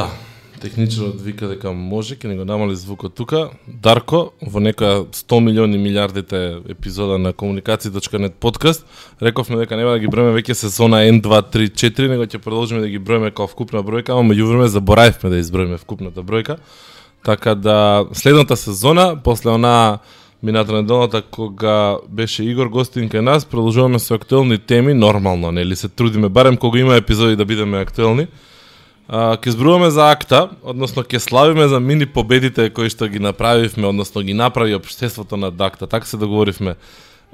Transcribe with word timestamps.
Да, 0.00 0.08
техничарот 0.60 1.20
вика 1.20 1.44
дека 1.50 1.74
може, 1.76 2.16
ќе 2.16 2.30
не 2.30 2.36
го 2.38 2.46
намали 2.48 2.72
звукот 2.72 3.12
тука. 3.18 3.50
Дарко, 3.68 4.30
во 4.40 4.62
некоја 4.64 5.02
100 5.12 5.40
милиони 5.44 5.76
милиардите 5.76 6.38
епизода 6.72 7.18
на 7.20 7.34
комуникација.нет 7.36 8.38
подкаст, 8.40 8.86
рековме 9.20 9.58
дека 9.60 9.76
нема 9.76 9.92
да 9.92 10.00
ги 10.00 10.08
броиме 10.08 10.32
веќе 10.38 10.56
сезона 10.56 11.02
1, 11.04 11.20
2, 11.26 11.42
3, 11.52 11.68
4, 11.84 12.08
него 12.14 12.24
ќе 12.24 12.40
продолжиме 12.40 12.80
да 12.80 12.88
ги 12.88 12.96
броиме 12.98 13.28
како 13.28 13.50
вкупна 13.52 13.82
бројка, 13.84 14.16
ама 14.16 14.32
меѓувреме 14.32 14.72
заборавивме 14.72 15.34
да 15.34 15.42
изброиме 15.44 15.76
вкупната 15.76 16.24
бројка. 16.24 16.56
Така 17.20 17.54
да 17.54 18.06
следната 18.16 18.56
сезона, 18.56 19.18
после 19.24 19.50
она 19.50 19.98
мината 20.42 20.72
неделата 20.72 21.20
кога 21.22 21.98
беше 22.08 22.44
Игор 22.48 22.72
гостин 22.72 23.10
кај 23.12 23.20
нас, 23.20 23.44
продолжуваме 23.44 23.98
со 23.98 24.16
актуелни 24.16 24.56
теми, 24.58 24.94
нормално, 24.94 25.52
нели 25.52 25.76
се 25.76 25.88
трудиме 25.88 26.28
барем 26.28 26.56
кога 26.56 26.80
има 26.80 26.96
епизоди 26.96 27.36
да 27.36 27.44
бидеме 27.44 27.84
актуелни 27.84 28.26
ќе 29.10 29.40
ке 29.42 29.50
зборуваме 29.50 29.90
за 29.90 30.06
акта, 30.14 30.48
односно 30.62 31.02
ќе 31.02 31.18
славиме 31.18 31.66
за 31.68 31.80
мини 31.80 32.06
победите 32.06 32.70
кои 32.70 32.90
што 32.90 33.08
ги 33.10 33.18
направивме, 33.18 33.90
односно 33.90 34.22
ги 34.22 34.34
направи 34.34 34.74
општеството 34.74 35.36
на 35.36 35.50
акта, 35.50 35.86
така 35.86 36.06
се 36.06 36.16
договоривме. 36.16 36.76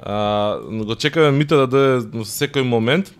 А, 0.01 0.57
го 0.61 0.95
чекаме 0.95 1.31
Мите 1.31 1.55
да 1.55 1.67
дојде 1.69 2.09
во 2.13 2.25
секој 2.25 2.65
момент, 2.65 3.13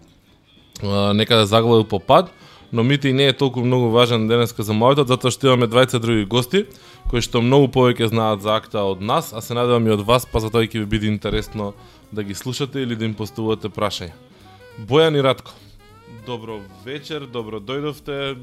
а, 0.82 1.14
некаде 1.14 1.46
да 1.46 1.54
заглави 1.54 1.86
по 1.86 2.00
пад, 2.00 2.34
но 2.74 2.84
Мите 2.84 3.10
и 3.10 3.14
не 3.14 3.28
е 3.28 3.34
толку 3.34 3.62
многу 3.62 3.90
важен 3.90 4.28
денеска 4.28 4.64
за 4.64 4.74
мојот, 4.74 5.06
затоа 5.06 5.32
што 5.32 5.54
имаме 5.54 5.70
двајца 5.70 6.02
други 6.02 6.26
гости, 6.26 6.66
кои 7.10 7.22
што 7.22 7.42
многу 7.42 7.70
повеќе 7.70 8.10
знаат 8.10 8.42
за 8.42 8.58
акта 8.58 8.82
од 8.82 9.02
нас, 9.02 9.34
а 9.34 9.42
се 9.42 9.54
надевам 9.54 9.86
и 9.88 9.94
од 9.94 10.02
вас, 10.02 10.26
па 10.26 10.42
затоа 10.42 10.66
ќе 10.66 10.82
ви 10.82 10.86
биде 10.86 11.08
интересно 11.08 11.74
да 12.12 12.24
ги 12.24 12.34
слушате 12.34 12.82
или 12.82 12.96
да 12.96 13.06
им 13.06 13.14
поставувате 13.14 13.70
прашања. 13.70 14.18
Бојан 14.78 15.18
и 15.18 15.22
Радко, 15.22 15.54
добро 16.26 16.60
вечер, 16.86 17.26
добро 17.26 17.60
дојдовте. 17.60 18.38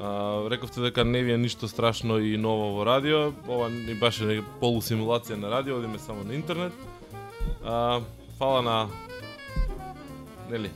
А, 0.00 0.50
рековте 0.50 0.80
дека 0.80 1.04
не 1.04 1.22
ви 1.22 1.32
е 1.32 1.38
ништо 1.38 1.68
страшно 1.68 2.18
и 2.18 2.36
ново 2.36 2.76
во 2.76 2.86
радио. 2.86 3.32
Ова 3.48 3.68
ни 3.68 3.92
е 3.92 4.42
полусимулација 4.60 5.36
на 5.36 5.50
радио, 5.50 5.76
одиме 5.76 5.98
само 5.98 6.24
на 6.24 6.34
интернет. 6.34 6.72
А, 7.64 8.00
фала 8.38 8.62
на 8.62 8.88
нели 10.50 10.70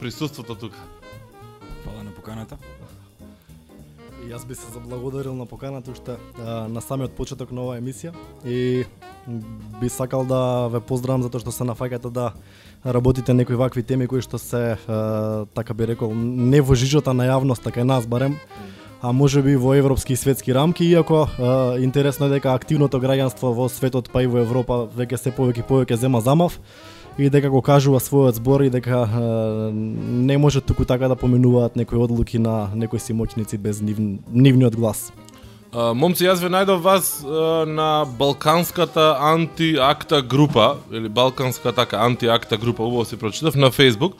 присуството 0.00 0.54
тука. 0.54 0.78
Фала 1.84 2.02
на 2.02 2.10
поканата. 2.10 2.58
Јас 4.26 4.46
би 4.46 4.54
се 4.54 4.72
заблагодарил 4.72 5.34
на 5.34 5.46
поканата 5.46 5.90
уште 5.90 6.16
а, 6.38 6.66
на 6.68 6.80
самиот 6.80 7.14
почеток 7.14 7.52
на 7.52 7.62
оваа 7.62 7.78
емисија 7.78 8.10
и 8.44 8.84
би 9.80 9.88
сакал 9.88 10.24
да 10.24 10.68
ве 10.68 10.80
поздравам 10.80 11.22
затоа 11.22 11.40
што 11.40 11.54
се 11.54 11.66
нафаќате 11.66 12.10
да 12.10 12.32
работите 12.86 13.34
некои 13.34 13.56
вакви 13.56 13.82
теми 13.82 14.06
кои 14.06 14.22
што 14.22 14.38
се 14.38 14.76
така 15.54 15.74
би 15.74 15.86
рекол 15.86 16.14
не 16.14 16.60
во 16.60 16.74
жижата 16.74 17.12
на 17.12 17.26
јавноста 17.26 17.70
така 17.70 17.80
кај 17.80 17.84
нас 17.84 18.06
барем 18.06 18.36
а 19.02 19.12
може 19.12 19.42
би 19.42 19.56
во 19.56 19.74
европски 19.74 20.12
и 20.12 20.16
светски 20.16 20.54
рамки, 20.54 20.84
иако 20.84 21.28
е, 21.38 21.82
интересно 21.84 22.26
е 22.26 22.38
дека 22.38 22.54
активното 22.54 22.98
граѓанство 23.00 23.52
во 23.54 23.68
светот 23.68 24.08
па 24.12 24.22
и 24.22 24.26
во 24.26 24.40
Европа 24.40 24.86
веќе 24.96 25.16
се 25.16 25.30
повеќе 25.30 25.62
и 25.62 25.68
повеќе 25.68 26.00
зема 26.00 26.20
замав 26.20 26.58
и 27.18 27.30
дека 27.30 27.50
го 27.52 27.62
кажува 27.62 28.00
својот 28.00 28.40
збор 28.40 28.66
и 28.66 28.70
дека 28.70 29.04
е, 29.04 29.20
не 29.72 30.38
може 30.38 30.60
туку 30.60 30.84
така 30.84 31.08
да 31.08 31.16
поминуваат 31.16 31.76
некои 31.76 31.98
одлуки 31.98 32.38
на 32.38 32.70
некои 32.74 32.98
си 32.98 33.12
моќници 33.12 33.58
без 33.58 33.80
нив, 33.80 34.00
нивниот 34.32 34.76
глас. 34.76 35.12
Момци, 35.74 36.24
јас 36.24 36.40
ве 36.40 36.48
најдов 36.52 36.80
вас 36.84 37.08
на 37.66 38.06
Балканската 38.18 39.16
антиакта 39.20 40.22
група, 40.22 40.76
или 40.92 41.08
Балканска 41.08 41.72
така 41.72 41.96
антиакта 41.96 42.56
група, 42.56 42.82
убаво 42.82 43.04
си 43.04 43.16
прочитав, 43.16 43.54
на 43.54 43.70
Facebook, 43.70 44.12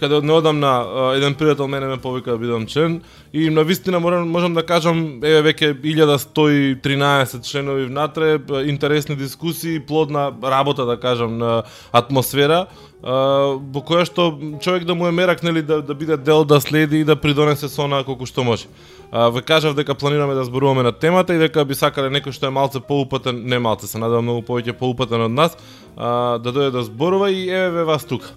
каде 0.00 0.16
од 0.20 0.24
неодамна 0.24 0.72
а, 0.80 1.06
еден 1.18 1.36
пријател 1.36 1.68
мене 1.68 1.90
ме 1.92 1.98
повика 2.00 2.32
да 2.32 2.40
бидам 2.40 2.66
член 2.66 3.00
и 3.32 3.50
на 3.50 3.62
вистина 3.62 4.00
можам, 4.00 4.28
можам 4.28 4.54
да 4.56 4.64
кажам 4.66 5.20
еве 5.22 5.52
веќе 5.52 5.74
1113 5.84 7.44
членови 7.44 7.84
внатре, 7.84 8.38
интересни 8.64 9.16
дискусии, 9.16 9.80
плодна 9.80 10.30
работа 10.42 10.86
да 10.86 10.96
кажам 11.00 11.38
на 11.38 11.62
атмосфера 11.92 12.66
во 13.02 13.80
која 13.80 14.04
што 14.04 14.28
човек 14.60 14.84
да 14.84 14.94
му 14.94 15.08
е 15.08 15.12
мерак 15.12 15.42
нели 15.42 15.62
да, 15.62 15.80
да 15.82 15.94
биде 15.94 16.16
дел 16.16 16.44
да 16.44 16.60
следи 16.60 17.00
и 17.00 17.04
да 17.04 17.16
придонесе 17.16 17.68
со 17.68 17.84
она 17.84 18.04
колку 18.04 18.26
што 18.26 18.44
може. 18.44 18.68
А, 19.10 19.30
ве 19.30 19.42
кажав 19.42 19.74
дека 19.74 19.94
планираме 19.94 20.34
да 20.34 20.44
зборуваме 20.44 20.82
на 20.82 20.92
темата 20.92 21.34
и 21.34 21.38
дека 21.38 21.64
би 21.64 21.74
сакале 21.74 22.10
некој 22.12 22.32
што 22.32 22.46
е 22.46 22.50
малце 22.50 22.80
поупатен, 22.80 23.42
не 23.48 23.58
малце, 23.58 23.88
се 23.88 23.98
надевам 23.98 24.24
многу 24.24 24.44
повеќе 24.46 24.76
поупатен 24.76 25.20
од 25.20 25.32
нас, 25.32 25.56
а, 25.96 26.38
да 26.38 26.52
дојде 26.52 26.70
да 26.70 26.82
зборува 26.84 27.30
и 27.30 27.48
еве 27.48 27.70
ве 27.70 27.84
вас 27.84 28.04
тука. 28.04 28.36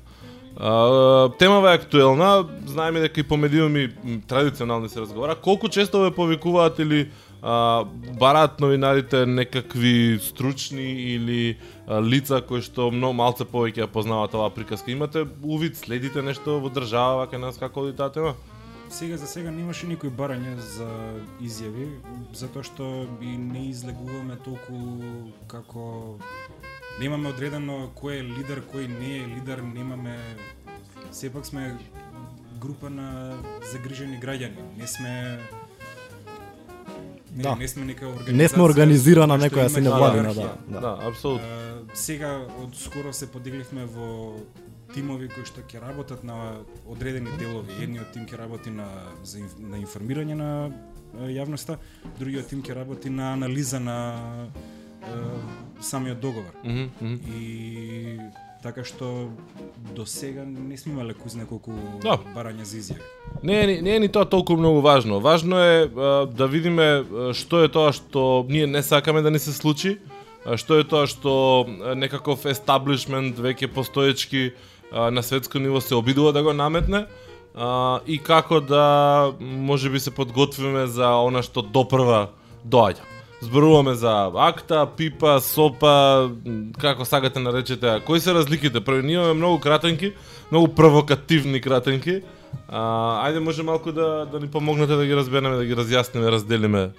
А, 0.58 1.30
темава 1.40 1.72
е 1.72 1.76
актуелна, 1.76 2.46
знаеме 2.66 3.00
дека 3.00 3.20
и 3.20 3.24
по 3.24 3.38
медиуми 3.38 3.90
традиционални 4.28 4.90
се 4.90 5.02
разговара. 5.02 5.36
Колку 5.36 5.70
често 5.70 6.02
ве 6.02 6.12
повикуваат 6.12 6.80
или 6.80 7.10
а, 7.42 7.86
бараат 8.20 8.60
новинарите 8.60 9.26
некакви 9.26 10.20
стручни 10.22 10.92
или 10.92 11.58
а, 11.88 12.02
лица 12.02 12.42
кои 12.42 12.62
што 12.62 12.92
многу 12.94 13.18
малце 13.18 13.44
повеќе 13.50 13.84
ја 13.84 13.90
познаваат 13.90 14.38
оваа 14.38 14.54
приказка. 14.54 14.92
Имате 14.92 15.26
увид, 15.44 15.78
следите 15.78 16.22
нешто 16.22 16.60
во 16.62 16.70
држава 16.70 17.26
вака 17.26 17.40
нас 17.42 17.58
како 17.58 17.84
оди 17.84 17.98
таа 17.98 18.14
тема? 18.14 18.36
Сега 18.94 19.18
за 19.18 19.26
сега 19.26 19.50
немаше 19.50 19.88
никој 19.90 20.14
барање 20.14 20.54
за 20.62 20.86
изјави, 21.42 21.88
затоа 22.38 22.62
што 22.62 23.08
и 23.26 23.34
не 23.42 23.72
излегуваме 23.72 24.38
толку 24.46 24.78
како 25.50 26.20
немаме 27.00 27.30
одредено 27.30 27.90
кој 27.96 28.20
е 28.20 28.24
лидер, 28.24 28.64
кој 28.74 28.88
не 28.88 29.18
е 29.24 29.28
лидер, 29.36 29.62
немаме 29.62 30.18
сепак 31.12 31.46
сме 31.46 31.76
група 32.62 32.90
на 32.90 33.34
загрижени 33.72 34.20
граѓани. 34.20 34.78
Не 34.78 34.88
сме 34.88 35.40
Не, 37.36 37.44
Да. 37.44 37.56
не 37.56 37.68
сме 37.68 37.86
нека 37.86 38.06
организација. 38.06 38.32
Не 38.38 38.48
сме 38.48 38.64
организирана 38.64 39.38
некоја 39.42 39.68
синевладина, 39.68 40.30
иерархија. 40.30 40.52
да. 40.70 40.74
Да, 40.74 40.80
да. 40.82 41.08
апсолутно. 41.08 41.48
Сега 41.94 42.46
од 42.62 42.76
скоро 42.76 43.14
се 43.14 43.26
поделивме 43.32 43.86
во 43.86 44.38
тимови 44.94 45.28
кои 45.34 45.42
што 45.46 45.62
ќе 45.62 45.82
работат 45.82 46.24
на 46.24 46.62
одредени 46.86 47.30
делови. 47.40 47.74
Едниот 47.82 48.12
тим 48.14 48.28
ќе 48.28 48.38
работи 48.38 48.70
на 48.70 48.86
за 49.24 49.40
инф, 49.40 49.58
на 49.60 49.78
информирање 49.82 50.36
на 50.36 50.70
јавноста, 51.26 51.78
другиот 52.20 52.48
тим 52.48 52.62
ќе 52.62 52.76
работи 52.76 53.10
на 53.10 53.34
анализа 53.34 53.80
на 53.80 53.98
самиот 55.82 56.20
договор. 56.20 56.52
Мгм, 56.64 56.90
мгм. 57.02 57.20
И 57.28 58.20
така 58.64 58.84
што 58.84 59.28
до 59.96 60.06
сега 60.06 60.44
не 60.46 60.78
сме 60.78 60.94
имале 60.94 61.14
кузне 61.14 61.46
колку 61.46 61.72
Да. 62.02 62.18
барања 62.36 62.64
за 62.64 62.78
изјави. 62.78 63.02
Не 63.44 63.64
е, 63.64 63.68
ни- 63.68 63.82
не 63.82 63.96
е 63.96 64.00
ни 64.00 64.08
тоа 64.08 64.26
толку 64.26 64.56
многу 64.56 64.82
важно. 64.82 65.20
Важно 65.20 65.60
е 65.60 65.90
а, 65.98 66.26
да 66.26 66.48
видиме 66.48 67.04
што 67.34 67.64
е 67.64 67.68
тоа 67.68 67.92
што 67.92 68.46
ние 68.50 68.68
не 68.68 68.84
сакаме 68.84 69.22
да 69.22 69.32
ни 69.32 69.40
се 69.40 69.52
случи, 69.52 70.00
а, 70.46 70.58
што 70.58 70.80
е 70.80 70.84
тоа 70.84 71.08
што 71.08 71.66
некаков 71.96 72.46
естаблишмент 72.46 73.36
веќе 73.38 73.68
постоечки 73.68 74.54
а, 74.94 75.12
на 75.12 75.24
светско 75.24 75.60
ниво 75.60 75.82
се 75.82 75.96
обидува 75.96 76.32
да 76.32 76.44
го 76.44 76.54
наметне 76.54 77.06
а, 77.56 78.00
и 78.08 78.18
како 78.18 78.62
да 78.62 79.34
може 79.42 79.90
би 79.90 80.00
се 80.00 80.12
подготвиме 80.12 80.88
за 80.88 81.08
она 81.20 81.44
што 81.44 81.62
допрва 81.62 82.30
доаѓа. 82.64 83.04
Зборуваме 83.44 83.94
за 83.94 84.32
акта, 84.36 84.88
пипа, 84.98 85.40
сопа, 85.44 86.30
како 86.80 87.06
сакате 87.06 87.40
наречете. 87.44 88.00
Кои 88.06 88.20
се 88.20 88.34
разликите? 88.34 88.80
Прво, 88.80 89.02
ние 89.04 89.20
имаме 89.20 89.34
многу 89.34 89.60
кратенки, 89.60 90.14
многу 90.52 90.72
провокативни 90.76 91.62
кратенки. 91.62 92.22
А, 92.70 93.28
ајде 93.28 93.40
може 93.44 93.64
малку 93.64 93.92
да 93.92 94.26
да 94.32 94.40
ни 94.40 94.48
помогнете 94.48 94.96
да 94.96 95.06
ги 95.06 95.16
разбереме, 95.16 95.58
да 95.58 95.66
ги 95.66 95.76
разјасниме, 95.76 96.32
разделиме. 96.32 96.92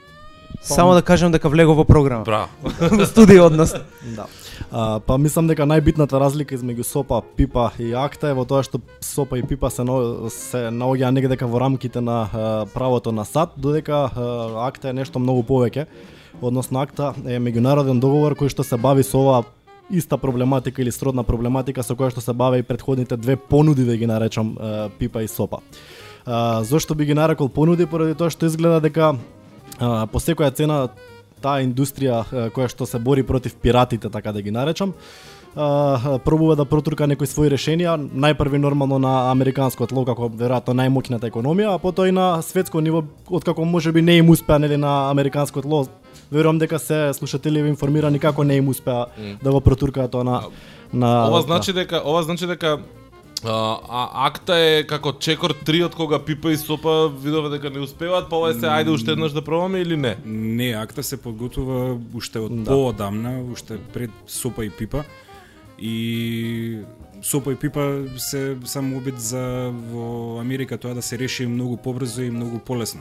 Само 0.62 0.94
да 0.94 1.02
кажам 1.02 1.32
дека 1.32 1.48
влего 1.48 1.74
во 1.74 1.84
програма. 1.84 2.24
Браво. 2.24 2.48
во 2.98 3.06
студио 3.06 3.46
од 3.46 3.56
нас. 3.56 3.74
Да. 4.16 4.26
А, 4.70 5.00
па 5.00 5.16
мислам 5.18 5.48
дека 5.48 5.64
најбитната 5.64 6.20
разлика 6.20 6.54
измеѓу 6.54 6.84
сопа, 6.84 7.22
пипа 7.36 7.70
и 7.78 7.92
акта 7.96 8.30
е 8.30 8.36
во 8.36 8.44
тоа 8.44 8.62
што 8.62 8.80
сопа 9.00 9.38
и 9.38 9.42
пипа 9.42 9.70
се 9.70 9.84
но, 9.84 10.28
се 10.30 10.68
наоѓа 10.68 11.10
негде 11.10 11.34
дека 11.34 11.48
во 11.48 11.60
рамките 11.60 12.00
на 12.00 12.18
а, 12.28 12.66
правото 12.74 13.12
на 13.12 13.24
сад, 13.24 13.56
додека 13.56 14.10
а, 14.12 14.68
акта 14.68 14.92
е 14.92 14.98
нешто 15.00 15.18
многу 15.18 15.42
повеќе. 15.42 15.86
Односно 16.42 16.80
акта 16.80 17.12
е 17.26 17.38
меѓународен 17.38 18.00
договор 18.00 18.34
кој 18.34 18.50
што 18.50 18.64
се 18.64 18.76
бави 18.76 19.02
со 19.02 19.18
оваа 19.18 19.44
иста 19.90 20.18
проблематика 20.18 20.82
или 20.82 20.90
сродна 20.90 21.22
проблематика 21.22 21.82
со 21.82 21.94
која 21.94 22.10
што 22.10 22.20
се 22.20 22.32
баве 22.32 22.58
и 22.58 22.66
предходните 22.66 23.16
две 23.16 23.36
понуди 23.36 23.84
да 23.84 23.96
ги 23.96 24.06
наречам 24.06 24.56
пипа 24.98 25.22
и 25.22 25.28
сопа. 25.28 25.60
А, 26.26 26.64
зошто 26.64 26.94
би 26.94 27.04
ги 27.04 27.14
нарекол 27.14 27.48
понуди 27.48 27.86
поради 27.86 28.14
тоа 28.14 28.30
што 28.30 28.46
изгледа 28.46 28.80
дека 28.80 29.14
а, 29.78 30.06
по 30.06 30.18
секоја 30.18 30.54
цена 30.54 30.88
таа 31.44 31.60
индустрија 31.60 32.50
која 32.56 32.68
што 32.72 32.86
се 32.88 32.98
бори 32.98 33.22
против 33.22 33.54
пиратите, 33.60 34.08
така 34.08 34.32
да 34.32 34.42
ги 34.42 34.50
наречам, 34.50 34.94
пробува 35.54 36.56
да 36.56 36.64
протурка 36.64 37.06
некои 37.06 37.28
своји 37.30 37.52
решенија, 37.52 37.94
најпрви 38.10 38.58
нормално 38.58 38.98
на 38.98 39.30
американското 39.30 39.92
тло 39.92 40.04
како 40.08 40.28
веројатно 40.28 40.74
најмоќната 40.80 41.30
економија, 41.30 41.74
а 41.74 41.82
потоа 41.82 42.08
и 42.08 42.12
на 42.16 42.42
светско 42.42 42.80
ниво 42.80 43.04
откако 43.28 43.64
можеби 43.64 44.02
не 44.02 44.18
им 44.18 44.30
успеа 44.30 44.58
нели 44.58 44.76
на 44.76 45.10
американското 45.10 45.68
тло. 45.68 45.86
Верувам 46.32 46.58
дека 46.58 46.78
се 46.78 47.12
слушателиве 47.14 47.68
информирани 47.68 48.18
како 48.18 48.44
не 48.44 48.56
им 48.56 48.68
успеа 48.68 49.06
М. 49.18 49.36
да 49.42 49.52
го 49.52 49.60
протуркаат 49.60 50.10
тоа 50.10 50.24
на 50.24 50.42
на 50.92 51.28
Ова 51.28 51.36
да. 51.38 51.42
значи 51.42 51.72
дека 51.72 52.02
ова 52.04 52.22
значи 52.22 52.46
дека 52.46 52.78
А, 53.46 53.76
а 53.88 54.26
акта 54.26 54.54
е 54.56 54.84
како 54.88 55.12
чекор 55.12 55.52
3 55.52 55.84
од 55.84 55.94
кога 55.94 56.18
Пипа 56.18 56.48
и 56.50 56.56
Сопа 56.56 57.08
видове 57.10 57.50
дека 57.50 57.70
не 57.70 57.80
успеваат, 57.80 58.30
па 58.30 58.36
ова 58.36 58.50
е 58.50 58.54
се 58.54 58.66
ајде 58.66 58.88
уште 58.88 59.12
еднаш 59.12 59.32
да 59.32 59.42
пробаме 59.42 59.80
или 59.80 59.96
не? 59.96 60.16
Не, 60.24 60.72
акта 60.72 61.02
се 61.02 61.16
подготвува 61.16 61.98
уште 62.14 62.38
од 62.38 62.64
Да. 62.64 62.70
поодамна, 62.70 63.42
уште 63.52 63.76
пред 63.92 64.10
Сопа 64.26 64.64
и 64.64 64.70
Пипа. 64.70 65.04
И 65.78 66.78
Сопа 67.22 67.52
и 67.52 67.56
Пипа 67.56 67.80
се 68.16 68.56
само 68.64 68.96
обид 68.96 69.20
за 69.20 69.72
во 69.92 70.38
Америка 70.40 70.78
тоа 70.78 70.94
да 70.94 71.02
се 71.02 71.18
реши 71.18 71.46
многу 71.46 71.76
побрзо 71.76 72.22
и 72.22 72.30
многу 72.30 72.58
полесно. 72.58 73.00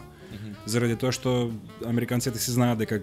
Заради 0.65 0.95
тоа 0.95 1.12
што 1.12 1.51
американците 1.86 2.39
се 2.39 2.56
знаат 2.56 2.80
дека 2.80 3.01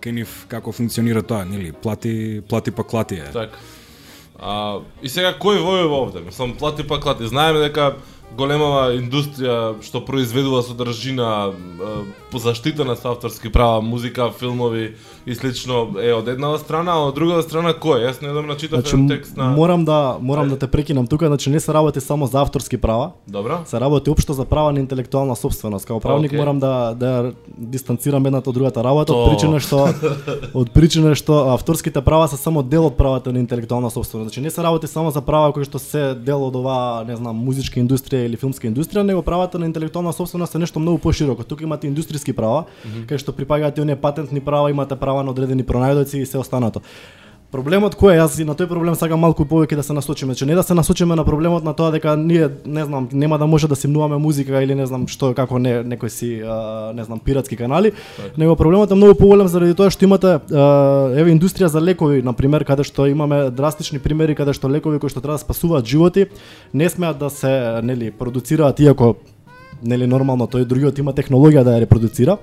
кај 0.00 0.14
нив 0.22 0.34
како 0.48 0.72
функционира 0.72 1.22
тоа, 1.22 1.44
нели? 1.44 1.72
Плати, 1.72 2.42
плати 2.48 2.70
па 2.70 2.84
клати 2.84 3.20
е. 3.20 3.30
Так. 3.32 3.58
А, 4.40 4.80
и 5.02 5.08
сега 5.12 5.34
кој 5.36 5.60
војува 5.60 5.98
овде? 6.06 6.22
Мислам, 6.24 6.54
плати 6.56 6.86
па 6.86 7.00
клати. 7.00 7.28
Знаеме 7.28 7.60
дека 7.66 7.96
големава 8.36 8.94
индустрија 8.96 9.74
што 9.82 10.02
произведува 10.04 10.62
содржина 10.62 11.50
по 12.30 12.38
заштитена 12.38 12.96
со 12.96 13.10
авторски 13.10 13.50
права, 13.52 13.80
музика, 13.82 14.30
филмови 14.30 14.94
и 15.26 15.34
слично 15.34 15.88
е 16.00 16.12
од 16.14 16.28
едната 16.28 16.58
страна, 16.62 16.92
а 16.92 17.08
од 17.10 17.14
другата 17.14 17.42
страна 17.42 17.74
кој? 17.74 18.06
Јас 18.06 18.22
не 18.22 18.32
дам 18.32 18.46
начитав 18.46 18.80
Значи, 18.80 18.96
текст 19.08 19.36
на 19.36 19.50
морам 19.56 19.84
да 19.84 20.16
морам 20.20 20.48
да 20.48 20.58
те 20.58 20.66
прекинам 20.66 21.06
тука, 21.06 21.26
значи 21.26 21.50
не 21.50 21.60
се 21.60 21.74
работи 21.74 22.00
само 22.00 22.26
за 22.26 22.40
авторски 22.40 22.78
права, 22.78 23.10
Добро? 23.26 23.60
се 23.66 23.80
работи 23.80 24.10
општо 24.10 24.32
за 24.32 24.44
права 24.44 24.72
на 24.72 24.80
интелектуална 24.80 25.36
собственост. 25.36 25.86
Како 25.86 26.00
правник 26.00 26.30
Окей. 26.30 26.38
морам 26.38 26.58
да 26.58 26.94
да 26.94 27.32
дистанцирам 27.58 28.26
едната 28.26 28.50
од 28.50 28.54
другата 28.54 28.84
работа 28.84 29.12
То. 29.12 29.24
од 29.24 29.30
причина 29.30 29.60
што 29.60 29.88
од 30.60 30.70
причина 30.70 31.14
што 31.14 31.50
авторските 31.50 32.00
права 32.00 32.28
се 32.28 32.36
само 32.36 32.62
дел 32.62 32.86
од 32.86 32.96
правата 32.96 33.32
на 33.32 33.38
интелектуална 33.38 33.90
собственост. 33.90 34.30
Значи 34.30 34.40
не 34.40 34.50
се 34.50 34.62
работи 34.62 34.86
само 34.86 35.10
за 35.10 35.20
права 35.20 35.52
кои 35.52 35.64
што 35.64 35.78
се 35.78 36.14
дел 36.14 36.44
од 36.46 36.56
оваа, 36.56 37.04
не 37.04 37.16
знам, 37.16 37.36
музичка 37.36 37.80
индустрија 37.80 38.19
или 38.26 38.36
филмска 38.36 38.68
индустрија, 38.68 39.04
него 39.06 39.22
правата 39.22 39.58
на 39.58 39.66
интелектуална 39.66 40.12
собственост 40.12 40.54
е 40.54 40.58
нешто 40.58 40.80
многу 40.80 40.98
пошироко. 40.98 41.44
Тука 41.44 41.64
имате 41.64 41.88
индустријски 41.90 42.34
права, 42.36 42.66
кај 43.06 43.18
што 43.18 43.32
припагаат 43.32 43.78
и 43.78 43.84
оние 43.84 43.96
патентни 43.96 44.40
права, 44.40 44.70
имате 44.70 44.96
права 44.96 45.24
на 45.24 45.30
одредени 45.30 45.64
пронајдоци 45.64 46.22
и 46.22 46.26
се 46.26 46.38
останато. 46.38 46.82
Проблемот 47.50 47.96
кој 47.98 48.14
е? 48.14 48.18
Јас 48.20 48.36
и 48.38 48.44
на 48.46 48.54
тој 48.54 48.68
проблем 48.70 48.94
сакам 48.94 49.18
малку 49.24 49.42
повеќе 49.42 49.74
да 49.80 49.82
се 49.82 49.94
насочиме. 49.96 50.36
Значи 50.36 50.46
не 50.46 50.54
да 50.54 50.62
се 50.62 50.74
насочиме 50.74 51.16
на 51.18 51.24
проблемот 51.26 51.64
на 51.66 51.72
тоа 51.74 51.90
дека 51.90 52.14
ние 52.16 52.46
не 52.64 52.84
знам, 52.84 53.08
нема 53.12 53.38
да 53.42 53.46
може 53.50 53.66
да 53.66 53.74
симнуваме 53.74 54.20
музика 54.22 54.62
или 54.62 54.74
не 54.74 54.86
знам 54.86 55.08
што 55.10 55.32
како 55.34 55.58
не 55.58 55.82
некои 55.82 56.10
си 56.10 56.28
а, 56.46 56.92
не 56.94 57.02
знам 57.04 57.18
пиратски 57.18 57.56
канали, 57.58 57.90
него 58.38 58.54
проблемот 58.56 58.90
е 58.90 58.94
многу 58.94 59.18
поголем 59.18 59.48
заради 59.50 59.74
тоа 59.74 59.90
што 59.90 60.06
имате 60.06 60.38
а, 60.38 61.10
еве 61.18 61.34
индустрија 61.34 61.66
за 61.66 61.82
лекови 61.82 62.22
на 62.22 62.32
пример 62.38 62.62
каде 62.64 62.86
што 62.86 63.10
имаме 63.10 63.50
драстични 63.50 63.98
примери 63.98 64.38
каде 64.38 64.54
што 64.54 64.70
лекови 64.70 65.02
кои 65.02 65.10
што 65.10 65.18
треба 65.18 65.34
да 65.34 65.42
спасуваат 65.42 65.90
животи 65.90 66.28
не 66.72 66.88
смеат 66.88 67.18
да 67.18 67.30
се 67.34 67.82
нели 67.82 68.14
продуцираат 68.14 68.78
иако 68.78 69.16
нели 69.82 70.06
нормално 70.06 70.46
тој 70.46 70.68
другиот 70.70 70.98
има 70.98 71.12
технологија 71.16 71.64
да 71.64 71.74
ја 71.74 71.82
репродуцира. 71.82 72.38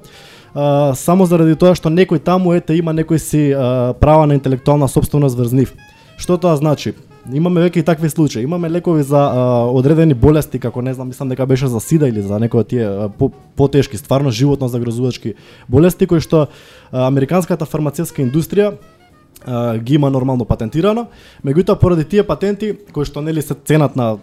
А, 0.54 0.94
само 0.96 1.26
заради 1.26 1.56
тоа 1.56 1.76
што 1.76 1.90
некој 1.90 2.20
таму 2.24 2.54
ете 2.54 2.78
има 2.78 2.94
некој 2.94 3.18
си 3.18 3.44
а, 3.52 3.94
права 4.00 4.28
на 4.28 4.38
интелектуална 4.38 4.88
собственост 4.88 5.38
врз 5.38 5.52
нив. 5.52 5.74
Што 6.18 6.38
тоа 6.38 6.56
значи? 6.58 6.96
Имаме 7.34 7.62
веќе 7.66 7.82
и 7.82 7.84
такви 7.84 8.10
случаи. 8.10 8.44
Имаме 8.44 8.70
лекови 8.70 9.04
за 9.04 9.20
а, 9.20 9.42
одредени 9.68 10.14
болести, 10.14 10.60
како 10.60 10.82
не 10.82 10.94
знам, 10.94 11.10
мислам 11.12 11.30
дека 11.30 11.46
беше 11.46 11.68
за 11.68 11.80
сида 11.80 12.08
или 12.08 12.22
за 12.22 12.40
некои 12.40 12.64
од 12.64 12.68
тие 12.72 12.86
а, 12.88 13.10
по, 13.10 13.30
потешки, 13.56 13.98
стварно 13.98 14.32
животно 14.32 14.68
загрозувачки 14.68 15.36
болести 15.68 16.08
кои 16.08 16.24
што 16.24 16.48
а, 16.48 17.08
американската 17.08 17.66
фармацевска 17.66 18.24
индустрија 18.24 18.78
а, 19.46 19.78
ги 19.78 19.96
има 19.96 20.10
нормално 20.10 20.46
патентирано, 20.46 21.08
меѓутоа 21.46 21.80
поради 21.80 22.06
тие 22.06 22.24
патенти 22.24 22.74
кои 22.94 23.06
што 23.06 23.22
нели 23.22 23.42
се 23.42 23.54
ценат 23.54 23.96
на 23.96 24.18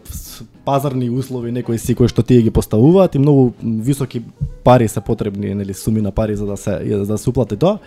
пазарни 0.65 1.11
услови 1.11 1.53
некои 1.53 1.79
си 1.79 1.95
кои 1.95 2.09
што 2.09 2.23
тие 2.23 2.43
ги 2.43 2.51
поставуваат 2.51 3.15
и 3.15 3.19
многу 3.19 3.53
високи 3.63 4.23
пари 4.65 4.89
се 4.89 5.01
потребни 5.01 5.55
нели 5.55 5.75
суми 5.75 6.03
на 6.03 6.11
пари 6.11 6.37
за 6.37 6.47
да 6.47 6.57
се 6.57 6.81
за 6.85 7.07
да 7.07 7.19
се 7.19 7.31
уплати 7.31 7.57
тоа. 7.57 7.79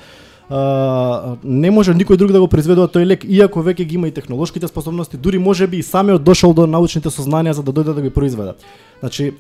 Uh, 0.47 1.35
не 1.43 1.67
може 1.71 1.91
никој 1.91 2.15
друг 2.15 2.31
да 2.31 2.39
го 2.39 2.47
произведува 2.47 2.87
тој 2.87 3.03
лек, 3.03 3.25
иако 3.27 3.59
веќе 3.59 3.83
ги 3.83 3.95
има 3.99 4.07
и 4.07 4.13
технолошките 4.15 4.67
способности, 4.67 5.17
дури 5.19 5.37
може 5.43 5.67
би 5.67 5.81
и 5.81 5.83
самиот 5.83 6.23
дошол 6.23 6.53
до 6.55 6.63
научните 6.63 7.11
сознанија 7.11 7.51
за 7.51 7.63
да 7.67 7.73
дојде 7.75 7.91
да 7.91 8.01
ги 8.01 8.09
произведе. 8.09 8.53
Значи, 9.03 9.33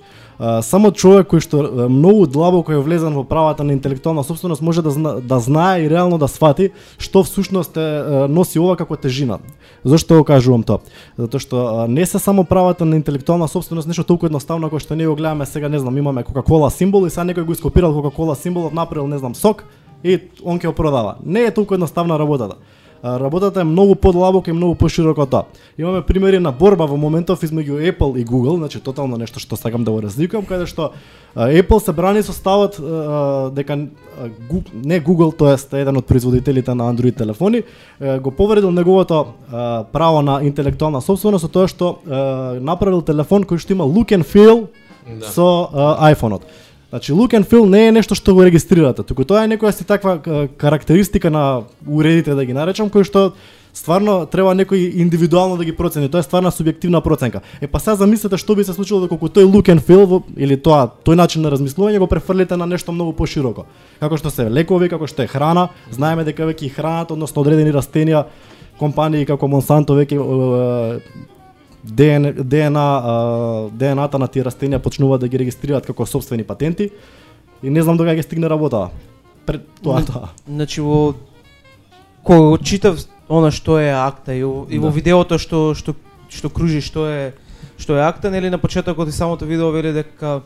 само 0.61 0.91
човек 0.91 1.27
кој 1.31 1.41
што 1.41 1.89
многу 1.89 2.27
длабоко 2.29 2.71
е 2.71 2.81
влезен 2.81 3.15
во 3.17 3.23
правата 3.25 3.63
на 3.63 3.73
интелектуална 3.73 4.23
собственост 4.23 4.61
може 4.61 4.81
да 4.81 4.91
зна, 4.91 5.17
да 5.21 5.39
знае 5.39 5.85
и 5.85 5.89
реално 5.89 6.17
да 6.17 6.27
свати 6.27 6.69
што 6.97 7.23
всушност 7.23 7.77
е, 7.77 8.27
носи 8.29 8.59
ова 8.59 8.77
како 8.77 8.95
тежина. 8.95 9.39
Зошто 9.83 10.21
го 10.21 10.23
кажувам 10.23 10.63
тоа? 10.63 10.79
Затоа 11.17 11.41
што 11.41 11.87
не 11.89 12.05
се 12.05 12.19
само 12.19 12.45
правата 12.45 12.85
на 12.85 12.95
интелектуална 12.95 13.47
собственост 13.47 13.87
нешто 13.87 14.05
толку 14.05 14.29
едноставно 14.29 14.69
како 14.69 14.79
што 14.79 14.95
ние 14.95 15.07
го 15.07 15.15
гледаме 15.15 15.45
сега, 15.45 15.69
не 15.69 15.79
знам, 15.79 15.97
имаме 15.97 16.23
Кока-кола 16.23 16.69
символ 16.69 17.07
и 17.07 17.09
сега 17.09 17.25
некој 17.25 17.45
го 17.45 17.57
ископирал 17.57 17.93
Кока-кола 17.93 18.35
символот, 18.35 18.73
направил, 18.73 19.07
не 19.07 19.17
знам, 19.17 19.35
сок 19.35 19.65
и 20.03 20.21
он 20.45 20.59
ќе 20.59 20.69
го 20.69 20.73
продава. 20.77 21.17
Не 21.25 21.49
е 21.49 21.53
толку 21.53 21.73
едноставна 21.73 22.19
работата. 22.19 22.61
Работата 23.03 23.61
е 23.61 23.63
многу 23.63 23.95
подлабока 23.95 24.49
и 24.49 24.53
многу 24.53 24.75
пошироко 24.75 25.25
тоа. 25.25 25.43
Имаме 25.77 26.01
примери 26.01 26.39
на 26.39 26.51
борба 26.51 26.85
во 26.85 26.97
моментов 26.97 27.43
измеѓу 27.43 27.77
Apple 27.91 28.17
и 28.21 28.25
Google, 28.25 28.57
значи 28.57 28.79
тотално 28.79 29.17
нешто 29.17 29.39
што 29.39 29.55
сакам 29.55 29.83
да 29.83 29.91
го 29.91 30.01
разликувам, 30.01 30.45
каде 30.45 30.65
што 30.65 30.91
Apple 31.35 31.79
се 31.79 31.93
брани 31.93 32.23
со 32.23 32.33
ставот 32.33 32.79
дека 33.53 33.75
не 34.73 35.01
Google, 35.01 35.37
тоест 35.37 35.73
еден 35.73 35.97
од 35.97 36.05
производителите 36.05 36.75
на 36.75 36.89
Android 36.93 37.17
телефони, 37.17 37.63
го 38.21 38.31
повредил 38.31 38.71
неговото 38.71 39.25
право 39.93 40.21
на 40.21 40.41
интелектуална 40.43 41.01
собственост 41.01 41.45
со 41.45 41.51
тоа 41.51 41.67
што 41.67 41.99
направил 42.61 43.01
телефон 43.01 43.43
кој 43.43 43.57
што 43.61 43.73
има 43.73 43.85
look 43.85 44.09
and 44.11 44.25
feel 44.25 44.67
Да. 45.07 45.25
со 45.25 45.69
iPhone-от. 46.01 46.41
Значи 46.89 47.13
look 47.13 47.33
and 47.33 47.43
feel 47.43 47.65
не 47.65 47.87
е 47.87 47.91
нешто 47.91 48.15
што 48.15 48.33
го 48.33 48.45
регистрирате, 48.47 49.03
туку 49.03 49.25
тоа 49.27 49.43
е 49.43 49.51
некоја 49.51 49.75
си 49.75 49.83
таква 49.83 50.47
карактеристика 50.57 51.29
на 51.29 51.67
уредите 51.83 52.31
да 52.31 52.45
ги 52.47 52.55
наречам 52.55 52.87
кој 52.87 53.03
што 53.03 53.23
стварно 53.75 54.23
треба 54.25 54.55
некој 54.55 54.95
индивидуално 54.95 55.57
да 55.59 55.65
ги 55.67 55.75
процени, 55.75 56.07
тоа 56.07 56.23
е 56.23 56.27
стварна 56.27 56.47
субјективна 56.47 57.03
проценка. 57.03 57.41
Е 57.59 57.67
па 57.67 57.79
сега 57.83 57.99
замислете 57.99 58.39
што 58.39 58.55
би 58.55 58.63
се 58.63 58.71
случило 58.71 59.01
доколку 59.03 59.27
тој 59.27 59.43
look 59.43 59.67
and 59.67 59.83
feel 59.83 60.23
или 60.37 60.55
тоа 60.55 60.87
тој 61.03 61.19
начин 61.19 61.43
на 61.43 61.51
размислување 61.51 61.99
го 61.99 62.07
префрлите 62.07 62.55
на 62.55 62.65
нешто 62.65 62.95
многу 62.95 63.11
пошироко. 63.11 63.67
Како 63.99 64.17
што 64.17 64.31
се 64.31 64.47
лекови, 64.49 64.87
како 64.87 65.07
што 65.07 65.27
е 65.27 65.27
храна, 65.27 65.67
знаеме 65.91 66.23
дека 66.23 66.47
веќе 66.47 66.63
и 66.63 66.71
храната, 66.71 67.13
односно 67.13 67.43
одредени 67.43 67.75
растенија, 67.75 68.25
компании 68.79 69.25
како 69.27 69.47
Монсанто 69.47 69.91
веќе 69.93 70.23
ДН, 71.83 72.31
ДНА, 72.43 73.01
а, 73.03 73.69
ДНА-та 73.71 74.17
на 74.17 74.27
тие 74.27 74.43
растенија 74.43 74.79
почнуваат 74.79 75.21
да 75.21 75.27
ги 75.27 75.37
регистрираат 75.37 75.85
како 75.85 76.05
собствени 76.05 76.43
патенти 76.43 76.89
и 77.63 77.69
не 77.69 77.81
знам 77.81 77.97
дога 77.97 78.11
ќе 78.11 78.21
стигне 78.23 78.49
работа. 78.49 78.89
Пред 79.45 79.67
тоа 79.83 80.01
тоа. 80.03 80.29
Значи 80.47 80.81
во 80.81 81.13
кога 82.23 82.39
го 82.39 82.57
читав 82.57 82.99
она 83.29 83.51
што 83.51 83.79
е 83.79 83.91
акта 83.91 84.33
и, 84.33 84.43
во- 84.43 84.65
и 84.69 84.79
во 84.79 84.87
Да. 84.89 84.93
видеото 84.95 85.37
што 85.39 85.73
што 85.75 85.95
што 86.29 86.49
кружи 86.49 86.81
што 86.81 87.07
е 87.07 87.33
што 87.77 87.95
е 87.95 88.01
акта, 88.01 88.29
нели 88.31 88.49
на 88.49 88.57
почетокот 88.57 89.07
и 89.07 89.11
самото 89.11 89.45
видео 89.45 89.71
вели 89.71 89.93
дека 89.93 90.41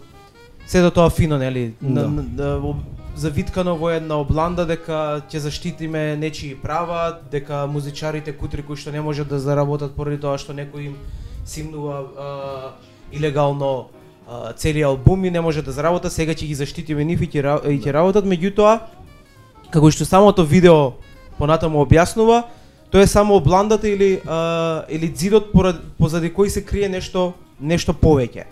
сето 0.68 0.92
тоа 0.92 1.10
фино, 1.10 1.38
нели, 1.38 1.74
на, 1.82 2.02
Да. 2.02 2.08
на, 2.08 2.22
да, 2.24 2.58
во- 2.60 2.76
завиткано 3.16 3.76
во 3.76 3.92
една 3.92 4.18
обланда 4.22 4.66
дека 4.66 5.22
ќе 5.30 5.44
заштитиме 5.44 6.16
нечии 6.18 6.56
права, 6.56 7.20
дека 7.32 7.68
музичарите 7.68 8.32
кутри 8.32 8.64
кои 8.64 8.78
што 8.78 8.92
не 8.92 9.02
можат 9.02 9.28
да 9.28 9.40
заработат 9.40 9.96
поради 9.96 10.22
тоа 10.22 10.38
што 10.38 10.56
некој 10.56 10.92
им 10.92 10.96
симнува 11.46 11.98
а, 12.00 12.72
илегално 13.12 13.90
а, 14.28 14.54
цели 14.54 14.82
албуми, 14.82 15.30
не 15.30 15.42
може 15.42 15.62
да 15.62 15.72
заработа, 15.72 16.10
сега 16.10 16.32
ќе 16.32 16.48
ги 16.48 16.56
заштитиме 16.56 17.04
нив 17.04 17.22
и 17.22 17.28
ќе 17.28 17.60
ќе 17.60 17.92
работат, 17.92 18.26
меѓутоа 18.26 18.80
како 19.72 19.92
што 19.92 20.06
самото 20.06 20.44
видео 20.44 20.94
понатаму 21.38 21.84
објаснува, 21.84 22.44
тоа 22.92 23.04
е 23.04 23.08
само 23.08 23.36
обландата 23.36 23.88
или 23.88 24.22
а, 24.28 24.86
или 24.90 25.12
зидот 25.16 25.52
поради, 25.52 25.80
позади 25.98 26.32
кој 26.32 26.48
се 26.48 26.64
крие 26.64 26.90
нешто 26.90 27.34
нешто 27.60 27.94
повеќе. 27.94 28.48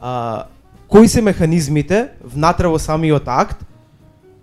А, 0.00 0.46
кои 0.88 1.08
се 1.08 1.22
механизмите 1.22 2.08
внатре 2.22 2.68
во 2.68 2.78
самиот 2.78 3.28
акт 3.28 3.64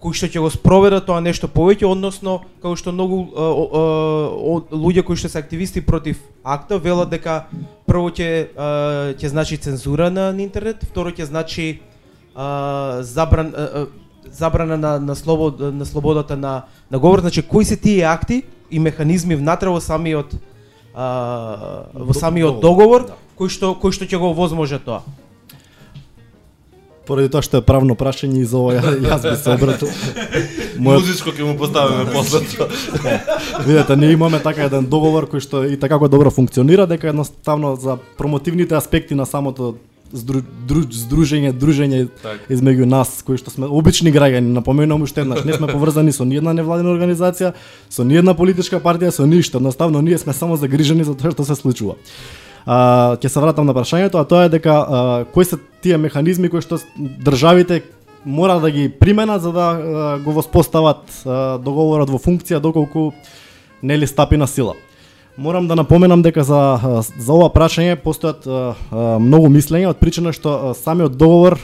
кои 0.05 0.13
што 0.13 0.27
ќе 0.29 0.41
го 0.43 0.51
спроведат 0.53 1.07
тоа 1.09 1.17
нешто 1.17 1.47
повеќе, 1.49 1.87
односно 1.89 2.35
како 2.61 2.75
што 2.77 2.91
многу 2.93 3.23
а, 3.25 3.45
а, 3.49 4.59
луѓе 4.69 5.01
кои 5.07 5.17
што 5.17 5.31
се 5.33 5.41
активисти 5.41 5.81
против 5.81 6.19
акта 6.45 6.77
велат 6.77 7.09
дека 7.09 7.47
прво 7.89 8.11
ќе 8.13 8.29
ќе 9.17 9.31
значи 9.33 9.57
цензура 9.57 10.11
на, 10.13 10.29
интернет, 10.45 10.85
второ 10.85 11.09
ќе 11.09 11.25
значи 11.25 11.65
а, 12.35 13.01
забран 13.01 13.49
а, 13.57 13.85
забрана 14.29 14.77
на 14.77 14.99
на 14.99 15.15
слобод 15.15 15.57
на 15.59 15.85
слободата 15.85 16.37
на 16.37 16.69
на 16.91 16.99
говор, 16.99 17.25
значи 17.25 17.41
кои 17.41 17.65
се 17.65 17.77
тие 17.77 18.05
акти 18.05 18.43
и 18.69 18.79
механизми 18.79 19.35
внатре 19.35 19.73
во 19.73 19.81
самиот 19.81 20.37
а, 20.93 21.89
во 21.93 22.13
самиот 22.13 22.61
договор 22.61 23.09
Да. 23.09 23.17
кој 23.41 23.49
што 23.49 23.73
кој 23.73 23.91
што 23.91 24.05
ќе 24.05 24.21
го 24.21 24.29
овозможат 24.37 24.85
тоа. 24.85 25.01
Поради 27.05 27.29
тоа 27.29 27.41
што 27.41 27.57
е 27.57 27.61
правно 27.61 27.95
прашање 27.95 28.41
и 28.41 28.45
за 28.45 28.57
ова 28.57 28.73
ја- 28.73 28.97
јас 28.99 29.21
би 29.21 29.35
се 29.37 29.49
обратил. 29.51 29.89
Мојот 30.77 30.99
Музичко 30.99 31.29
ќе 31.31 31.43
му 31.45 31.57
поставиме 31.57 32.05
после 32.11 32.39
тоа. 32.41 32.67
Видете, 33.65 33.95
ние 33.95 34.11
имаме 34.11 34.39
така 34.39 34.63
еден 34.65 34.85
договор 34.85 35.29
кој 35.29 35.39
што 35.39 35.63
и 35.63 35.77
така 35.77 35.97
добро 35.97 36.31
функционира, 36.31 36.87
дека 36.87 37.09
едноставно 37.09 37.75
за 37.75 37.97
промотивните 38.17 38.75
аспекти 38.75 39.15
на 39.15 39.25
самото 39.25 39.75
здру, 40.13 40.41
дру, 40.67 40.81
здружење, 40.85 41.51
дружење 41.53 42.07
Така. 42.21 42.37
измеѓу 42.49 42.85
нас, 42.85 43.21
кои 43.25 43.37
што 43.37 43.51
сме 43.51 43.65
обични 43.65 44.13
граѓани, 44.13 44.53
напоменувам 44.53 45.01
уште 45.03 45.21
еднаш, 45.21 45.43
не 45.43 45.53
сме 45.53 45.67
поврзани 45.67 46.11
со 46.11 46.25
ниедна 46.25 46.53
невладина 46.53 46.89
организација, 46.93 47.53
со 47.89 48.03
ниедна 48.03 48.33
политичка 48.33 48.79
партија, 48.79 49.09
со 49.11 49.25
ништо. 49.25 49.57
Едноставно 49.57 50.01
ние 50.01 50.17
сме 50.17 50.33
само 50.33 50.55
загрижени 50.57 51.03
за 51.03 51.15
тоа 51.15 51.31
што 51.31 51.43
се 51.43 51.55
случува. 51.55 51.95
А, 52.65 53.17
ќе 53.21 53.29
се 53.29 53.41
вратам 53.41 53.67
на 53.69 53.75
прашањето, 53.77 54.17
а 54.17 54.25
тоа 54.25 54.47
е 54.47 54.49
дека 54.49 54.73
а, 54.73 55.25
кои 55.33 55.45
се 55.45 55.59
тие 55.85 55.97
механизми 56.01 56.49
кои 56.49 56.65
што 56.65 56.79
државите 56.97 57.83
мора 58.25 58.57
да 58.59 58.71
ги 58.71 58.89
применат 58.89 59.41
за 59.41 59.51
да 59.53 59.67
а, 59.69 60.17
го 60.19 60.33
воспостават 60.33 61.05
а, 61.25 61.57
договорот 61.61 62.09
во 62.09 62.17
функција 62.17 62.59
доколку 62.59 63.11
нели 63.83 64.07
стапи 64.07 64.37
на 64.37 64.47
сила. 64.47 64.73
Морам 65.37 65.67
да 65.67 65.75
напоменам 65.75 66.21
дека 66.21 66.43
за 66.43 67.03
за 67.05 67.33
ова 67.33 67.51
прашање 67.53 68.01
постојат 68.01 68.47
а, 68.47 68.73
а, 68.73 69.19
многу 69.19 69.51
мислења 69.53 69.93
од 69.93 70.01
причина 70.01 70.33
што 70.33 70.49
а, 70.49 70.73
самиот 70.73 71.17
договор 71.21 71.59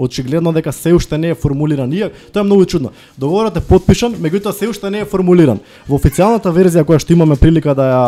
очигледно 0.00 0.52
дека 0.52 0.72
се 0.72 0.94
уште 0.96 1.18
не 1.18 1.30
е 1.30 1.34
формулиран. 1.34 1.92
Иак, 1.92 2.12
тоа 2.32 2.40
е 2.40 2.48
многу 2.48 2.64
чудно. 2.64 2.90
Договорот 3.18 3.56
е 3.56 3.60
подпишан, 3.60 4.16
меѓутоа 4.16 4.56
се 4.56 4.68
уште 4.68 4.90
не 4.90 5.04
е 5.04 5.08
формулиран. 5.08 5.60
Во 5.88 5.98
официјалната 6.00 6.48
верзија 6.48 6.86
која 6.88 7.02
што 7.02 7.12
имаме 7.12 7.36
прилика 7.36 7.74
да 7.76 7.86
ја 7.90 8.04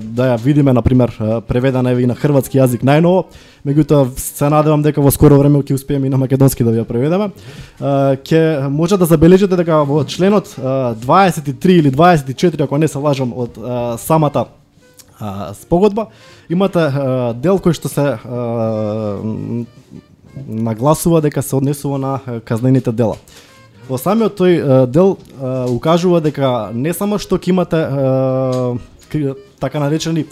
да 0.00 0.32
ја 0.32 0.40
видиме 0.40 0.72
на 0.72 0.82
пример 0.82 1.12
преведена 1.48 1.92
е 1.92 2.02
и 2.02 2.06
на 2.06 2.14
хрватски 2.14 2.58
јазик 2.58 2.84
најново, 2.86 3.26
меѓутоа 3.66 4.08
се 4.16 4.48
надевам 4.50 4.82
дека 4.82 5.02
во 5.04 5.10
скоро 5.10 5.38
време 5.38 5.60
ќе 5.62 5.76
успееме 5.76 6.06
и 6.08 6.10
на 6.10 6.18
македонски 6.18 6.64
да 6.64 6.72
ја 6.72 6.84
преведеме. 6.88 7.30
Ќе 7.80 8.68
може 8.68 8.96
да 8.96 9.06
забележите 9.06 9.56
дека 9.56 9.84
во 9.84 10.04
членот 10.04 10.56
23 10.56 11.78
или 11.78 11.90
24 11.90 12.64
ако 12.64 12.78
не 12.78 12.88
се 12.88 12.98
лажам 12.98 13.32
од 13.36 13.58
самата 14.00 14.46
спогодба, 15.54 16.08
имате 16.48 16.88
дел 17.42 17.60
кој 17.62 17.76
што 17.76 17.88
се 17.88 18.18
нагласува 20.48 21.20
дека 21.20 21.42
се 21.42 21.56
однесува 21.56 21.98
на 21.98 22.40
казнените 22.44 22.92
дела. 22.92 23.16
Во 23.88 23.98
самиот 23.98 24.38
тој 24.38 24.86
дел 24.86 25.16
укажува 25.68 26.20
дека 26.20 26.70
не 26.74 26.92
само 26.94 27.18
што 27.18 27.38
ќе 27.38 27.50
имате 27.50 27.80
така 29.60 29.80
наречени 29.80 30.24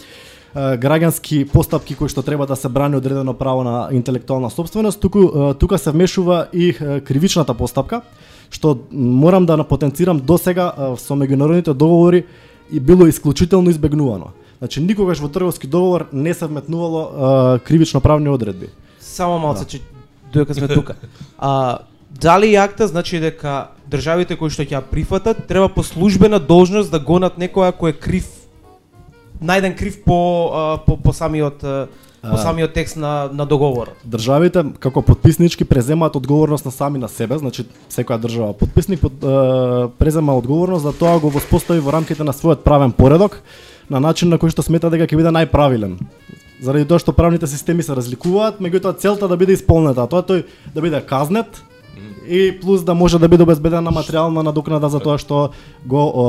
граѓански 0.55 1.45
постапки 1.51 1.95
кои 1.95 2.09
што 2.09 2.23
треба 2.23 2.47
да 2.47 2.57
се 2.57 2.69
брани 2.69 2.97
одредено 2.97 3.35
право 3.35 3.63
на 3.65 3.89
интелектуална 3.93 4.51
собственост, 4.51 5.01
туку 5.01 5.55
тука 5.55 5.79
се 5.79 5.91
вмешува 5.91 6.47
и 6.53 6.73
кривичната 7.05 7.55
постапка, 7.55 8.03
што 8.51 8.79
морам 8.91 9.47
да 9.47 9.57
напотенцирам 9.57 10.19
до 10.19 10.39
сега 10.39 10.73
со 10.99 11.15
меѓународните 11.15 11.75
договори 11.75 12.25
и 12.73 12.81
било 12.81 13.07
исклучително 13.07 13.71
избегнувано. 13.71 14.33
Значи 14.59 14.81
никогаш 14.81 15.21
во 15.21 15.29
трговски 15.29 15.67
договор 15.67 16.07
не 16.13 16.35
се 16.35 16.47
вметнувало 16.47 17.59
кривично 17.65 18.01
правни 18.01 18.29
одредби. 18.29 18.69
Само 19.21 19.39
малце, 19.39 19.67
че 19.67 19.81
додека 20.33 20.55
сме 20.55 20.69
тука. 20.69 20.95
А, 21.39 21.79
дали 22.11 22.55
акта 22.55 22.89
значи 22.89 23.21
дека 23.21 23.69
државите 23.85 24.37
кои 24.41 24.49
што 24.49 24.65
ќе 24.65 24.79
ја 24.79 24.81
прифатат 24.81 25.45
треба 25.45 25.69
по 25.69 25.85
службена 25.85 26.41
должност 26.41 26.89
да 26.89 26.97
гонат 26.97 27.37
некоја 27.37 27.75
кој 27.77 27.93
е 27.93 27.99
крив 28.01 28.31
најден 29.45 29.77
крив 29.77 30.01
по 30.09 30.17
а, 30.49 30.63
по, 30.87 30.97
по 30.97 31.13
самиот 31.13 31.61
по 32.21 32.37
самиот 32.37 32.73
текст 32.73 32.97
на 32.97 33.29
на 33.33 33.45
договорот. 33.45 33.93
Државите 34.09 34.65
како 34.81 35.03
подписнички 35.03 35.69
преземаат 35.69 36.17
одговорност 36.17 36.65
на 36.65 36.73
сами 36.73 36.99
на 36.99 37.09
себе, 37.09 37.37
значи 37.39 37.69
секоја 37.93 38.21
држава 38.25 38.57
подписник 38.57 39.05
под, 39.05 39.21
е, 39.21 39.89
презема 40.01 40.33
одговорност 40.33 40.89
за 40.89 40.97
тоа 40.97 41.21
го 41.21 41.29
воспостави 41.29 41.81
во 41.81 41.93
рамките 41.93 42.25
на 42.25 42.33
својот 42.33 42.65
правен 42.65 42.93
поредок 42.93 43.43
на 43.91 44.01
начин 44.01 44.33
на 44.33 44.39
кој 44.41 44.49
што 44.49 44.65
смета 44.65 44.89
дека 44.89 45.05
ќе 45.05 45.17
биде 45.17 45.29
најправилен. 45.29 45.99
Заради 46.61 46.85
тоа 46.85 47.01
што 47.01 47.17
правните 47.17 47.49
системи 47.49 47.83
се 47.83 47.97
разликуваат, 47.97 48.61
меѓутоа 48.61 48.99
целта 49.01 49.29
да 49.29 49.37
биде 49.41 49.57
исполнета, 49.57 50.05
а 50.05 50.11
тоа 50.11 50.21
тој 50.21 50.45
да 50.75 50.85
биде 50.85 51.01
казнет 51.01 51.63
и 52.29 52.53
плюс 52.61 52.85
да 52.85 52.95
може 52.95 53.19
да 53.19 53.29
биде 53.29 53.43
обезбедена 53.43 53.91
материјална 53.91 54.45
надокнада 54.45 54.89
за 54.93 55.01
тоа 55.01 55.17
што 55.19 55.51
го 55.89 56.05
о, 56.05 56.25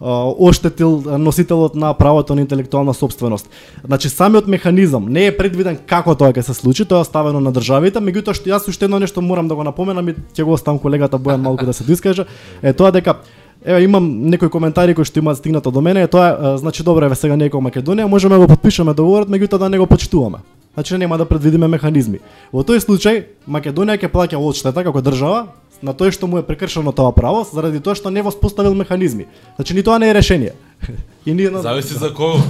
о, 0.00 0.34
оштетил 0.38 1.02
носителот 1.18 1.74
на 1.74 1.92
правото 1.94 2.34
на 2.34 2.40
интелектуална 2.40 2.94
собственост. 2.94 3.50
Значи 3.84 4.08
самиот 4.08 4.46
механизам 4.46 5.06
не 5.08 5.26
е 5.26 5.36
предвиден 5.36 5.78
како 5.86 6.14
тоа 6.14 6.30
ќе 6.30 6.46
се 6.46 6.54
случи, 6.54 6.86
тоа 6.86 7.02
е 7.02 7.06
оставено 7.06 7.40
на 7.40 7.50
државите, 7.50 7.98
меѓутоа 7.98 8.38
што 8.38 8.50
јас 8.54 8.68
уште 8.70 8.86
едно 8.86 9.02
нешто 9.02 9.22
морам 9.22 9.48
да 9.50 9.58
го 9.58 9.64
напоменам 9.66 10.08
и 10.08 10.14
ќе 10.14 10.46
го 10.46 10.54
оставам 10.54 10.78
колегата 10.78 11.18
Бојан 11.18 11.42
малку 11.42 11.66
да 11.66 11.72
се 11.74 11.84
доискаже, 11.84 12.26
е 12.62 12.72
тоа 12.72 12.94
дека 12.94 13.18
Еве 13.64 13.82
имам 13.82 14.28
некои 14.28 14.48
коментари 14.48 14.94
кои 14.94 15.04
што 15.04 15.18
имаат 15.18 15.38
стигнато 15.38 15.70
до 15.70 15.80
мене, 15.80 16.04
е 16.04 16.08
тоа 16.08 16.28
е, 16.28 16.58
значи 16.58 16.84
добро 16.84 17.06
еве 17.06 17.16
сега 17.16 17.38
како 17.38 17.64
Македонија 17.64 18.04
можеме 18.04 18.36
да 18.36 18.40
го 18.40 18.48
подпишеме 18.48 18.94
договорот, 18.94 19.28
меѓутоа 19.28 19.58
да 19.58 19.68
не 19.68 19.78
го 19.78 19.86
почитуваме. 19.86 20.38
Значи 20.74 20.98
нема 20.98 21.18
да 21.18 21.24
предвидиме 21.24 21.68
механизми. 21.68 22.20
Во 22.52 22.60
тој 22.60 22.84
случај 22.84 23.24
Македонија 23.48 23.96
ќе 23.96 24.12
плаќа 24.12 24.36
одштета 24.36 24.84
како 24.84 25.00
држава 25.00 25.46
на 25.82 25.94
тој 25.94 26.12
што 26.12 26.26
му 26.26 26.38
е 26.38 26.42
прекршено 26.42 26.92
тоа 26.92 27.12
право 27.12 27.44
заради 27.44 27.80
тоа 27.80 27.94
што 27.94 28.10
не 28.10 28.22
воспоставил 28.22 28.74
механизми. 28.74 29.26
Значи 29.56 29.74
ни 29.74 29.82
тоа 29.82 29.98
не 29.98 30.10
е 30.10 30.14
решение. 30.14 30.52
И 31.26 31.32
ние 31.32 31.50
на 31.50 31.62
Зависи 31.62 31.94
за 31.94 32.14
кого. 32.14 32.36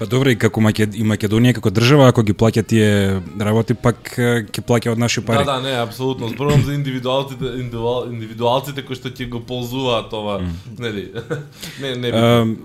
Па 0.00 0.06
добро 0.08 0.32
и 0.32 0.36
како 0.40 0.62
Макед... 0.64 0.94
и 0.96 1.02
Македонија 1.04 1.58
како 1.58 1.68
држава 1.76 2.06
ако 2.08 2.22
ги 2.24 2.32
плаќа 2.32 2.62
тие 2.64 2.92
работи 3.36 3.74
пак 3.76 4.14
ќе 4.16 4.62
плаќа 4.64 4.94
од 4.94 5.02
наши 5.02 5.20
пари. 5.20 5.44
Да, 5.44 5.58
да, 5.58 5.60
не, 5.60 5.74
апсолутно. 5.76 6.30
Зборувам 6.32 6.62
за 6.64 6.72
индивидуалците, 6.72 7.50
индивидуал, 7.60 8.06
индивидуалците 8.08 8.80
кои 8.86 8.96
што 8.96 9.12
ќе 9.12 9.28
го 9.28 9.42
ползуваат 9.44 10.14
ова, 10.16 10.38
нели? 10.80 11.10
не, 11.82 11.92
не. 12.00 12.14
Ам, 12.16 12.56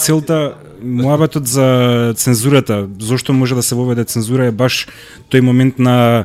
целта 0.00 0.56
муабетот 0.80 1.44
за 1.44 2.14
цензурата, 2.16 2.86
зошто 3.04 3.36
може 3.36 3.54
да 3.54 3.62
се 3.62 3.76
воведе 3.76 4.08
цензура 4.08 4.48
е 4.48 4.56
баш 4.56 4.86
тој 5.28 5.44
момент 5.44 5.76
на 5.78 6.24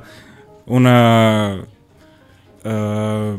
она 0.64 1.60
а, 2.64 3.36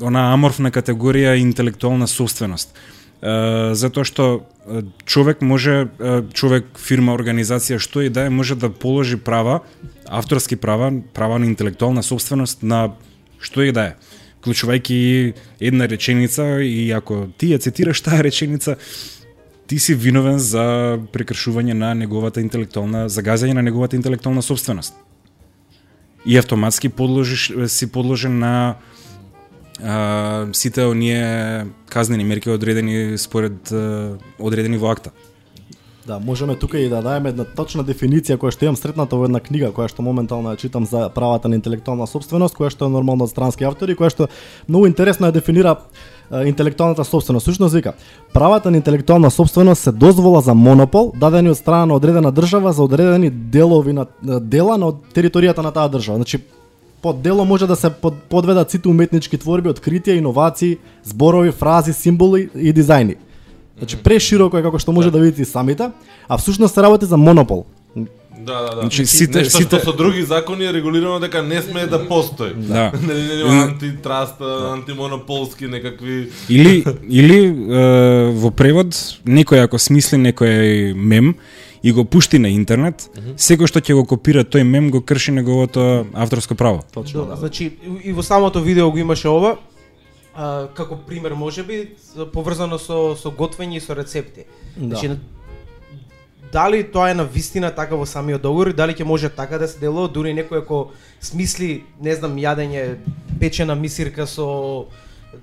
она 0.00 0.28
аморфна 0.34 0.68
категорија 0.68 1.38
интелектуална 1.40 2.04
собственост. 2.04 2.76
А, 3.22 3.72
затоа 3.72 4.04
што 4.04 4.28
а, 4.36 4.59
човек 5.04 5.42
може 5.42 5.86
човек, 6.32 6.66
фирма, 6.78 7.14
организација, 7.14 7.78
што 7.78 8.02
и 8.02 8.08
да 8.08 8.26
е, 8.26 8.30
може 8.30 8.54
да 8.54 8.70
положи 8.70 9.16
права, 9.16 9.60
авторски 10.06 10.56
права, 10.56 10.92
права 11.14 11.38
на 11.38 11.46
интелектуална 11.46 12.02
собственост 12.02 12.62
на 12.62 12.92
што 13.40 13.62
и 13.62 13.72
да 13.72 13.84
е 13.92 13.94
клучувајќи 14.44 15.34
една 15.60 15.88
реченица 15.88 16.60
и 16.64 16.90
ако 16.92 17.28
ти 17.38 17.52
ја 17.52 17.60
цитираш 17.60 18.00
таа 18.00 18.22
реченица, 18.24 18.76
ти 19.66 19.78
си 19.78 19.94
виновен 19.94 20.38
за 20.38 20.98
прекршување 21.12 21.76
на 21.78 21.94
неговата 21.94 22.40
интелектуална 22.40 23.08
загазање 23.08 23.54
на 23.54 23.62
неговата 23.62 23.96
интелектуална 23.96 24.42
собственост. 24.42 24.94
И 26.26 26.36
автоматски 26.36 26.88
подложиш 26.88 27.52
си 27.66 27.86
подложен 27.92 28.38
на 28.38 28.76
а, 29.84 30.46
сите 30.52 30.84
оние 30.84 31.66
казнени 31.88 32.24
мерки 32.24 32.50
одредени 32.50 33.18
според 33.18 33.72
а, 33.72 34.16
одредени 34.38 34.78
во 34.78 34.90
акта. 34.90 35.10
Да, 36.06 36.18
можеме 36.18 36.56
тука 36.56 36.78
и 36.78 36.88
да 36.88 37.02
дадеме 37.02 37.28
една 37.30 37.44
точна 37.44 37.84
дефиниција 37.84 38.38
која 38.40 38.50
што 38.50 38.64
имам 38.64 38.76
сретната 38.76 39.14
во 39.14 39.28
една 39.28 39.38
книга 39.38 39.68
која 39.70 39.90
што 39.92 40.02
моментално 40.02 40.50
ја 40.50 40.58
читам 40.58 40.86
за 40.88 41.10
правата 41.14 41.48
на 41.48 41.54
интелектуална 41.54 42.06
собственост, 42.10 42.56
која 42.56 42.70
што 42.72 42.88
е 42.88 42.94
нормално 42.94 43.28
од 43.28 43.30
странски 43.30 43.68
автори, 43.68 43.94
која 43.94 44.10
што 44.10 44.26
многу 44.66 44.88
интересно 44.88 45.28
ја 45.28 45.36
дефинира 45.36 45.76
интелектуалната 46.30 47.04
собственост. 47.04 47.44
Сушност 47.44 47.74
вика, 47.74 47.92
правата 48.32 48.70
на 48.70 48.76
интелектуална 48.76 49.30
собственост 49.30 49.82
се 49.82 49.92
дозвола 49.92 50.40
за 50.40 50.54
монопол 50.54 51.12
дадени 51.20 51.50
од 51.50 51.58
страна 51.58 51.86
на 51.86 51.94
одредена 51.94 52.32
држава 52.32 52.72
за 52.72 52.82
одредени 52.82 53.30
делови 53.30 53.92
на 53.92 54.06
дела 54.40 54.78
на 54.78 54.92
територијата 55.14 55.62
на 55.62 55.70
таа 55.72 55.88
држава. 55.88 56.16
Значи 56.16 56.40
под 57.02 57.22
дело 57.22 57.44
може 57.44 57.66
да 57.66 57.76
се 57.76 57.90
под, 57.90 58.14
подведат 58.22 58.70
сите 58.70 58.88
уметнички 58.88 59.38
творби, 59.38 59.68
откритија, 59.68 60.18
иновации, 60.18 60.78
зборови, 61.04 61.50
фрази, 61.52 61.92
символи 61.92 62.48
и 62.56 62.74
дизајни. 62.74 63.16
Значи 63.78 63.96
прешироко 63.96 64.58
е 64.58 64.62
како 64.62 64.78
што 64.78 64.92
може 64.92 65.10
да 65.10 65.20
видите 65.20 65.42
и 65.42 65.44
самите, 65.44 65.90
а 66.28 66.38
всушност 66.38 66.74
се 66.74 66.82
работи 66.82 67.06
за 67.06 67.16
монопол. 67.16 67.64
Да, 68.40 68.62
да, 68.62 68.74
да. 68.74 68.80
Значи, 68.80 69.06
сите- 69.06 69.38
Нешто 69.38 69.58
сите- 69.58 69.80
што 69.80 69.90
со 69.90 69.96
други 69.96 70.22
закони 70.22 70.64
е 70.64 70.72
регулирано 70.72 71.20
дека 71.20 71.42
не 71.42 71.62
смее 71.62 71.86
да 71.86 72.08
постои. 72.08 72.52
Да. 72.56 72.92
Нели 73.08 73.22
нели 73.22 73.40
има 73.40 73.62
антитраст, 73.62 74.40
антимонополски 74.72 75.66
некакви 75.66 76.28
Или 76.48 76.84
или 77.08 77.46
е, 77.46 78.32
во 78.32 78.50
превод 78.50 78.92
некој 79.26 79.64
ако 79.64 79.78
смисли 79.78 80.16
некој 80.16 80.94
мем 80.94 81.34
и 81.82 81.92
го 81.92 82.04
пушти 82.04 82.38
на 82.38 82.48
интернет, 82.48 83.08
секој 83.36 83.66
што 83.66 83.80
ќе 83.80 83.94
го 83.94 84.04
копира 84.04 84.44
тој 84.44 84.62
мем 84.62 84.90
го 84.90 85.00
крши 85.00 85.32
неговото 85.32 86.06
авторско 86.14 86.54
право. 86.54 86.84
Точно, 86.92 87.24
Да, 87.24 87.36
значи 87.36 87.72
и- 88.04 88.12
во 88.12 88.22
самото 88.22 88.60
видео 88.62 88.90
го 88.90 88.98
имаше 88.98 89.28
ова, 89.28 89.56
а, 90.34 90.68
како 90.74 90.96
пример 90.96 91.32
можеби 91.34 91.96
поврзано 92.32 92.78
со 92.78 93.16
со 93.16 93.30
готвење 93.30 93.76
и 93.76 93.80
со 93.80 93.96
рецепти. 93.96 94.44
Да. 94.76 94.86
Значи 94.86 95.08
на- 95.08 95.18
дали 96.52 96.82
тоа 96.92 97.10
е 97.10 97.14
на 97.14 97.24
вистина 97.24 97.70
така 97.74 97.96
во 97.96 98.06
самиот 98.06 98.42
договор 98.42 98.66
и 98.68 98.72
дали 98.72 98.92
ќе 98.92 99.04
може 99.04 99.28
така 99.28 99.58
да 99.58 99.68
се 99.68 99.78
делува, 99.78 100.08
дури 100.08 100.34
некој 100.34 100.58
ако 100.58 100.90
смисли, 101.20 101.84
не 102.00 102.14
знам, 102.14 102.36
јадење 102.36 102.96
печена 103.40 103.74
мисирка 103.74 104.26
со 104.26 104.84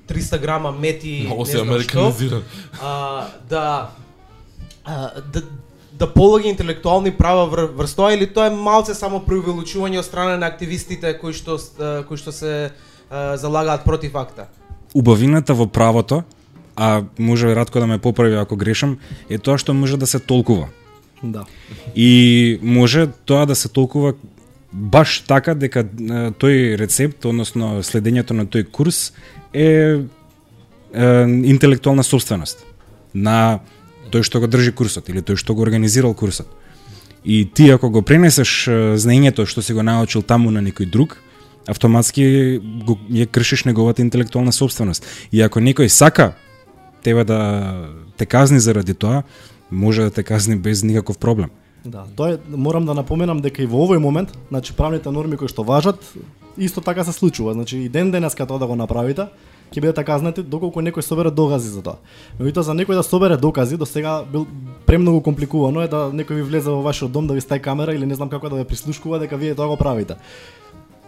300 0.08 0.38
грама 0.38 0.72
мети, 0.72 1.24
Много 1.26 1.46
не 1.46 1.52
знам 1.52 1.82
што, 1.82 2.44
а, 2.82 3.28
да, 3.50 3.90
а, 4.86 5.22
да 5.34 5.42
да 6.00 6.14
полаги 6.14 6.50
интелектуални 6.50 7.12
права 7.12 7.48
вр, 7.48 7.66
врз 7.76 7.96
тоа 7.96 8.14
или 8.14 8.28
тоа 8.28 8.48
е 8.48 8.56
малце 8.56 8.94
само 8.94 9.24
преувеличување 9.26 10.00
од 10.00 10.06
страна 10.06 10.38
на 10.38 10.46
активистите 10.46 11.16
кои 11.18 11.34
што 11.34 11.58
кои 12.08 12.18
што 12.18 12.32
се 12.32 12.72
а, 13.10 13.38
залагаат 13.38 13.86
против 13.86 14.16
акта. 14.16 14.48
убавината 14.94 15.54
во 15.54 15.68
правото, 15.68 16.24
а 16.76 17.04
може 17.20 17.56
Радко 17.56 17.80
да 17.80 17.88
ме 17.88 17.98
поправи 17.98 18.36
ако 18.36 18.56
грешам, 18.56 18.98
е 19.30 19.38
тоа 19.38 19.58
што 19.58 19.74
може 19.74 19.98
да 19.98 20.08
се 20.08 20.20
толкува. 20.20 20.68
Да. 21.24 21.46
И 21.96 22.60
може 22.62 23.08
тоа 23.26 23.46
да 23.46 23.56
се 23.56 23.70
толкува 23.70 24.14
баш 24.72 25.24
така 25.28 25.56
дека 25.56 25.84
тој 26.38 26.78
рецепт, 26.78 27.26
односно 27.26 27.82
следењето 27.82 28.38
на 28.38 28.46
тој 28.46 28.70
курс 28.70 29.14
е, 29.54 29.66
е 29.66 31.06
интелектуална 31.26 32.04
собственост 32.04 32.66
на 33.14 33.60
тој 34.12 34.24
што 34.24 34.40
го 34.40 34.48
држи 34.48 34.72
курсот 34.72 35.10
или 35.10 35.22
тој 35.22 35.36
што 35.36 35.56
го 35.56 35.62
организирал 35.62 36.14
курсот. 36.14 36.48
И 37.26 37.46
ти 37.54 37.70
ако 37.70 37.90
го 37.90 38.02
пренесеш 38.02 38.70
знаењето 38.96 39.46
што 39.46 39.62
си 39.62 39.74
го 39.74 39.84
научил 39.84 40.22
таму 40.22 40.52
на 40.52 40.62
некој 40.64 40.90
друг, 40.90 41.18
автоматски 41.68 42.60
го 42.88 42.98
ја 43.12 43.28
кршиш 43.28 43.66
неговата 43.66 44.02
интелектуална 44.02 44.52
собственост. 44.52 45.06
И 45.32 45.42
ако 45.42 45.60
некој 45.60 45.88
сака 45.88 46.34
тебе 47.04 47.24
да 47.24 47.92
те 48.18 48.26
казни 48.26 48.60
заради 48.60 48.94
тоа, 48.94 49.24
може 49.72 50.04
да 50.04 50.12
те 50.12 50.24
казни 50.24 50.56
без 50.56 50.84
никаков 50.84 51.18
проблем. 51.18 51.50
Да, 51.86 52.06
тоа 52.16 52.34
е, 52.34 52.38
морам 52.50 52.86
да 52.86 52.94
напоменам 52.94 53.40
дека 53.44 53.64
и 53.64 53.70
во 53.70 53.86
овој 53.86 54.00
момент, 54.00 54.34
значи 54.50 54.74
правните 54.74 55.12
норми 55.12 55.38
кои 55.38 55.48
што 55.48 55.64
важат, 55.64 56.00
исто 56.58 56.82
така 56.82 57.04
се 57.04 57.12
случува. 57.12 57.54
Значи 57.54 57.78
и 57.78 57.90
ден 57.90 58.12
денеска 58.12 58.48
тоа 58.48 58.60
да 58.60 58.68
го 58.68 58.76
направите, 58.76 59.28
ќе 59.72 59.82
бидете 59.82 59.96
така, 59.96 60.14
казнати 60.14 60.44
доколку 60.44 60.82
некој 60.82 61.02
собере 61.02 61.32
докази 61.32 61.70
за 61.70 61.82
тоа. 61.84 61.98
Меѓутоа 62.40 62.64
за 62.64 62.74
некој 62.74 62.96
да 62.96 63.04
собере 63.04 63.38
докази 63.38 63.78
до 63.78 63.86
сега 63.86 64.24
бил 64.24 64.48
премногу 64.86 65.22
компликувано 65.22 65.82
е 65.82 65.88
да 65.88 66.08
некој 66.14 66.40
ви 66.40 66.48
влезе 66.48 66.70
во 66.70 66.82
вашиот 66.82 67.12
дом 67.12 67.28
да 67.28 67.34
ви 67.34 67.42
стави 67.42 67.62
камера 67.62 67.94
или 67.96 68.06
не 68.06 68.16
знам 68.16 68.30
како 68.30 68.50
да 68.50 68.56
ве 68.56 68.66
прислушкува 68.66 69.20
дека 69.20 69.38
вие 69.38 69.56
тоа 69.56 69.68
го 69.68 69.78
правите. 69.78 70.16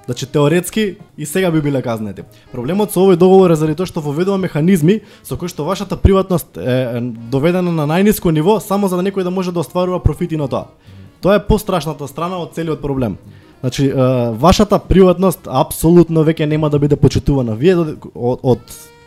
Значи 0.06 0.26
теоретски 0.26 0.96
и 1.18 1.26
сега 1.26 1.52
би 1.52 1.62
биле 1.62 1.82
казнети. 1.82 2.24
Проблемот 2.52 2.92
со 2.92 3.00
овој 3.00 3.16
договор 3.16 3.52
е 3.52 3.56
заради 3.56 3.78
тоа 3.78 3.86
што 3.86 4.02
воведува 4.02 4.42
механизми 4.42 5.02
со 5.24 5.38
кои 5.38 5.48
што 5.48 5.64
вашата 5.64 5.98
приватност 5.98 6.58
е 6.58 6.98
е 6.98 7.02
доведена 7.30 7.72
на 7.72 7.86
најниско 7.86 8.34
ниво 8.34 8.60
само 8.60 8.88
за 8.88 8.98
да 8.98 9.06
некој 9.06 9.24
да 9.24 9.32
може 9.32 9.54
да 9.54 9.60
остварува 9.60 10.02
профити 10.04 10.38
на 10.38 10.48
тоа. 10.48 10.74
Тоа 11.22 11.36
е 11.36 11.46
пострашната 11.46 12.08
страна 12.08 12.42
од 12.42 12.58
целиот 12.58 12.82
проблем. 12.82 13.18
Значи, 13.60 13.92
вашата 14.40 14.80
приватност 14.80 15.48
апсолутно 15.48 16.24
веќе 16.24 16.46
нема 16.46 16.70
да 16.70 16.80
биде 16.80 16.96
почитувана. 16.96 17.56
Вие 17.60 17.76
од, 17.76 17.98
од, 18.16 18.60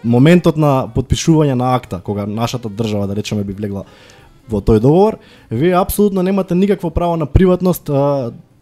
моментот 0.05 0.57
на 0.57 0.89
подпишување 0.95 1.55
на 1.55 1.75
акта, 1.75 2.01
кога 2.05 2.27
нашата 2.27 2.69
држава, 2.69 3.07
да 3.07 3.17
речеме, 3.17 3.45
би 3.45 3.55
влегла 3.57 3.85
во 4.51 4.61
тој 4.61 4.81
договор, 4.83 5.17
вие 5.51 5.77
апсолутно 5.79 6.23
немате 6.23 6.55
никакво 6.55 6.91
право 6.91 7.17
на 7.17 7.27
приватност, 7.27 7.91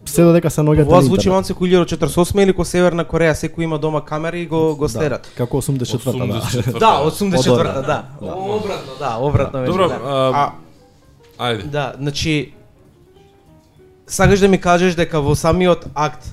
се 0.04 0.22
додека 0.24 0.50
се 0.50 0.60
наоѓате 0.60 0.88
Ова 0.88 1.02
звучи 1.02 1.28
манце 1.28 1.54
ко 1.54 1.64
1048 1.66 2.42
или 2.42 2.52
ко 2.56 2.64
Северна 2.64 3.04
Кореја, 3.04 3.34
секој 3.36 3.64
има 3.64 3.78
дома 3.78 4.00
камери 4.00 4.42
и 4.42 4.46
го 4.46 4.76
го 4.76 4.88
следат. 4.88 5.28
Да, 5.28 5.36
како 5.44 5.60
84-та, 5.60 6.12
да. 6.12 6.40
84-та. 6.40 6.78
Да, 6.78 6.92
84-та, 7.04 7.52
Одорна. 7.52 7.82
да. 7.82 8.04
Да. 8.20 8.34
Обратно, 8.34 8.92
да, 8.98 9.16
обратно 9.20 9.58
веќе. 9.58 9.66
Добро, 9.66 9.88
да. 9.88 9.98
а, 10.04 10.52
а 11.38 11.50
Ајде. 11.50 11.66
Да, 11.72 11.92
значи 11.98 12.52
сакаш 14.10 14.40
да 14.40 14.48
ми 14.48 14.58
кажеш 14.58 14.94
дека 14.98 15.20
во 15.22 15.34
самиот 15.34 15.86
акт 15.94 16.26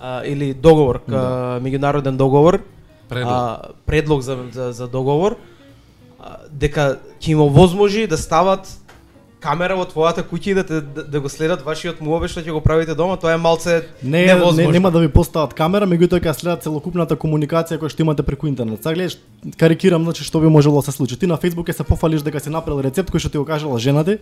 а, 0.00 0.22
или 0.24 0.54
договор, 0.54 1.00
Да. 1.08 1.58
меѓународен 1.62 2.16
договор, 2.16 2.60
Предлог. 3.08 3.32
а, 3.32 3.58
предлог 3.86 4.22
за, 4.22 4.38
за, 4.52 4.72
за 4.72 4.88
договор, 4.88 5.36
а, 6.20 6.36
дека 6.50 6.98
ќе 7.20 7.28
им 7.34 7.40
овозможи 7.40 8.06
да 8.06 8.16
стават 8.16 8.68
камера 9.44 9.76
во 9.76 9.84
твојата 9.84 10.22
куќа 10.24 10.48
и 10.48 10.54
да, 10.54 10.62
те, 10.64 10.80
да, 10.80 11.02
да 11.04 11.20
го 11.20 11.28
следат 11.28 11.60
вашиот 11.60 12.00
муабе 12.00 12.28
што 12.32 12.40
ќе 12.40 12.52
го 12.52 12.60
правите 12.64 12.94
дома, 12.96 13.16
тоа 13.20 13.34
е 13.34 13.36
малце 13.36 13.82
Не, 14.02 14.24
не, 14.24 14.32
невозможно. 14.32 14.70
нема 14.72 14.90
да 14.90 15.00
ви 15.00 15.08
постават 15.08 15.52
камера, 15.54 15.84
меѓутоа 15.84 16.16
ќе 16.22 16.32
следат 16.32 16.62
целокупната 16.64 17.12
комуникација 17.16 17.76
која 17.76 17.92
што 17.92 18.00
имате 18.02 18.22
преку 18.24 18.46
интернет. 18.48 18.80
Сега 18.80 18.94
гледаш, 18.94 19.18
карикирам, 19.60 20.04
значи 20.04 20.24
што 20.24 20.40
би 20.40 20.48
можело 20.48 20.80
да 20.80 20.88
се 20.88 20.96
случи. 20.96 21.18
Ти 21.18 21.26
на 21.26 21.36
Facebook 21.36 21.68
ќе 21.68 21.76
се 21.76 21.84
пофалиш 21.84 22.22
дека 22.24 22.40
си 22.40 22.48
направил 22.48 22.80
рецепт 22.80 23.12
кој 23.12 23.20
што 23.20 23.28
ти 23.28 23.38
го 23.38 23.44
кажала 23.44 23.76
жена 23.78 24.04
ти, 24.04 24.16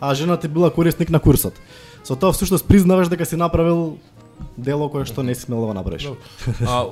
а 0.00 0.14
жена 0.14 0.36
ти 0.38 0.46
била 0.48 0.70
корисник 0.70 1.10
на 1.10 1.18
курсот. 1.18 1.58
Со 2.04 2.16
тоа 2.16 2.32
всушност 2.32 2.68
признаваш 2.68 3.08
дека 3.08 3.26
си 3.26 3.36
направил 3.36 3.98
дело 4.56 4.88
кое 4.90 5.04
што 5.04 5.22
не 5.22 5.34
си 5.34 5.46
смел 5.46 5.60
да 5.60 5.66
го 5.66 5.74
направиш. 5.74 6.08
А, 6.66 6.86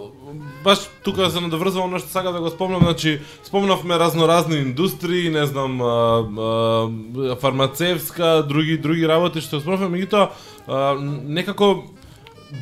баш 0.65 0.79
тука 1.03 1.31
се 1.31 1.41
надоврзувам 1.41 1.93
нешто 1.93 2.11
сакам 2.11 2.33
да 2.33 2.41
го 2.41 2.51
спомнам, 2.51 2.83
значи 2.83 3.21
спомнавме 3.45 3.99
разноразни 3.99 4.57
индустрии, 4.57 5.31
не 5.31 5.47
знам, 5.47 5.81
а, 5.81 6.27
а, 6.39 7.37
фармацевска, 7.37 8.47
други 8.49 8.79
други 8.79 9.09
работи 9.09 9.41
што 9.41 9.61
спомнавме, 9.61 9.99
меѓутоа 9.99 10.31
некако 11.27 11.87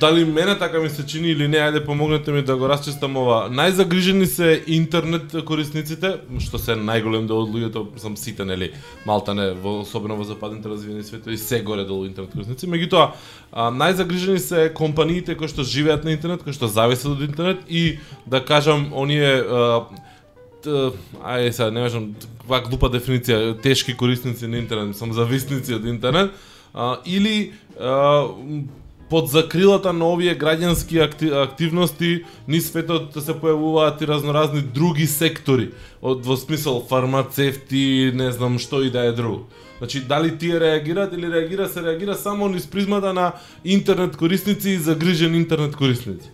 дали 0.01 0.25
мене 0.25 0.59
така 0.59 0.81
ми 0.81 0.91
се 0.91 1.07
чини 1.07 1.29
или 1.29 1.49
не, 1.49 1.57
ајде 1.57 1.85
помогнете 1.85 2.33
ми 2.33 2.43
да 2.43 2.57
го 2.57 2.69
расчистам 2.69 3.17
ова. 3.21 3.51
Најзагрижени 3.53 4.25
се 4.25 4.63
интернет 4.67 5.35
корисниците, 5.45 6.15
што 6.41 6.59
се 6.59 6.77
најголем 6.79 7.27
дел 7.29 7.43
од 7.45 7.51
луѓето, 7.53 7.83
сам 8.01 8.17
сите 8.17 8.47
нели, 8.49 8.71
малтане 9.05 9.53
во 9.53 9.83
особено 9.83 10.17
во 10.17 10.25
западните 10.25 10.73
развиени 10.73 11.05
светови 11.05 11.37
се 11.37 11.61
горе 11.61 11.85
долу 11.85 12.09
интернет 12.09 12.33
корисници, 12.33 12.67
меѓутоа 12.67 13.13
најзагрижени 13.53 14.41
се 14.41 14.71
компаниите 14.73 15.37
кои 15.37 15.53
што 15.53 15.67
живеат 15.69 16.05
на 16.05 16.17
интернет, 16.17 16.43
кои 16.43 16.57
што 16.57 16.69
зависат 16.69 17.13
од 17.13 17.27
интернет 17.29 17.61
и 17.69 17.99
да 18.27 18.41
кажам 18.41 18.89
оние 18.97 19.45
а, 19.45 19.85
ајде 20.65 21.51
сега 21.53 21.71
не 21.71 21.85
можам 21.85 22.15
вак 22.49 22.71
глупа 22.73 22.89
дефиниција, 22.89 23.61
тешки 23.61 23.93
корисници 23.93 24.49
на 24.49 24.65
интернет, 24.65 24.97
сам 24.97 25.13
зависници 25.13 25.77
од 25.77 25.85
интернет, 25.85 26.33
а, 26.73 27.01
или 27.05 27.53
а, 27.77 28.33
под 29.11 29.29
закрилата 29.29 29.93
на 29.93 30.09
овие 30.09 30.39
граѓански 30.39 31.03
акти, 31.05 31.29
активности 31.29 32.25
низ 32.49 32.71
светот 32.71 33.13
да 33.15 33.21
се 33.21 33.35
појавуваат 33.37 34.03
и 34.03 34.09
разноразни 34.09 34.63
други 34.63 35.07
сектори, 35.07 35.71
од 36.03 36.25
во 36.27 36.37
смисол 36.37 36.83
фармацевти, 36.89 38.13
не 38.15 38.33
знам 38.33 38.59
што 38.59 38.83
и 38.83 38.91
да 38.91 39.07
е 39.07 39.13
друго. 39.13 39.47
Значи, 39.79 40.01
дали 40.01 40.39
тие 40.39 40.61
реагираат 40.61 41.13
или 41.13 41.33
реагира 41.33 41.69
се 41.69 41.83
реагира 41.83 42.15
само 42.15 42.49
низ 42.49 42.67
призмата 42.67 43.13
на 43.13 43.33
интернет 43.65 44.17
корисници 44.17 44.71
и 44.71 44.77
загрижен 44.77 45.35
интернет 45.35 45.77
корисници. 45.77 46.31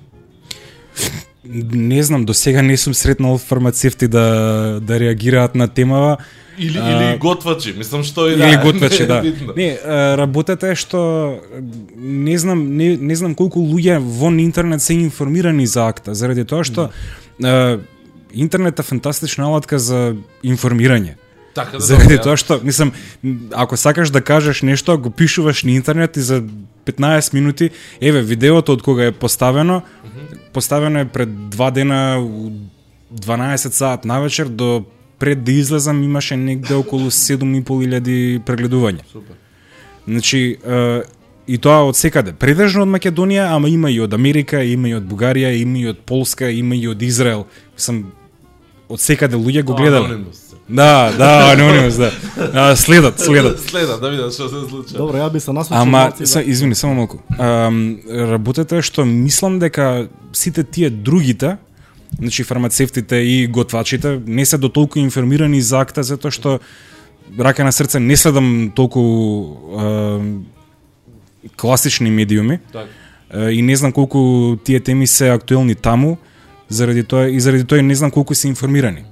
Не 1.53 2.03
знам, 2.03 2.25
до 2.25 2.35
сега 2.35 2.63
не 2.63 2.77
сум 2.77 2.95
сретнал 2.95 3.39
фармацевти 3.39 4.09
да 4.09 4.79
да 4.83 5.01
реагираат 5.01 5.55
на 5.55 5.69
темава. 5.69 6.17
Или, 6.59 6.79
А, 6.79 7.13
или 7.13 7.19
готвачи, 7.19 7.75
мислам 7.77 8.05
што 8.05 8.29
и 8.29 8.37
да 8.37 8.49
Или 8.49 8.57
готвачи, 8.63 9.07
да. 9.07 9.23
Не, 9.57 9.79
работата 10.17 10.69
е 10.69 10.77
што 10.77 11.41
не 11.97 12.39
знам, 12.39 12.77
не, 12.77 12.97
не 12.97 13.17
знам 13.17 13.35
колку 13.35 13.61
луѓе 13.61 13.99
во 13.99 14.29
интернет 14.29 14.83
се 14.83 14.95
информирани 14.95 15.67
за 15.67 15.89
акта, 15.89 16.15
заради 16.15 16.45
тоа 16.45 16.65
што 16.65 16.91
а, 17.43 17.81
интернет 18.33 18.79
е 18.79 18.83
фантастична 18.83 19.47
алатка 19.47 19.79
за 19.79 20.17
информирање. 20.45 21.17
Така 21.55 21.79
да 21.79 21.85
Заради 21.85 22.19
тоа 22.19 22.37
што, 22.37 22.61
мислам, 22.63 22.93
ако 23.53 23.77
сакаш 23.77 24.11
да 24.11 24.21
кажеш 24.21 24.63
нешто, 24.63 24.99
го 24.99 25.11
пишуваш 25.11 25.65
на 25.65 25.73
интернет 25.73 26.17
и 26.17 26.21
за 26.21 26.45
15 26.93 27.35
минути, 27.35 27.71
еве, 28.01 28.23
видеото 28.23 28.73
од 28.73 28.83
кога 28.83 29.05
е 29.05 29.13
поставено, 29.13 29.83
поставено 30.53 30.99
е 30.99 31.05
пред 31.05 31.51
два 31.51 31.71
дена 31.71 32.19
у 32.21 32.51
12 33.15 33.57
саат 33.57 34.05
навечер 34.05 34.49
до 34.49 34.85
пред 35.19 35.45
да 35.45 35.53
излезам 35.53 36.03
имаше 36.03 36.37
негде 36.37 36.75
околу 36.75 37.11
7.500 37.11 38.41
прегледувања. 38.41 39.05
Супер. 39.13 39.37
Значи, 40.09 40.57
е, 40.67 41.03
и 41.47 41.59
тоа 41.59 41.85
од 41.85 41.97
секаде. 41.97 42.33
Предржно 42.33 42.87
од 42.87 42.89
Македонија, 42.89 43.51
ама 43.55 43.69
има 43.69 43.91
и 43.91 44.01
од 44.01 44.15
Америка, 44.15 44.63
има 44.65 44.89
и 44.89 44.95
од 44.95 45.05
Бугарија, 45.05 45.53
има 45.61 45.79
и 45.79 45.87
од 45.91 46.01
Полска, 46.07 46.51
има 46.51 46.77
и 46.77 46.89
од 46.89 47.03
Израел. 47.03 47.45
Сам 47.77 48.13
од 48.89 49.01
секаде 49.01 49.37
луѓе 49.37 49.63
го 49.63 49.77
гледале. 49.77 50.23
Да, 50.71 51.13
да, 51.13 51.53
анонимус, 51.53 51.97
да. 51.97 52.13
А, 52.55 52.77
следат, 52.77 53.21
следат. 53.21 53.61
Следат, 53.61 54.01
да 54.01 54.11
видат 54.11 54.33
што 54.33 54.49
се 54.49 54.69
случува. 54.69 54.99
Добро, 54.99 55.17
ја 55.17 55.33
би 55.33 55.41
се 55.41 55.53
насочил 55.53 55.77
Ама, 55.77 55.91
малце 55.91 56.27
са, 56.27 56.39
да- 56.39 56.45
извини, 56.45 56.75
само 56.75 56.95
малку. 56.95 57.19
Ам, 57.39 57.99
работата 58.09 58.77
е 58.77 58.83
што 58.83 59.05
мислам 59.05 59.59
дека 59.59 60.09
сите 60.33 60.65
тие 60.65 60.91
другите, 60.91 61.57
значи 62.19 62.45
фармацевтите 62.45 63.17
и 63.17 63.47
готвачите, 63.47 64.21
не 64.27 64.47
се 64.47 64.59
дотолку 64.59 64.99
информирани 64.99 65.63
за 65.63 65.81
акта, 65.81 66.03
затоа 66.03 66.31
што 66.31 66.61
рака 67.39 67.65
на 67.65 67.73
срце 67.73 68.01
не 68.01 68.17
следам 68.17 68.73
толку 68.75 69.01
ам, 69.77 70.47
класични 71.57 72.11
медиуми 72.11 72.59
Така. 72.73 72.87
е, 73.35 73.51
и 73.51 73.63
не 73.63 73.77
знам 73.77 73.93
колку 73.93 74.57
тие 74.57 74.81
теми 74.81 75.07
се 75.07 75.29
актуелни 75.31 75.75
таму, 75.75 76.19
заради 76.69 77.03
тоа 77.03 77.29
и 77.29 77.41
заради 77.41 77.65
тоа 77.65 77.83
не 77.83 77.95
знам 77.95 78.11
колку 78.11 78.35
се 78.35 78.49
информирани. 78.49 79.03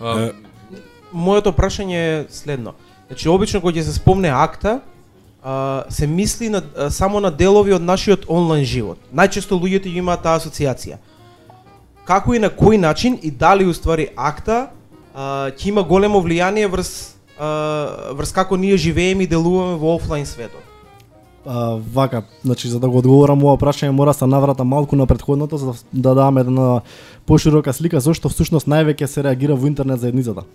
А, 0.00 0.30
Моето 1.12 1.52
прашање 1.52 1.96
е 1.96 2.26
следно. 2.30 2.74
Значи 3.06 3.28
обично 3.28 3.60
кога 3.60 3.76
ќе 3.76 3.84
се 3.84 3.94
спомне 3.98 4.30
акта, 4.32 4.80
а, 5.42 5.84
се 5.88 6.06
мисли 6.06 6.48
на, 6.48 6.62
а, 6.76 6.90
само 6.90 7.20
на 7.20 7.30
делови 7.30 7.72
од 7.72 7.82
нашиот 7.82 8.24
онлайн 8.28 8.64
живот. 8.64 8.98
Најчесто 9.14 9.58
луѓето 9.58 9.90
ја 9.90 10.00
имаат 10.00 10.22
таа 10.22 10.38
асоциација. 10.40 10.96
Како 12.04 12.34
и 12.34 12.40
на 12.42 12.50
кој 12.50 12.80
начин 12.80 13.18
и 13.22 13.30
дали 13.30 13.66
уствари 13.66 14.08
акта 14.16 14.70
а, 15.14 15.50
ќе 15.50 15.68
има 15.68 15.82
големо 15.82 16.22
влијание 16.22 16.70
врз 16.70 17.14
а, 17.38 18.12
врз 18.16 18.32
како 18.32 18.56
ние 18.56 18.76
живееме 18.76 19.24
и 19.24 19.26
делуваме 19.26 19.76
во 19.76 19.96
офлайн 19.96 20.26
светот. 20.26 20.62
А, 21.46 21.78
вака, 21.92 22.22
значи 22.44 22.68
за 22.68 22.80
да 22.80 22.88
го 22.88 22.98
одговорам 22.98 23.42
ова 23.44 23.56
прашање 23.58 23.90
мора 23.90 24.14
се 24.14 24.26
наврата 24.26 24.64
малку 24.64 24.96
на 24.96 25.06
претходното 25.06 25.56
за 25.56 25.66
да, 25.66 25.72
да 25.92 26.14
дадам 26.14 26.38
една 26.38 26.80
поширока 27.26 27.72
слика 27.72 28.00
зошто 28.00 28.28
всушност 28.28 28.70
највеќе 28.70 29.06
се 29.06 29.22
реагира 29.26 29.56
во 29.58 29.66
интернет 29.66 30.00
заедницата. 30.00 30.46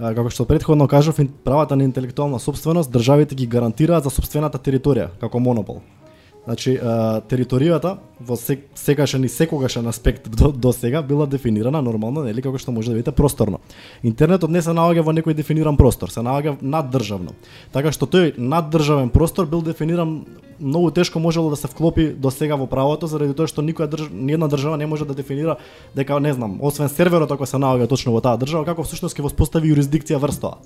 Како 0.00 0.30
што 0.32 0.46
претходно 0.48 0.86
кажав, 0.88 1.18
правата 1.44 1.76
на 1.76 1.84
интелектуална 1.84 2.38
собственост 2.40 2.90
државите 2.90 3.34
ги 3.34 3.46
гарантираат 3.46 4.04
за 4.04 4.10
собствената 4.10 4.58
територија 4.58 5.10
како 5.20 5.38
монопол. 5.38 5.82
Значи, 6.44 6.72
територијата 7.28 7.98
во 8.20 8.36
сек, 8.36 8.62
секашен 8.74 9.24
и 9.24 9.28
секогашен 9.28 9.86
аспект 9.86 10.30
до, 10.30 10.48
до 10.52 10.72
сега 10.72 11.02
била 11.02 11.26
дефинирана 11.26 11.82
нормално, 11.84 12.24
нели 12.24 12.42
како 12.42 12.58
што 12.58 12.72
може 12.72 12.90
да 12.90 12.96
видите 12.96 13.12
просторно. 13.12 13.60
Интернетот 14.02 14.50
не 14.50 14.62
се 14.64 14.72
наоѓа 14.72 15.04
во 15.04 15.12
некој 15.12 15.36
дефиниран 15.36 15.76
простор, 15.76 16.08
се 16.08 16.24
наоѓа 16.24 16.56
наддржавно. 16.62 17.36
Така 17.76 17.92
што 17.92 18.08
тој 18.08 18.38
наддржавен 18.40 19.12
простор 19.12 19.46
бил 19.46 19.60
дефиниран 19.62 20.24
многу 20.60 20.90
тешко 20.90 21.20
можело 21.20 21.50
да 21.50 21.56
се 21.56 21.68
вклопи 21.68 22.08
до 22.08 22.30
сега 22.30 22.56
во 22.56 22.66
правото 22.66 23.06
заради 23.06 23.36
тоа 23.36 23.46
што 23.46 23.60
никоја 23.60 23.88
држ... 23.92 24.08
ниедна 24.12 24.48
држава 24.48 24.76
не 24.80 24.86
може 24.86 25.04
да 25.04 25.14
дефинира 25.14 25.56
дека 25.94 26.20
не 26.20 26.32
знам, 26.32 26.56
освен 26.60 26.88
серверот 26.88 27.30
ако 27.30 27.46
се 27.46 27.56
наоѓа 27.56 27.88
точно 27.88 28.12
во 28.16 28.20
таа 28.20 28.40
држава, 28.40 28.64
како 28.64 28.82
всушност 28.82 29.16
ќе 29.16 29.28
воспостави 29.28 29.68
јурисдикција 29.72 30.16
врз 30.16 30.40
тоа 30.40 30.58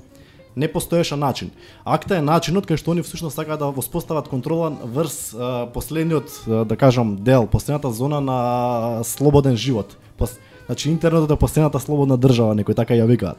не 0.56 0.68
постоеше 0.68 1.16
начин. 1.16 1.50
Акта 1.84 2.18
е 2.18 2.22
начинот 2.22 2.66
кај 2.66 2.78
што 2.78 2.94
они 2.94 3.02
всушност 3.02 3.36
сакаат 3.36 3.58
да 3.58 3.70
воспостават 3.74 4.28
контрола 4.28 4.70
врз 4.70 5.34
а, 5.34 5.66
последниот, 5.66 6.30
а, 6.46 6.64
да 6.64 6.76
кажам, 6.76 7.16
дел, 7.16 7.46
последната 7.46 7.90
зона 7.90 8.20
на 8.20 9.04
слободен 9.04 9.56
живот. 9.56 9.96
Пос, 10.16 10.38
значи 10.66 10.90
интернетот 10.90 11.30
е 11.30 11.36
последната 11.36 11.80
слободна 11.80 12.16
држава, 12.16 12.54
некој 12.54 12.74
така 12.74 12.94
ја 12.94 13.06
викаат. 13.06 13.38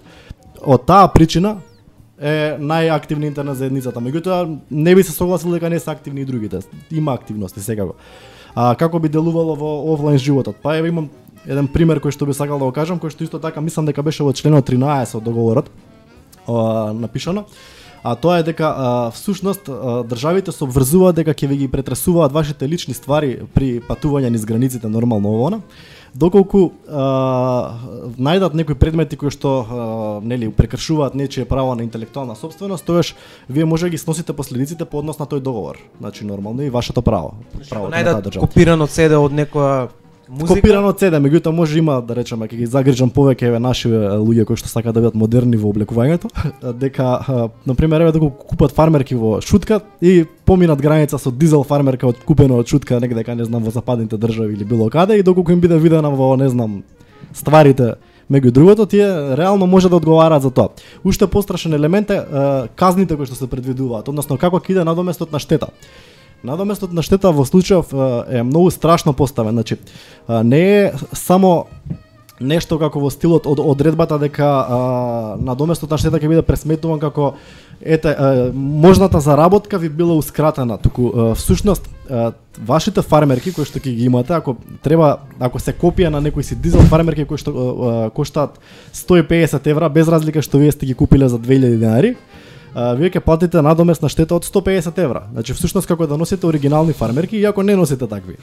Од 0.62 0.86
таа 0.86 1.08
причина 1.08 1.58
е 2.20 2.56
најактивна 2.60 3.28
интернет 3.28 3.58
заедницата. 3.58 4.00
Меѓутоа 4.00 4.60
не 4.72 4.96
би 4.96 5.04
се 5.04 5.12
согласил 5.12 5.52
дека 5.52 5.70
не 5.70 5.80
се 5.80 5.92
активни 5.92 6.22
и 6.22 6.26
другите. 6.26 6.60
Има 6.92 7.14
активности 7.14 7.60
секако. 7.60 7.96
А 8.56 8.76
како 8.76 9.00
би 9.00 9.10
делувало 9.10 9.56
во 9.56 9.94
офлайн 9.94 10.18
животот? 10.18 10.56
Па 10.64 10.78
еве 10.78 10.88
имам 10.92 11.10
еден 11.46 11.68
пример 11.68 12.00
кој 12.00 12.12
што 12.12 12.26
би 12.26 12.34
сакал 12.34 12.60
да 12.60 12.66
го 12.66 12.72
кажам, 12.72 13.00
кој 13.00 13.12
што 13.12 13.24
исто 13.24 13.40
така 13.40 13.62
мислам 13.62 13.86
дека 13.86 14.04
беше 14.04 14.24
во 14.24 14.34
членот 14.34 14.68
13 14.68 15.18
од 15.18 15.24
договорот 15.24 15.72
а, 16.48 16.94
напишано. 16.94 17.46
А 18.04 18.16
тоа 18.16 18.38
е 18.38 18.44
дека 18.44 18.74
а, 18.78 19.12
всушност 19.12 19.70
а, 19.70 20.04
државите 20.04 20.52
се 20.52 20.64
обврзуваат 20.64 21.16
дека 21.16 21.34
ќе 21.34 21.48
ви 21.48 21.58
ги 21.58 21.68
претресуваат 21.68 22.32
вашите 22.32 22.70
лични 22.70 22.94
ствари 22.94 23.40
при 23.54 23.82
патување 23.82 24.30
низ 24.30 24.46
границите 24.46 24.88
нормално 24.88 25.34
овона 25.34 25.62
доколку 26.16 26.70
а, 26.88 27.76
најдат 28.16 28.56
некои 28.56 28.78
предмети 28.80 29.20
кои 29.20 29.32
што 29.34 29.52
а, 29.60 29.66
нели 30.24 30.48
прекршуваат 30.52 31.16
нечие 31.16 31.46
право 31.46 31.76
на 31.76 31.84
интелектуална 31.84 32.36
собственост, 32.36 32.86
тоаш 32.86 33.16
вие 33.50 33.66
може 33.66 33.86
да 33.86 33.90
ги 33.90 33.98
сносите 33.98 34.34
последиците 34.34 34.86
по 34.86 35.04
однос 35.04 35.20
на 35.20 35.28
тој 35.28 35.44
договор. 35.44 35.78
Значи 36.00 36.26
нормално 36.26 36.64
и 36.64 36.70
вашето 36.70 37.02
право, 37.02 37.36
на 37.54 37.66
таа 37.68 37.92
Најдат 37.92 38.24
држава. 38.24 38.48
копирано 38.48 38.88
CD 38.88 39.20
од 39.20 39.36
некоја 39.36 39.90
музика. 40.30 40.60
Копирано 40.60 40.92
CD, 40.94 41.20
меѓутоа 41.22 41.52
може 41.54 41.78
има 41.80 42.00
да 42.02 42.16
речеме 42.16 42.48
ќе 42.48 42.58
ги 42.58 42.68
загрижам 42.70 43.12
повеќе 43.14 43.50
еве 43.50 43.60
наши 43.60 43.90
луѓе 43.90 44.46
кои 44.46 44.58
што 44.60 44.70
сакаат 44.70 44.96
да 44.96 45.04
бидат 45.04 45.20
модерни 45.20 45.58
во 45.58 45.70
облекувањето, 45.74 46.30
дека 46.82 47.50
на 47.66 47.76
пример 47.76 48.02
еве 48.02 48.12
да 48.12 48.20
го 48.20 48.30
купат 48.30 48.76
фармерки 48.76 49.16
во 49.16 49.40
Шутка 49.42 49.82
и 50.02 50.26
поминат 50.46 50.82
граница 50.82 51.20
со 51.20 51.32
дизел 51.32 51.64
фармерка 51.64 52.08
од 52.08 52.24
купено 52.26 52.60
од 52.62 52.68
Шутка 52.68 53.00
негде 53.00 53.22
дека 53.22 53.36
не 53.36 53.46
знам 53.46 53.64
во 53.64 53.72
западните 53.72 54.18
држави 54.18 54.54
или 54.54 54.66
било 54.66 54.90
каде 54.90 55.20
и 55.20 55.24
доколку 55.24 55.52
им 55.52 55.62
биде 55.62 55.78
видена 55.78 56.10
во 56.10 56.36
не 56.36 56.50
знам 56.50 56.84
стварите 57.34 57.96
меѓу 58.32 58.52
другото 58.52 58.86
тие 58.86 59.38
реално 59.38 59.68
може 59.68 59.90
да 59.90 59.96
одговараат 59.96 60.42
за 60.42 60.52
тоа. 60.52 60.70
Уште 61.04 61.28
пострашен 61.28 61.74
елемент 61.74 62.10
е, 62.10 62.18
е 62.18 62.68
казните 62.76 63.16
кои 63.16 63.26
што 63.26 63.36
се 63.36 63.48
предвидуваат, 63.48 64.10
односно 64.10 64.38
како 64.38 64.60
ќе 64.60 64.72
иде 64.74 64.84
надоместот 64.84 65.32
на 65.32 65.40
штета. 65.40 65.70
Надоместот 66.44 66.94
на 66.94 67.02
штета 67.02 67.32
во 67.32 67.46
случајов 67.46 67.94
е, 67.94 68.44
многу 68.44 68.72
страшно 68.72 69.14
поставен, 69.14 69.54
значи 69.54 69.78
не 70.28 70.62
е 70.62 70.94
само 71.14 71.66
нешто 72.40 72.78
како 72.80 73.00
во 73.00 73.10
стилот 73.14 73.48
од 73.48 73.62
одредбата 73.64 74.18
дека 74.20 74.46
а, 74.46 74.80
надоместот 75.40 75.92
на 75.92 76.00
штета 76.00 76.20
ќе 76.20 76.32
биде 76.32 76.44
пресметуван 76.44 77.00
како 77.00 77.36
ете 77.80 78.12
а, 78.12 78.50
можната 78.54 79.22
заработка 79.24 79.78
ви 79.80 79.90
била 79.90 80.16
ускратена, 80.16 80.78
туку 80.78 81.08
а, 81.08 81.36
всушност 81.36 81.88
а, 82.10 82.34
вашите 82.60 83.02
фармерки 83.02 83.54
кои 83.56 83.68
што 83.68 83.80
ќе 83.80 83.96
ги 83.96 84.10
имате, 84.12 84.36
ако 84.36 84.58
треба 84.84 85.20
ако 85.40 85.60
се 85.64 85.72
копија 85.72 86.12
на 86.12 86.20
некој 86.24 86.44
си 86.44 86.60
дизел 86.60 86.84
фармерки 86.92 87.26
кои 87.26 87.40
што 87.40 87.52
а, 87.52 87.56
а, 87.64 88.10
коштаат 88.10 88.60
150 88.94 89.72
евра 89.72 89.90
без 89.90 90.12
разлика 90.12 90.44
што 90.44 90.60
вие 90.60 90.76
сте 90.76 90.86
ги 90.86 90.94
купиле 90.96 91.30
за 91.32 91.40
2000 91.40 91.80
денари, 91.80 92.16
а, 92.76 92.94
вие 92.94 93.10
ќе 93.10 93.24
платите 93.24 93.62
надоместна 93.64 94.10
штета 94.12 94.36
од 94.36 94.46
150 94.46 95.00
евра. 95.04 95.26
Значи 95.32 95.54
всушност 95.56 95.88
како 95.88 96.08
да 96.08 96.18
носите 96.18 96.46
оригинални 96.46 96.94
фармерки 96.94 97.38
иако 97.38 97.64
не 97.64 97.76
носите 97.76 98.08
такви. 98.08 98.36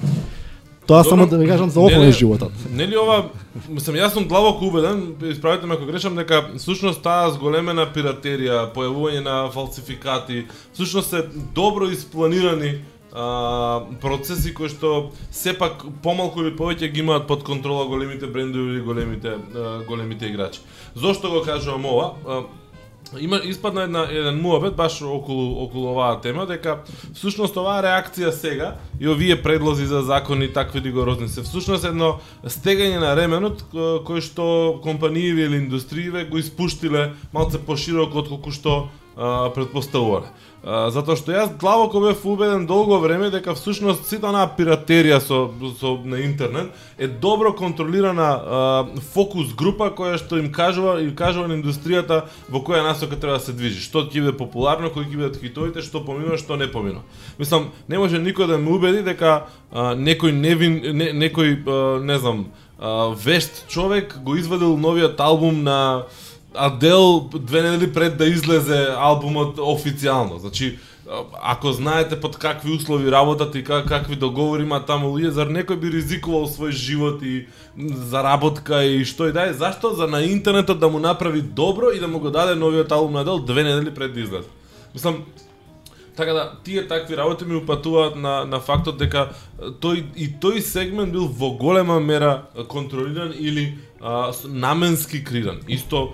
Тоа 0.86 1.04
само 1.04 1.26
да 1.26 1.38
ви 1.38 1.46
кажам 1.46 1.70
за 1.70 1.80
офлайн 1.80 2.12
животот. 2.12 2.52
Нели 2.74 2.96
ова, 2.98 3.28
мислам, 3.68 3.96
јас 3.96 4.16
сум 4.16 4.26
длабоко 4.28 4.66
убеден, 4.66 5.14
исправете 5.30 5.66
ме 5.66 5.76
ако 5.78 5.86
грешам, 5.86 6.16
дека 6.18 6.48
всушност 6.58 7.04
таа 7.04 7.30
зголемена 7.30 7.86
пиратерија, 7.94 8.72
појавување 8.74 9.22
на 9.22 9.36
фалсификати, 9.54 10.46
всушност 10.74 11.14
се 11.14 11.22
добро 11.54 11.86
испланирани 11.86 12.80
а, 13.12 13.86
процеси 14.02 14.54
кои 14.54 14.72
што 14.72 15.12
сепак 15.30 15.86
помалку 16.02 16.42
или 16.42 16.50
повеќе 16.56 16.90
ги 16.90 17.04
имаат 17.04 17.28
под 17.30 17.44
контрола 17.46 17.86
големите 17.86 18.26
брендови 18.26 18.74
или 18.74 18.82
големите 18.82 19.36
а, 19.38 19.84
големите 19.86 20.26
играчи. 20.26 20.60
Зошто 20.96 21.30
го 21.30 21.44
кажувам 21.46 21.86
ова? 21.86 22.12
А, 22.26 22.42
Има 23.18 23.40
испадна 23.44 23.82
една 23.82 24.06
еден 24.10 24.40
муабет 24.40 24.76
баш 24.76 25.02
околу 25.02 25.62
околу 25.64 25.90
оваа 25.92 26.20
тема 26.20 26.46
дека 26.46 26.78
всушност 27.14 27.56
оваа 27.56 27.82
реакција 27.84 28.30
сега 28.32 28.76
и 29.00 29.08
овие 29.08 29.36
предлози 29.42 29.86
за 29.86 30.02
закони 30.02 30.52
такви 30.52 30.80
rigorозни 30.80 31.28
се 31.28 31.42
всушност 31.42 31.84
едно 31.84 32.18
стегање 32.44 33.00
на 33.02 33.12
ременот 33.16 33.66
кој 33.72 34.20
што 34.24 34.80
компанииве 34.82 35.48
или 35.50 35.60
индустрииве 35.64 36.24
го 36.24 36.38
испуштиле 36.38 37.12
малце 37.32 37.60
пошироко 37.60 38.24
отколку 38.24 38.50
што 38.50 38.88
предпоставувале. 39.16 40.30
Затоа 40.62 41.16
што 41.18 41.32
јас 41.34 41.48
длабоко 41.58 41.98
бев 42.04 42.20
убеден 42.22 42.68
долго 42.70 43.00
време 43.02 43.32
дека 43.34 43.56
всушност 43.58 44.06
сите 44.06 44.28
онаа 44.30 44.46
пиратерија 44.54 45.18
со, 45.18 45.48
со 45.80 45.96
на 46.06 46.20
интернет 46.22 46.70
е 46.98 47.08
добро 47.08 47.50
контролирана 47.52 48.28
а, 48.30 48.86
фокус 49.10 49.50
група 49.58 49.90
која 49.90 50.20
што 50.22 50.38
им 50.38 50.52
кажува 50.54 51.00
им 51.02 51.16
кажува 51.18 51.50
на 51.50 51.58
индустријата 51.58 52.28
во 52.48 52.62
која 52.62 52.84
насока 52.86 53.18
треба 53.18 53.40
да 53.40 53.44
се 53.44 53.52
движи, 53.52 53.82
што 53.82 54.06
ќе 54.06 54.22
биде 54.22 54.36
популарно, 54.38 54.92
кои 54.94 55.02
ќе 55.02 55.18
бидат 55.18 55.40
хитовите, 55.42 55.82
што 55.82 56.04
поминува, 56.06 56.38
што 56.38 56.54
не 56.54 56.70
поминува. 56.70 57.02
Мислам, 57.42 57.72
не 57.88 57.98
може 57.98 58.22
никој 58.22 58.46
да 58.46 58.58
ме 58.58 58.70
убеди 58.70 59.02
дека 59.02 59.48
а, 59.72 59.96
некој 59.98 60.30
невин 60.30 60.78
не, 60.94 61.10
некој 61.26 61.58
а, 61.66 61.98
не 61.98 62.18
знам 62.22 62.46
а, 62.78 63.10
вешт 63.18 63.66
човек 63.66 64.14
го 64.22 64.38
извадил 64.38 64.78
новиот 64.78 65.18
албум 65.18 65.64
на 65.66 66.06
Адел 66.54 67.30
две 67.34 67.62
недели 67.62 67.92
пред 67.92 68.16
да 68.16 68.26
излезе 68.26 68.94
албумот 68.96 69.58
официјално. 69.58 70.38
Значи, 70.38 70.78
ако 71.42 71.72
знаете 71.72 72.20
под 72.20 72.36
какви 72.36 72.72
услови 72.72 73.10
работат 73.10 73.54
и 73.54 73.64
как, 73.64 73.88
какви 73.88 74.16
договори 74.16 74.62
има 74.62 74.80
таму 74.86 75.10
луѓе, 75.12 75.28
зар 75.28 75.48
некој 75.50 75.76
би 75.76 75.90
ризикувал 75.90 76.46
свој 76.46 76.70
живот 76.70 77.22
и 77.22 77.46
заработка 78.12 78.84
и 78.84 79.04
што 79.04 79.28
и 79.28 79.32
да 79.32 79.48
е, 79.50 79.52
зашто 79.52 79.94
за 79.94 80.06
на 80.06 80.22
интернетот 80.22 80.78
да 80.78 80.88
му 80.88 80.98
направи 80.98 81.42
добро 81.42 81.90
и 81.90 82.00
да 82.00 82.08
му 82.08 82.20
го 82.20 82.30
даде 82.30 82.54
новиот 82.54 82.92
албум 82.92 83.12
на 83.12 83.20
Адел 83.20 83.38
две 83.38 83.62
недели 83.62 83.94
пред 83.94 84.14
да 84.14 84.20
излезе. 84.20 84.48
Мислам, 84.94 85.24
Така 86.16 86.32
да, 86.32 86.52
тие 86.64 86.88
такви 86.88 87.16
работи 87.16 87.44
ми 87.44 87.56
упатуваат 87.56 88.16
на, 88.16 88.44
на 88.44 88.60
фактот 88.60 88.98
дека 89.00 89.30
тој 89.80 90.04
и 90.12 90.28
тој 90.28 90.60
сегмент 90.60 91.12
бил 91.12 91.24
во 91.24 91.54
голема 91.56 92.00
мера 92.00 92.42
контролиран 92.68 93.32
или 93.32 93.78
а, 94.00 94.32
наменски 94.44 95.24
криран, 95.24 95.60
Исто 95.68 96.12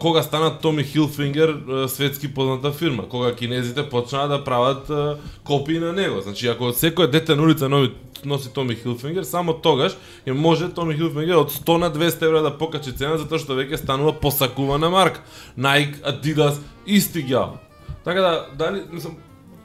кога 0.00 0.22
стана 0.22 0.58
Томи 0.58 0.84
Хилфингер 0.84 1.56
светски 1.88 2.34
позната 2.34 2.72
фирма, 2.72 3.08
кога 3.08 3.34
кинезите 3.34 3.88
почнаа 3.88 4.28
да 4.28 4.44
прават 4.44 4.90
копии 5.44 5.78
на 5.78 5.92
него. 5.92 6.20
Значи 6.20 6.48
ако 6.48 6.72
секој 6.74 7.10
дете 7.10 7.36
на 7.36 7.42
улица 7.42 7.68
нови 7.68 7.92
носи 8.24 8.52
Томи 8.52 8.74
Хилфингер, 8.74 9.22
само 9.22 9.54
тогаш 9.54 9.96
ја 10.26 10.34
може 10.34 10.72
Томи 10.74 10.96
Хилфингер 10.98 11.38
од 11.38 11.54
100 11.54 11.76
на 11.78 11.90
200 11.90 12.26
евра 12.26 12.42
да 12.42 12.50
покачи 12.50 12.92
цена 12.92 13.16
затоа 13.18 13.38
што 13.38 13.54
веќе 13.54 13.78
станува 13.78 14.12
посакувана 14.12 14.90
марка. 14.90 15.22
Nike, 15.58 16.02
Adidas, 16.02 16.58
исти 16.86 17.22
ги 17.22 17.36
Така 18.04 18.20
да, 18.20 18.46
дали, 18.58 18.82
мислам, 18.92 19.16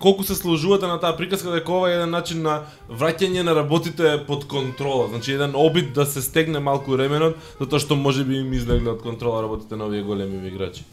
колку 0.05 0.23
се 0.23 0.35
сложувате 0.35 0.85
на 0.85 0.99
таа 1.01 1.17
приказка 1.17 1.49
дека 1.49 1.71
ова 1.73 1.89
е 1.89 1.95
еден 1.97 2.11
начин 2.13 2.43
на 2.45 2.59
враќање 2.93 3.41
на 3.41 3.55
работите 3.57 4.19
под 4.27 4.45
контрола, 4.45 5.07
значи 5.09 5.33
еден 5.33 5.57
обид 5.57 5.95
да 5.97 6.05
се 6.05 6.21
стегне 6.21 6.61
малку 6.61 6.93
ременот, 6.93 7.39
затоа 7.57 7.81
што 7.81 7.97
може 7.97 8.21
би 8.21 8.37
им 8.37 8.53
излегле 8.53 8.93
од 8.93 9.01
контрола 9.01 9.41
работите 9.41 9.73
на 9.73 9.89
овие 9.89 10.05
големи 10.05 10.37
играчи. 10.47 10.85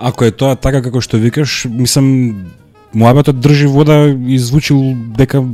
ако 0.00 0.24
е 0.24 0.30
тоа 0.32 0.56
така 0.56 0.80
како 0.82 1.00
што 1.00 1.20
викаш, 1.20 1.66
мислам 1.68 2.48
муабетот 2.96 3.36
држи 3.36 3.66
вода 3.68 4.08
и 4.08 4.38
звучи 4.38 4.72
дека 5.16 5.44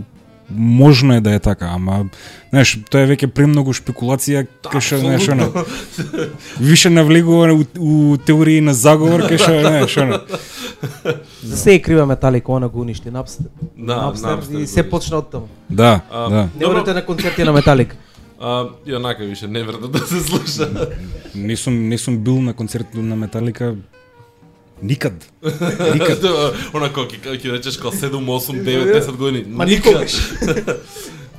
можно 0.50 1.14
е 1.14 1.20
да 1.20 1.34
е 1.34 1.38
така, 1.38 1.70
ама 1.74 2.04
знаеш, 2.50 2.78
тоа 2.90 3.04
е 3.04 3.08
веќе 3.14 3.26
премногу 3.32 3.72
шпекулација, 3.72 4.46
кај 4.62 4.80
што 4.80 4.98
знаеш 5.00 5.28
она. 5.32 5.48
Више 6.60 6.90
навлегува 6.90 7.52
у, 7.54 7.64
у 7.78 8.16
теории 8.16 8.60
на 8.60 8.74
заговор, 8.74 9.24
кај 9.28 9.38
што 9.40 9.60
знаеш 9.60 9.96
она. 9.96 10.20
За 11.42 11.56
се 11.56 11.78
крива 11.82 12.06
Металика, 12.06 12.52
она 12.52 12.68
го 12.68 12.80
уништи 12.80 13.10
Напстер. 13.10 13.46
Да, 13.76 13.96
Напстер 14.06 14.28
Napster 14.28 14.62
и 14.62 14.66
се 14.66 14.82
почна 14.82 15.18
од 15.18 15.30
таму. 15.30 15.48
Да, 15.70 16.00
А, 16.10 16.28
да. 16.28 16.48
Не 16.58 16.66
одете 16.66 16.94
на 16.94 17.04
концерти 17.04 17.44
на 17.44 17.52
Металика. 17.52 17.96
А, 18.40 18.68
и 18.86 18.94
онака 18.94 19.24
више 19.24 19.46
не 19.46 19.62
вреда 19.62 19.88
да 19.88 19.98
се 19.98 20.20
слуша. 20.20 20.68
Не 21.34 21.56
сум 21.56 21.88
не 21.88 21.98
сум 21.98 22.18
бил 22.18 22.40
на 22.40 22.54
концерт 22.54 22.94
на 22.94 23.16
Металика 23.16 23.74
никад. 24.82 25.32
Никад. 25.94 26.24
Онако, 26.74 27.06
ќе 27.06 27.36
ќе 27.38 27.52
речеш 27.56 27.78
као 27.80 27.92
7, 27.92 28.18
8, 28.18 28.62
9, 28.64 28.92
10 28.92 29.16
години. 29.16 29.44
Ма 29.48 29.66
Никад. 29.66 29.92
никогаш. 29.92 30.14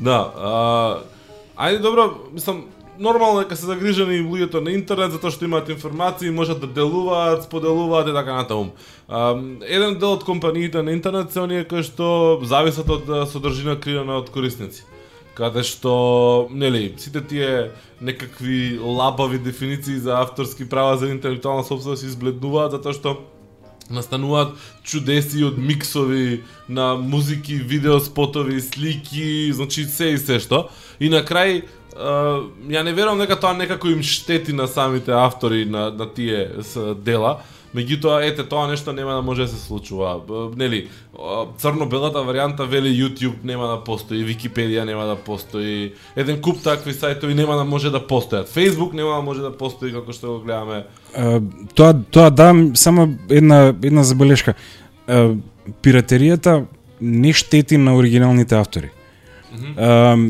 Да, 0.03 0.33
а, 0.35 1.03
ајде 1.55 1.79
добро, 1.79 2.09
мислам, 2.33 2.65
нормално 2.99 3.39
е 3.39 3.43
дека 3.43 3.55
се 3.55 3.65
загрижени 3.65 4.19
луѓето 4.25 4.59
на 4.59 4.73
интернет 4.73 5.13
затоа 5.13 5.31
што 5.31 5.45
имаат 5.45 5.69
информации, 5.69 6.33
можат 6.33 6.59
да 6.59 6.67
делуваат, 6.67 7.45
споделуваат 7.45 8.09
и 8.09 8.13
така 8.13 8.33
натаму. 8.41 8.73
Еден 9.63 9.95
дел 9.99 10.17
од 10.17 10.25
компаниите 10.27 10.83
на 10.83 10.91
интернет 10.91 11.31
се 11.31 11.39
оние 11.39 11.63
кои 11.63 11.85
што 11.85 12.41
зависат 12.43 12.89
од 12.89 13.07
содржина 13.31 13.79
креирана 13.79 14.19
од 14.19 14.33
корисници 14.33 14.83
каде 15.33 15.63
што, 15.65 16.47
нели, 16.53 16.93
сите 17.01 17.21
тие 17.25 17.71
некакви 18.01 18.77
лабави 18.77 19.39
дефиниции 19.41 19.97
за 19.97 20.19
авторски 20.21 20.69
права 20.69 20.97
за 20.97 21.09
интелектуална 21.09 21.63
собственост 21.63 22.01
се 22.01 22.07
избледнуваат 22.07 22.77
затоа 22.77 22.93
што 22.93 23.15
настануваат 23.89 24.55
чудеси 24.83 25.43
од 25.43 25.57
миксови 25.57 26.43
на 26.69 26.95
музики, 26.95 27.55
видео 27.55 27.99
спотови, 27.99 28.61
слики, 28.61 29.51
значи 29.53 29.85
се 29.85 30.13
и 30.13 30.17
се 30.17 30.39
што. 30.39 30.69
И 30.99 31.09
на 31.09 31.23
крај 31.23 31.63
Uh, 31.93 32.49
ја 32.73 32.81
не 32.81 32.89
верувам 32.89 33.19
дека 33.21 33.35
тоа 33.37 33.53
некако 33.53 33.85
им 33.93 33.99
штети 34.01 34.49
на 34.53 34.65
самите 34.65 35.13
автори 35.13 35.65
на, 35.69 35.91
на 35.93 36.07
тие 36.09 36.49
с, 36.65 36.95
дела, 36.97 37.43
меѓутоа 37.73 38.23
ете 38.25 38.45
тоа 38.49 38.67
нешто 38.69 38.93
нема 38.93 39.13
да 39.13 39.21
може 39.21 39.45
да 39.45 39.47
се 39.47 39.59
случува. 39.61 40.15
Нели, 40.57 40.87
црно-белата 41.61 42.21
варијанта 42.25 42.65
вели 42.69 42.89
YouTube 42.93 43.43
нема 43.43 43.67
да 43.67 43.77
постои, 43.83 44.23
Википедија 44.25 44.85
нема 44.85 45.05
да 45.09 45.15
постои, 45.15 45.93
еден 46.15 46.41
куп 46.41 46.63
такви 46.63 46.93
сајтови 46.93 47.33
нема 47.33 47.57
да 47.61 47.63
може 47.63 47.93
да 47.93 48.01
постојат. 48.01 48.49
Facebook 48.49 48.93
нема 48.93 49.15
да 49.17 49.21
може 49.21 49.41
да 49.41 49.53
постои 49.53 49.93
како 49.93 50.13
што 50.13 50.37
го 50.37 50.39
гледаме. 50.45 50.85
Тоа 51.75 51.93
тоа 52.11 52.29
да 52.29 52.53
само 52.73 53.13
една 53.29 53.73
една 53.83 54.03
забелешка. 54.03 54.53
А, 55.07 55.35
пиратеријата 55.83 56.65
не 57.01 57.33
штети 57.33 57.77
на 57.77 57.95
оригиналните 57.95 58.55
автори. 58.55 58.89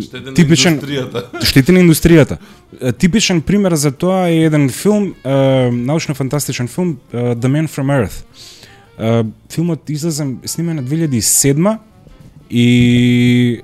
Штете 0.02 0.30
на 0.30 0.34
типичен 0.34 0.80
индустријата. 0.80 1.24
штети 1.44 1.72
на 1.72 1.80
индустријата. 1.80 2.38
Типичен 2.98 3.42
пример 3.42 3.74
за 3.74 3.92
тоа 3.92 4.28
е 4.30 4.44
еден 4.46 4.70
филм, 4.70 5.14
а, 5.24 5.72
научно-фантастичен 5.72 6.68
филм 6.68 6.98
The 7.14 7.48
Man 7.48 7.68
from 7.68 7.88
Earth. 7.94 8.24
А, 8.98 9.24
филмот 9.50 9.90
излезе 9.90 10.28
снимен 10.46 10.76
на 10.76 10.84
2007 10.84 11.78
и 12.50 13.62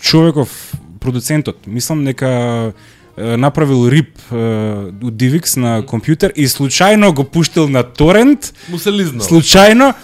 човеков 0.00 0.74
продуцентот, 1.00 1.66
мислам 1.66 2.04
дека 2.04 2.72
направил 3.16 3.88
рип 3.90 4.18
од 4.30 5.16
DivX 5.20 5.56
на 5.56 5.80
компјутер 5.82 6.32
и 6.36 6.46
случајно 6.48 7.12
го 7.14 7.24
пуштил 7.24 7.68
на 7.68 7.82
торент 7.82 8.52
Му 8.68 8.78
се 8.78 8.92
лизнал. 8.92 9.26
Случајно 9.26 9.94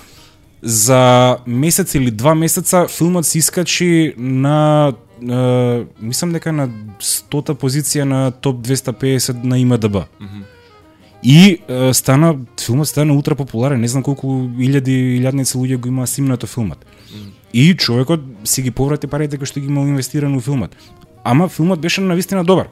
за 0.63 1.39
месец 1.47 1.95
или 1.95 2.11
два 2.11 2.35
месеца 2.35 2.87
филмот 2.89 3.27
се 3.27 3.39
искачи 3.39 4.15
на 4.17 4.93
е, 5.23 5.85
мислам 6.01 6.33
дека 6.33 6.53
на 6.53 6.69
100-та 7.01 7.55
позиција 7.55 8.05
на 8.05 8.31
топ 8.31 8.61
250 8.67 9.45
на 9.45 9.59
IMDb. 9.59 10.05
И 11.23 11.59
е, 11.69 11.95
стана 11.95 12.37
филмот 12.61 12.89
стана 12.89 13.15
ултра 13.15 13.35
популарен, 13.35 13.81
не 13.81 13.89
знам 13.89 14.03
колку 14.03 14.49
илјади 14.59 15.21
илјадници 15.21 15.57
луѓе 15.57 15.77
го 15.77 15.89
имаа 15.89 16.07
снимнато 16.07 16.47
филмот. 16.47 16.85
И 17.53 17.77
човекот 17.77 18.21
си 18.45 18.63
ги 18.63 18.71
поврати 18.71 19.07
парите 19.07 19.39
кои 19.39 19.47
што 19.47 19.61
ги 19.61 19.67
имал 19.67 19.87
инвестирано 19.87 20.37
во 20.37 20.43
филмот. 20.43 20.77
Ама 21.25 21.49
филмот 21.49 21.81
беше 21.81 22.01
навистина 22.01 22.45
добар 22.45 22.69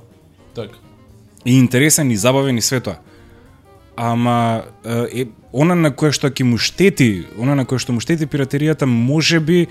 Така. 0.54 0.78
и 1.44 1.58
интересен 1.58 2.10
и 2.10 2.16
забавен 2.16 2.58
и 2.58 2.62
све 2.62 2.80
тоа. 2.80 2.96
Ама 3.96 4.64
е, 4.84 5.26
она 5.52 5.74
на 5.74 5.92
кое 5.94 6.10
што 6.10 6.30
ќе 6.30 6.42
му 6.42 6.58
штети, 6.58 7.26
она 7.38 7.54
на 7.54 7.64
кое 7.68 7.78
што 7.78 7.94
му 7.94 8.00
штети 8.02 8.26
пиратеријата 8.26 8.88
може 8.90 9.40
би 9.40 9.66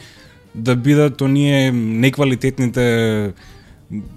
да 0.54 0.76
бидат 0.76 1.22
оние 1.22 1.72
неквалитетните 1.72 3.34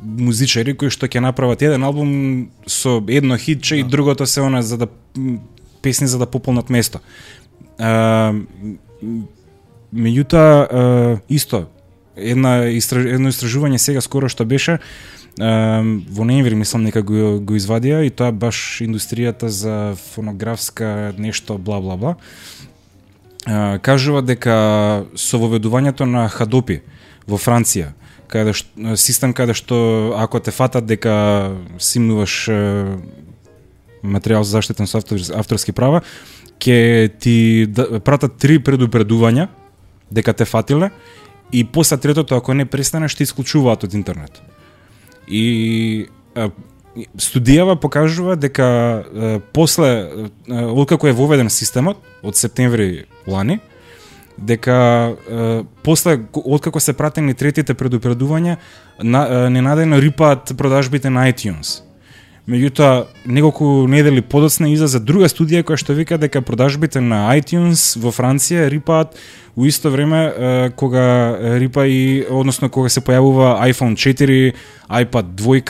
музичари 0.03 0.77
кои 0.77 0.93
што 0.93 1.09
ќе 1.09 1.25
направат 1.25 1.63
еден 1.63 1.83
албум 1.83 2.51
со 2.67 3.01
едно 3.09 3.37
хитче 3.37 3.81
и 3.81 3.83
другото 3.83 4.27
се 4.27 4.41
она 4.41 4.63
за 4.63 4.79
да 4.79 4.87
песни 5.83 6.07
за 6.07 6.19
да 6.19 6.27
пополнат 6.27 6.71
место. 6.71 7.01
А, 7.79 8.33
меѓутоа 9.95 11.21
исто 11.29 11.67
една 12.17 12.65
истраж, 12.73 13.05
едно 13.13 13.29
истражување 13.29 13.79
сега 13.79 14.01
скоро 14.01 14.29
што 14.29 14.45
беше 14.45 14.79
во 15.39 16.25
ноември 16.25 16.55
мислам 16.55 16.83
нека 16.83 17.03
го, 17.03 17.41
го 17.41 17.59
извадија 17.59 18.07
и 18.07 18.11
тоа 18.11 18.33
баш 18.33 18.81
индустријата 18.81 19.53
за 19.53 19.95
фонографска 20.15 21.13
нешто 21.19 21.59
бла 21.59 21.81
бла 21.81 21.97
бла 21.97 22.15
кажува 23.85 24.23
дека 24.25 25.05
со 25.15 25.39
воведувањето 25.39 26.09
на 26.09 26.29
Хадопи 26.33 26.81
во 27.29 27.37
Франција 27.37 27.93
каде 28.33 28.57
што, 28.57 28.97
систем 28.97 29.35
каде 29.37 29.55
што 29.55 30.15
ако 30.17 30.41
те 30.41 30.51
фатат 30.51 30.87
дека 30.87 31.53
симнуваш 31.79 32.49
материјал 34.03 34.43
за 34.43 34.59
заштитен 34.59 34.87
со 34.87 35.03
авторски 35.35 35.73
права, 35.73 36.03
ќе 36.59 37.11
ти 37.21 37.67
да, 37.69 38.01
пратат 38.01 38.39
три 38.41 38.59
предупредувања 38.59 39.49
дека 40.11 40.33
те 40.33 40.45
фатиле 40.45 40.91
и 41.53 41.65
после 41.65 41.99
третото 41.99 42.37
ако 42.37 42.55
не 42.55 42.67
престанеш 42.67 43.15
ти 43.15 43.23
исклучуваат 43.23 43.85
од 43.85 43.95
интернет. 43.95 44.43
И 45.29 46.09
а, 46.35 46.51
студијава 47.19 47.77
покажува 47.81 48.37
дека 48.37 48.67
а, 48.67 49.41
после 49.53 49.89
а, 49.89 50.67
откако 50.67 51.09
е 51.09 51.17
воведен 51.17 51.51
системот 51.51 52.03
од 52.23 52.37
септември 52.37 53.07
лани, 53.27 53.61
дека 54.39 55.17
после 55.83 56.19
откако 56.35 56.81
се 56.81 56.93
пратени 56.93 57.35
третите 57.35 57.73
предупредувања 57.75 58.59
на, 59.01 59.49
ненадејно 59.49 60.01
рипаат 60.01 60.53
продажбите 60.59 61.11
на 61.11 61.25
iTunes. 61.33 61.86
Меѓутоа, 62.47 63.07
неколку 63.27 63.89
недели 63.91 64.23
подоцна 64.23 64.69
излезе 64.71 65.01
друга 65.03 65.27
студија 65.27 65.65
која 65.67 65.81
што 65.83 65.97
вика 65.99 66.15
дека 66.15 66.45
продажбите 66.47 67.01
на 67.03 67.25
iTunes 67.35 67.97
во 67.99 68.13
Франција 68.15 68.69
рипаат 68.71 69.17
у 69.57 69.67
исто 69.67 69.91
време 69.91 70.21
е, 70.31 70.71
кога 70.71 71.35
рипа 71.59 71.89
и 71.91 72.23
односно 72.31 72.71
кога 72.71 72.89
се 72.89 73.03
појавува 73.03 73.57
iPhone 73.67 73.99
4, 73.99 74.55
iPad 74.87 75.35
2, 75.35 75.61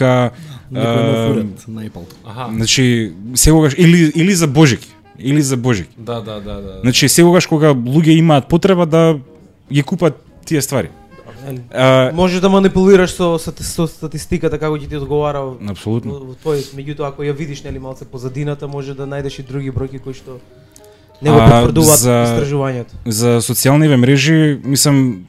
Некој 0.70 1.02
нов 1.06 1.16
е, 1.16 1.30
уред 1.30 1.64
на 1.68 1.86
Apple. 1.86 2.04
Аха. 2.26 2.50
значи 2.52 3.12
секогаш 3.34 3.74
или 3.78 4.12
или 4.14 4.34
за 4.34 4.46
Божик, 4.46 4.80
или 5.18 5.42
за 5.42 5.56
Божик. 5.56 5.88
Да, 5.96 6.20
да, 6.20 6.40
да, 6.40 6.60
да. 6.60 6.80
Значи 6.82 7.08
секогаш 7.08 7.46
кога 7.46 7.72
луѓе 7.72 8.18
имаат 8.18 8.48
потреба 8.48 8.86
да 8.86 9.18
ги 9.72 9.82
купат 9.82 10.24
тие 10.44 10.62
ствари. 10.62 10.90
Нели? 11.46 11.60
А, 11.70 12.10
Можеш 12.12 12.40
да 12.40 12.48
манипулираш 12.48 13.10
со, 13.10 13.38
со, 13.38 13.52
со 13.54 13.86
статистиката 13.86 14.58
како 14.58 14.76
ќе 14.76 14.88
ти 14.88 14.96
одговара 14.96 15.40
во, 15.40 15.56
апсолутно. 15.68 16.12
во 16.12 16.34
твој, 16.36 16.62
меѓутоа 16.74 17.08
ако 17.08 17.22
ја 17.22 17.32
видиш 17.32 17.62
нели 17.62 17.78
малце 17.78 18.04
позадината, 18.04 18.66
може 18.66 18.94
да 18.94 19.06
најдеш 19.06 19.38
и 19.38 19.42
други 19.42 19.70
бројки 19.70 19.98
кои 19.98 20.14
што 20.14 20.40
не 21.22 21.30
го 21.30 21.38
потврдуваат 21.38 21.98
за- 21.98 22.24
истражувањето. 22.24 22.92
за 23.06 23.38
социјалниве 23.40 23.96
мрежи, 23.96 24.60
мислам, 24.64 25.26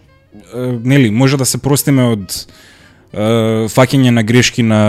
нели, 0.84 1.12
може 1.12 1.38
да 1.38 1.46
се 1.46 1.58
простиме 1.58 2.04
од 2.04 2.46
е, 3.14 3.20
фаќање 3.68 4.10
на 4.10 4.24
грешки 4.24 4.64
на 4.64 4.82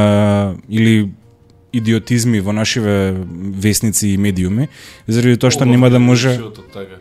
или 0.68 1.10
идиотизми 1.72 2.40
во 2.40 2.52
нашиве 2.52 3.14
весници 3.54 4.08
и 4.08 4.16
медиуми, 4.16 4.68
заради 5.06 5.36
тоа 5.36 5.50
што 5.50 5.64
нема 5.64 5.90
да 5.90 5.98
може 5.98 6.34
Животот, 6.34 6.64
така. 6.72 6.96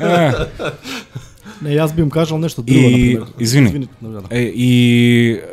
е, 0.00 0.32
Не, 1.62 1.70
јас 1.70 1.94
би 1.94 2.02
им 2.02 2.10
кажал 2.10 2.38
нешто 2.38 2.62
друго, 2.62 2.78
И- 2.78 2.92
например. 3.14 3.26
извини. 3.40 3.66
Извини, 3.68 3.88
да, 4.00 4.08
да. 4.08 4.22
е, 4.30 4.42
и 4.42 4.72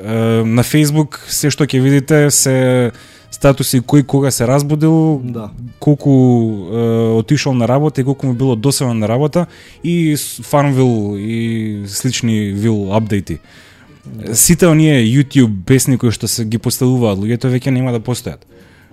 е, 0.04 0.14
на 0.46 0.64
Facebook 0.64 1.20
се 1.28 1.50
што 1.50 1.66
ќе 1.66 1.82
видите 1.82 2.32
се 2.32 2.92
статуси 3.32 3.82
кој 3.82 4.06
кога 4.06 4.32
се 4.32 4.48
разбудил, 4.48 5.20
Да. 5.24 5.50
колку 5.80 6.12
е, 6.72 6.78
отишол 7.18 7.54
на 7.54 7.68
работа 7.68 8.02
и 8.02 8.04
колку 8.04 8.28
му 8.28 8.34
било 8.34 8.56
досадно 8.56 8.94
на 8.94 9.08
работа 9.08 9.46
и 9.84 10.16
Farmville 10.18 11.18
и 11.18 11.88
слични 11.88 12.52
вил 12.54 12.74
апдејти. 12.94 13.38
Сите 14.34 14.68
оние 14.68 15.02
YouTube 15.06 15.64
песни 15.66 15.98
кои 15.98 16.12
што 16.12 16.28
се 16.28 16.46
ги 16.46 16.58
поставуваат 16.58 17.18
луѓето 17.18 17.50
веќе 17.50 17.70
нема 17.70 17.92
да 17.92 18.00
постојат. 18.00 18.46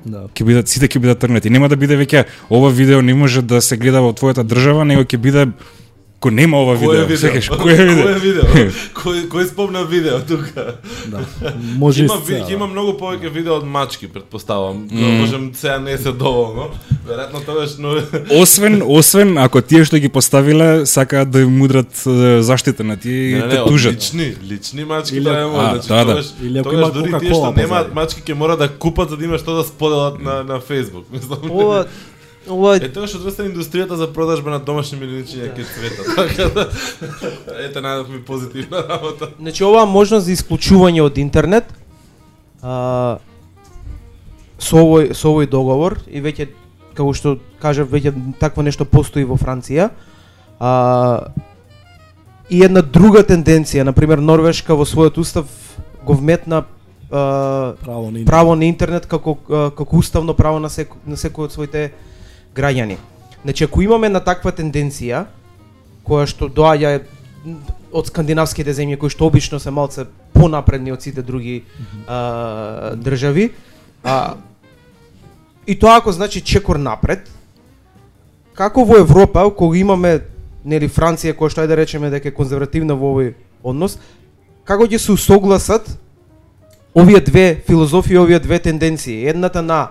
Да. 0.06 0.26
ќе 0.34 0.44
бидат 0.44 0.68
сите 0.68 0.88
ќе 0.88 0.98
бидат 0.98 1.18
тргнати. 1.18 1.50
Нема 1.50 1.68
да 1.68 1.76
биде 1.76 1.94
веќе 1.96 2.24
ова 2.50 2.70
видео 2.70 3.02
не 3.02 3.14
може 3.14 3.42
да 3.42 3.60
се 3.62 3.76
гледа 3.76 4.00
во 4.02 4.12
твојата 4.12 4.42
држава, 4.42 4.84
него 4.84 5.04
ќе 5.04 5.16
биде 5.18 5.46
Ко 6.22 6.30
нема 6.30 6.56
ова 6.58 6.74
видео, 6.76 7.02
видео? 7.02 7.16
секаш, 7.18 7.48
кој 7.50 7.72
е 7.72 7.84
видео? 7.84 8.04
Кој 8.06 8.14
е 8.14 8.20
видео? 8.20 8.42
кој 8.94 9.16
кој 9.26 9.44
спомна 9.44 9.82
видео 9.84 10.20
тука? 10.20 10.78
Да. 11.06 11.18
Може 11.76 12.04
Има, 12.04 12.14
ви- 12.16 12.38
сцена. 12.38 12.52
има 12.52 12.66
многу 12.66 12.92
повеќе 12.94 13.28
видео 13.28 13.54
од 13.54 13.66
мачки, 13.66 14.06
предпоставам. 14.06 14.86
Mm. 14.88 15.18
Можем 15.18 15.50
сега 15.52 15.78
не 15.80 15.98
се 15.98 16.12
доволно. 16.12 16.70
Веројатно 17.02 17.42
тогаш 17.42 17.70
но 17.76 17.98
Освен, 18.32 18.82
освен 18.86 19.34
ако 19.36 19.60
тие 19.60 19.82
што 19.82 19.98
ги 19.98 20.08
поставиле 20.08 20.86
сакаат 20.86 21.30
да 21.30 21.40
им 21.40 21.58
удрат 21.60 21.90
е, 22.06 22.38
заштита 22.40 22.84
на 22.84 22.96
тие 22.96 23.28
и 23.28 23.34
Не, 23.34 23.40
не, 23.40 23.48
те 23.50 23.64
тужат. 23.66 23.92
лични, 23.92 24.34
лични 24.44 24.84
мачки 24.84 25.16
Или- 25.16 25.24
да 25.24 25.50
А, 25.50 25.70
значи, 25.72 25.88
да, 25.88 25.96
да. 25.96 26.06
тогаш, 26.06 26.26
Или 26.40 26.58
ако 26.58 26.70
тогаш 26.70 26.78
има 26.80 26.90
дури 26.92 27.10
тие 27.20 27.30
што 27.30 27.52
немаат 27.52 27.66
позади. 27.82 27.94
мачки 27.96 28.22
ќе 28.22 28.34
мора 28.34 28.56
да 28.56 28.68
купат 28.70 29.10
за 29.10 29.16
да 29.16 29.24
има 29.24 29.38
што 29.38 29.54
да 29.54 29.64
споделат 29.64 30.20
на 30.20 30.44
на 30.44 30.60
Facebook. 30.60 31.04
Мислам. 31.10 31.50
Ова 31.50 31.84
ова 32.48 32.76
Е 32.76 32.88
тоа 32.92 33.06
што 33.06 33.20
одреста 33.20 33.46
индустријата 33.46 33.98
за 33.98 34.08
продажба 34.12 34.50
на 34.50 34.58
домашни 34.58 34.98
милиничиња 35.00 35.52
ќе 35.54 35.66
цвета. 35.68 36.02
Така 36.16 36.48
да 36.54 36.64
ете 37.66 37.82
најдовме 37.84 38.22
позитивна 38.26 38.82
работа. 38.88 39.30
Значи 39.38 39.64
оваа 39.64 39.86
можност 39.86 40.26
за 40.26 40.32
исклучување 40.34 41.02
од 41.04 41.18
интернет 41.18 41.70
а, 42.62 43.18
со 44.58 44.82
овој 44.82 45.12
со 45.14 45.30
овој 45.32 45.50
договор 45.50 45.98
и 46.10 46.22
веќе 46.22 46.50
како 46.94 47.14
што 47.16 47.38
кажав 47.62 47.90
веќе 47.92 48.12
такво 48.40 48.62
нешто 48.62 48.84
постои 48.84 49.24
во 49.24 49.38
Франција. 49.40 49.90
А, 50.60 51.32
и 52.52 52.60
една 52.62 52.82
друга 52.82 53.22
тенденција, 53.24 53.84
на 53.84 53.94
пример 53.96 54.20
Норвешка 54.20 54.76
во 54.76 54.84
својот 54.84 55.18
устав 55.18 55.48
го 56.04 56.14
вметна 56.14 56.64
а, 57.10 57.74
право 57.84 58.10
на 58.10 58.18
интернет. 58.18 58.26
право 58.26 58.56
на 58.56 58.64
интернет 58.64 59.06
како 59.06 59.36
како 59.76 59.96
уставно 59.96 60.34
право 60.34 60.58
на 60.58 60.68
секој 60.68 61.06
на 61.06 61.16
секој 61.16 61.48
од 61.48 61.52
своите 61.52 61.92
граѓани. 62.54 62.98
Значи 63.44 63.64
ако 63.64 63.82
имаме 63.82 64.08
на 64.08 64.20
таква 64.20 64.52
тенденција 64.52 65.26
која 66.06 66.26
што 66.26 66.48
доаѓа 66.48 67.02
од 67.92 68.08
скандинавските 68.08 68.74
земји 68.74 68.98
кои 68.98 69.10
што 69.10 69.26
обично 69.26 69.58
се 69.60 69.70
малце 69.70 70.06
понапредни 70.32 70.92
од 70.92 71.02
сите 71.02 71.22
други 71.22 71.62
а, 72.06 72.94
држави, 72.96 73.50
а 74.04 74.36
и 75.66 75.78
тоа 75.78 75.98
ако 75.98 76.12
значи 76.12 76.40
чекор 76.40 76.76
напред, 76.76 77.30
како 78.54 78.84
во 78.84 78.98
Европа 78.98 79.44
кога 79.50 79.78
имаме 79.78 80.20
нели 80.64 80.88
Франција 80.88 81.34
која 81.34 81.50
што 81.50 81.62
ајде 81.62 81.74
да 81.74 81.80
речеме 81.82 82.10
дека 82.10 82.30
е 82.30 82.36
конзервативна 82.36 82.94
во 82.94 83.14
овој 83.14 83.34
однос, 83.62 83.98
како 84.64 84.86
ќе 84.86 84.98
се 84.98 85.12
усогласат 85.12 85.88
овие 86.94 87.20
две 87.20 87.62
филозофии, 87.66 88.18
овие 88.18 88.38
две 88.38 88.58
тенденции. 88.58 89.26
Едната 89.26 89.62
на 89.62 89.88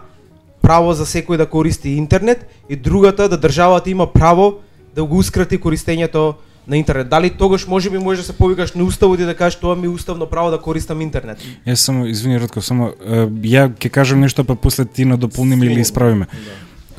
право 0.61 0.93
за 0.93 1.05
секој 1.05 1.37
да 1.37 1.45
користи 1.45 1.97
интернет 1.97 2.45
и 2.69 2.75
другата 2.75 3.29
да 3.29 3.37
државата 3.37 3.89
има 3.89 4.07
право 4.07 4.61
да 4.95 5.03
го 5.03 5.17
ускрати 5.17 5.59
користењето 5.59 6.33
на 6.67 6.77
интернет. 6.77 7.09
Дали 7.09 7.29
тогаш 7.29 7.67
може 7.67 7.89
би 7.89 7.97
може 7.97 8.21
да 8.21 8.25
се 8.25 8.33
повикаш 8.33 8.73
на 8.73 8.83
уставот 8.83 9.19
и 9.19 9.25
да 9.25 9.35
кажеш 9.35 9.59
тоа 9.59 9.75
ми 9.75 9.85
е 9.85 9.89
уставно 9.89 10.25
право 10.25 10.51
да 10.51 10.57
користам 10.57 11.01
интернет. 11.01 11.37
Е 11.65 11.75
само 11.75 12.05
извини 12.05 12.39
Ратко, 12.39 12.61
само 12.61 12.93
ја 13.41 13.69
ќе 13.73 13.89
кажам 13.89 14.19
нешто 14.19 14.43
па 14.43 14.55
после 14.55 14.85
ти 14.85 15.05
надополниме 15.05 15.65
или 15.65 15.81
исправиме. 15.81 16.27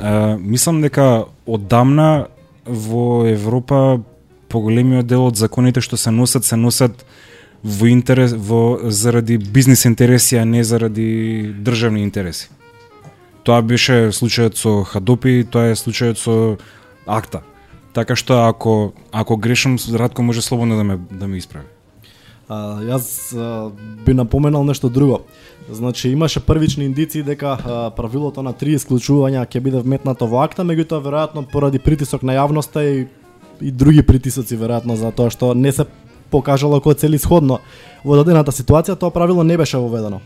Е, 0.01 0.37
мислам 0.39 0.81
дека 0.83 1.25
одамна 1.47 2.27
во 2.67 3.27
Европа 3.27 4.01
поголемиот 4.49 5.07
дел 5.07 5.27
од 5.27 5.37
законите 5.37 5.81
што 5.81 5.97
се 5.97 6.11
носат 6.11 6.45
се 6.45 6.57
носат 6.57 7.07
во 7.63 7.87
интерес 7.87 8.35
во 8.35 8.91
заради 8.91 9.39
бизнис 9.39 9.85
интереси, 9.85 10.37
а 10.37 10.45
не 10.45 10.65
заради 10.65 11.55
државни 11.63 12.03
интереси. 12.03 12.51
Тоа 13.43 13.63
беше 13.63 14.13
случајот 14.15 14.59
со 14.59 14.83
Хадопи, 14.87 15.43
тоа 15.45 15.73
е 15.73 15.79
случајот 15.79 16.19
со 16.19 16.35
Акта. 17.07 17.43
Така 17.93 18.17
што 18.17 18.47
ако 18.49 18.93
ако 19.11 19.37
грешам, 19.37 19.77
Радко 19.95 20.23
може 20.23 20.43
слободно 20.43 20.77
да 20.77 20.85
ме 20.85 20.99
да 21.11 21.29
ме 21.29 21.37
исправи. 21.37 21.67
А, 22.49 22.83
јас 22.83 23.33
а, 23.35 23.71
би 24.07 24.15
напоменал 24.15 24.65
нешто 24.65 24.89
друго. 24.89 25.21
Значи 25.71 26.09
имаше 26.09 26.41
првични 26.41 26.85
индиции 26.85 27.23
дека 27.23 27.59
а, 27.59 27.91
правилото 27.91 28.43
на 28.43 28.53
три 28.53 28.77
исклучувања 28.77 29.47
ќе 29.47 29.61
биде 29.61 29.81
вметнато 29.81 30.27
во 30.27 30.43
акта, 30.43 30.63
меѓутоа 30.63 31.03
веројатно 31.03 31.47
поради 31.53 31.79
притисок 31.79 32.23
на 32.23 32.35
јавноста 32.39 32.83
и 32.83 33.09
и 33.63 33.71
други 33.71 34.03
притисоци 34.03 34.59
веројатно 34.59 34.97
за 34.99 35.13
тоа 35.15 35.31
што 35.31 35.55
не 35.55 35.73
се 35.73 35.87
покажало 36.31 36.81
како 36.81 36.95
целисходно 36.95 37.61
во 38.05 38.17
дадената 38.19 38.53
ситуација, 38.53 38.99
тоа 38.99 39.15
правило 39.15 39.45
не 39.45 39.57
беше 39.57 39.79
воведено. 39.79 40.21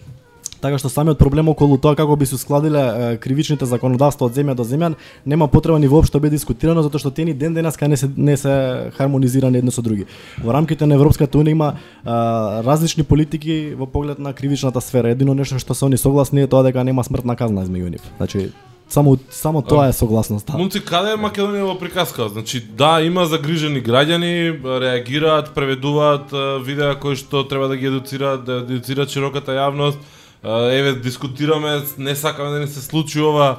Така 0.60 0.78
што 0.78 0.88
самиот 0.88 1.18
проблем 1.18 1.48
околу 1.48 1.76
тоа 1.78 1.96
како 1.96 2.16
би 2.16 2.26
се 2.26 2.38
складиле 2.38 2.80
е, 2.80 3.16
кривичните 3.20 3.66
законодавства 3.66 4.26
од 4.26 4.36
земја 4.36 4.54
до 4.56 4.64
земја 4.64 4.94
нема 5.26 5.48
потреба 5.48 5.78
ни 5.78 5.88
воопшто 5.88 6.20
бе 6.20 6.30
дискутирано 6.32 6.82
затоа 6.82 7.02
што 7.02 7.10
тие 7.10 7.28
ни 7.28 7.34
ден 7.34 7.54
денеска 7.54 7.88
не 7.88 7.96
се 7.96 8.08
не 8.16 8.36
се 8.36 8.90
хармонизирани 8.96 9.58
едно 9.58 9.70
со 9.70 9.82
други. 9.82 10.06
Во 10.42 10.52
рамките 10.52 10.86
на 10.86 10.94
Европската 10.94 11.38
унија 11.38 11.50
има 11.50 11.72
а, 12.04 12.62
различни 12.64 13.04
политики 13.04 13.74
во 13.76 13.86
поглед 13.86 14.18
на 14.18 14.32
кривичната 14.32 14.80
сфера. 14.80 15.10
Едино 15.10 15.34
нешто 15.34 15.58
што 15.58 15.74
се 15.74 15.84
они 15.86 15.96
согласни 15.96 16.42
е 16.42 16.46
тоа 16.46 16.62
дека 16.62 16.84
нема 16.84 17.04
смртна 17.04 17.36
казна 17.36 17.64
измеѓу 17.64 17.90
нив. 17.90 18.02
Значи 18.16 18.50
само 18.88 19.18
само 19.30 19.62
тоа 19.62 19.88
е 19.88 19.92
согласноста. 19.92 20.56
Момци, 20.58 20.80
каде 20.80 21.14
е 21.14 21.20
Македонија 21.20 21.66
во 21.66 21.78
приказка? 21.78 22.28
Значи, 22.28 22.60
да, 22.60 23.00
има 23.02 23.26
загрижени 23.26 23.82
граѓани, 23.82 24.56
реагираат, 24.62 25.54
преведуваат 25.54 26.32
видеа 26.64 26.94
кои 27.00 27.16
што 27.16 27.44
треба 27.48 27.68
да 27.68 27.76
ги 27.76 27.90
едуцираат, 27.90 28.44
да 28.44 28.62
едуцираат 28.62 29.10
широката 29.10 29.52
јавност. 29.52 29.98
Еве, 30.46 30.94
дискутираме, 30.94 31.82
не 31.98 32.16
сакаме 32.16 32.50
да 32.50 32.58
не 32.58 32.66
се 32.66 32.80
случи 32.80 33.20
ова. 33.20 33.56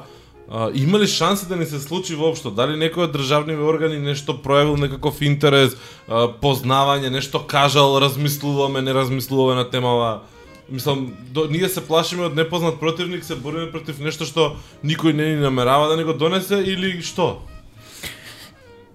А, 0.50 0.70
има 0.74 0.98
ли 0.98 1.06
шанси 1.06 1.48
да 1.48 1.56
не 1.56 1.66
се 1.66 1.80
случи 1.80 2.14
воопшто? 2.16 2.48
Дали 2.50 2.78
некој 2.80 3.04
од 3.04 3.12
државните 3.12 3.60
органи 3.60 3.98
нешто 4.00 4.32
проявил 4.40 4.80
некаков 4.80 5.20
интерес, 5.20 5.76
а, 6.08 6.32
познавање, 6.32 7.12
нешто 7.12 7.44
кажал, 7.44 8.00
размислуваме, 8.00 8.80
не 8.80 8.94
размислуваме 8.96 9.60
на 9.60 9.68
темава? 9.68 10.24
Мислам, 10.72 11.12
до, 11.28 11.44
ние 11.50 11.68
се 11.68 11.84
плашиме 11.84 12.24
од 12.32 12.36
непознат 12.36 12.80
противник, 12.80 13.24
се 13.24 13.36
бориме 13.36 13.68
против 13.72 14.00
нешто 14.00 14.24
што 14.24 14.56
никој 14.80 15.12
не 15.12 15.36
ни 15.36 15.44
намерава 15.44 15.92
да 15.92 15.96
ни 16.00 16.08
го 16.08 16.16
донесе 16.16 16.64
или 16.64 17.02
што? 17.04 17.44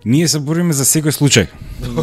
Ние 0.05 0.27
се 0.27 0.39
бориме 0.39 0.73
за 0.73 0.83
секој 0.83 1.11
случај. 1.11 1.47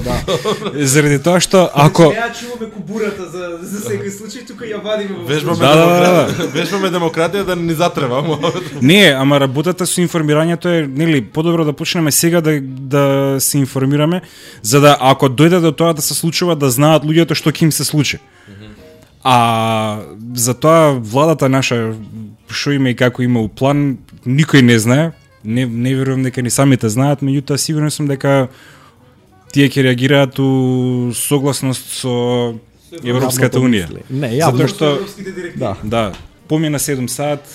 Да. 0.01 0.17
Заради 0.85 1.19
тоа 1.19 1.41
што 1.41 1.69
ако 1.75 2.03
Ја 2.03 2.33
чуваме 2.33 2.71
кубурата 2.73 3.27
за 3.29 3.59
за 3.61 3.79
секој 3.81 4.09
случај, 4.09 4.47
тука 4.47 4.65
ја 4.65 4.81
вадиме 4.81 5.15
во 5.15 5.25
Вежбаме, 5.25 5.59
Да, 5.59 5.75
да, 5.77 5.85
да, 5.85 5.99
демократија, 6.01 6.53
вежбаме 6.53 6.89
демократија 6.89 7.45
да 7.45 7.57
ни 7.57 7.75
затреба. 7.75 8.19
ама- 8.19 8.53
не, 8.83 9.13
ама 9.13 9.41
работата 9.41 9.87
со 9.87 10.01
информирањето 10.01 10.67
е, 10.67 10.87
нели, 10.87 11.21
подобро 11.23 11.65
да 11.65 11.73
почнеме 11.73 12.11
сега 12.11 12.41
да 12.41 12.61
да 12.61 13.37
се 13.41 13.59
информираме, 13.59 14.21
за 14.63 14.81
да 14.81 14.97
ако 15.01 15.27
дојде 15.27 15.61
до 15.61 15.73
тоа 15.73 15.93
да 15.93 16.03
се 16.03 16.15
случува 16.15 16.57
да 16.57 16.71
знаат 16.71 17.05
луѓето 17.05 17.35
што 17.35 17.51
ќе 17.51 17.63
им 17.63 17.73
се 17.73 17.85
случи. 17.85 18.19
А 19.25 20.01
за 20.35 20.55
тоа 20.55 20.93
владата 20.93 21.49
наша 21.49 21.93
што 22.49 22.73
има 22.73 22.89
и 22.91 22.97
како 22.97 23.23
има 23.23 23.41
у 23.41 23.49
план, 23.49 23.99
никој 24.27 24.61
не 24.63 24.79
знае. 24.79 25.13
Не 25.45 25.67
не 25.67 25.95
верувам 25.95 26.23
дека 26.23 26.43
ни 26.43 26.51
самите 26.51 26.89
знаат, 26.89 27.23
меѓутоа 27.23 27.57
сигурен 27.57 27.91
сум 27.91 28.09
дека 28.09 28.49
тие 29.53 29.69
ќе 29.69 29.87
реагираат 29.89 30.39
у 30.39 31.13
согласност 31.17 31.87
со 32.03 32.55
Европската 33.03 33.59
унија. 33.59 33.89
Не, 34.11 34.37
Затоа 34.37 34.67
јавно. 34.67 34.69
што 34.69 34.99
Да. 35.57 35.77
да, 35.83 36.13
помина 36.49 36.79
7 36.79 37.09
сат. 37.09 37.47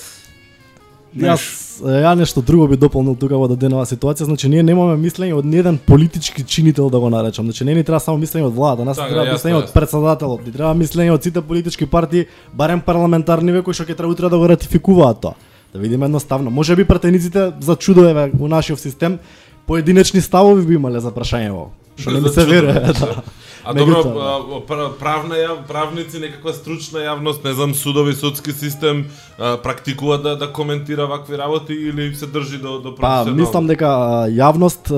Јас 1.16 1.66
ја 1.80 2.14
нешто 2.16 2.42
друго 2.42 2.66
би 2.68 2.76
дополнил 2.76 3.16
тука 3.16 3.36
во 3.36 3.48
даденава 3.48 3.84
ситуација, 3.86 4.24
значи 4.28 4.48
ние 4.48 4.62
немаме 4.62 4.96
мислење 5.00 5.34
од 5.36 5.44
ниеден 5.44 5.78
политички 5.78 6.44
чинител 6.44 6.90
да 6.90 7.00
го 7.00 7.10
наречам. 7.10 7.46
Значи 7.46 7.64
не 7.64 7.74
ни 7.74 7.84
треба 7.84 8.00
само 8.00 8.18
мислење 8.18 8.46
од 8.48 8.54
владата, 8.54 8.84
нас 8.84 8.96
Така, 8.96 9.12
треба 9.14 9.26
јасно, 9.26 9.36
мислење 9.36 9.56
од 9.56 9.72
председателот, 9.72 10.46
ни 10.46 10.52
треба 10.52 10.74
мислење 10.74 11.12
од 11.12 11.22
сите 11.22 11.42
политички 11.42 11.86
партии, 11.86 12.26
барем 12.52 12.80
парламентарни 12.80 13.62
кои 13.62 13.74
што 13.74 13.84
ќе 13.84 13.96
треба 13.96 14.12
утре 14.12 14.28
да 14.28 14.38
го 14.38 14.48
ратификуваат 14.48 15.20
тоа. 15.20 15.34
Да 15.76 15.82
видиме 15.82 16.04
едноставно. 16.04 16.50
Може 16.50 16.76
би 16.76 16.84
пратениците 16.84 17.52
за 17.60 17.76
чудо 17.76 18.08
еве 18.08 18.32
у 18.40 18.48
нашиот 18.48 18.80
систем 18.80 19.18
поединечни 19.66 20.20
ставови 20.20 20.66
би 20.66 20.74
имале 20.74 21.00
за 21.00 21.12
прашањево. 21.12 21.68
Што 22.00 22.12
не 22.16 22.20
ми 22.20 22.28
се 22.28 22.44
верува, 22.44 22.92
да. 22.92 23.22
А 23.66 23.74
добро, 23.74 23.98
Меѓутоа, 23.98 24.26
а, 24.30 24.60
пр- 24.62 24.92
правна 24.94 25.36
ја, 25.36 25.54
правници, 25.66 26.20
некаква 26.22 26.52
стручна 26.54 27.02
јавност, 27.02 27.42
не 27.44 27.52
знам, 27.52 27.74
судови, 27.74 28.14
судски 28.14 28.52
систем, 28.52 29.06
а, 29.38 29.56
практикуваат 29.58 30.22
да, 30.22 30.36
да 30.36 30.52
коментира 30.52 31.06
вакви 31.06 31.38
работи 31.38 31.74
или 31.74 32.14
се 32.14 32.26
држи 32.26 32.60
до, 32.62 32.78
до 32.78 32.94
Па, 32.94 33.24
мислам 33.26 33.66
дека 33.66 33.90
јавност, 34.30 34.92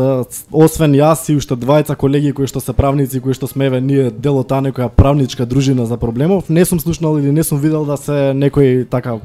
освен 0.53 0.95
јас 0.95 1.25
и 1.33 1.39
уште 1.41 1.57
двајца 1.57 1.97
колеги 1.97 2.35
кои 2.37 2.47
што 2.47 2.61
се 2.61 2.77
правници, 2.77 3.23
кои 3.25 3.33
што 3.33 3.49
сме 3.49 3.73
еве 3.73 3.81
ние 3.81 4.11
дел 4.13 4.37
од 4.37 4.53
таа 4.53 4.61
некоја 4.61 4.93
правничка 4.93 5.47
дружина 5.47 5.89
за 5.89 5.97
проблемов, 5.97 6.53
не 6.53 6.65
сум 6.69 6.79
слушнал 6.79 7.17
или 7.19 7.33
не 7.33 7.43
сум 7.43 7.59
видел 7.59 7.89
да 7.89 7.97
се 7.97 8.37
некој 8.37 8.85
така 8.85 9.17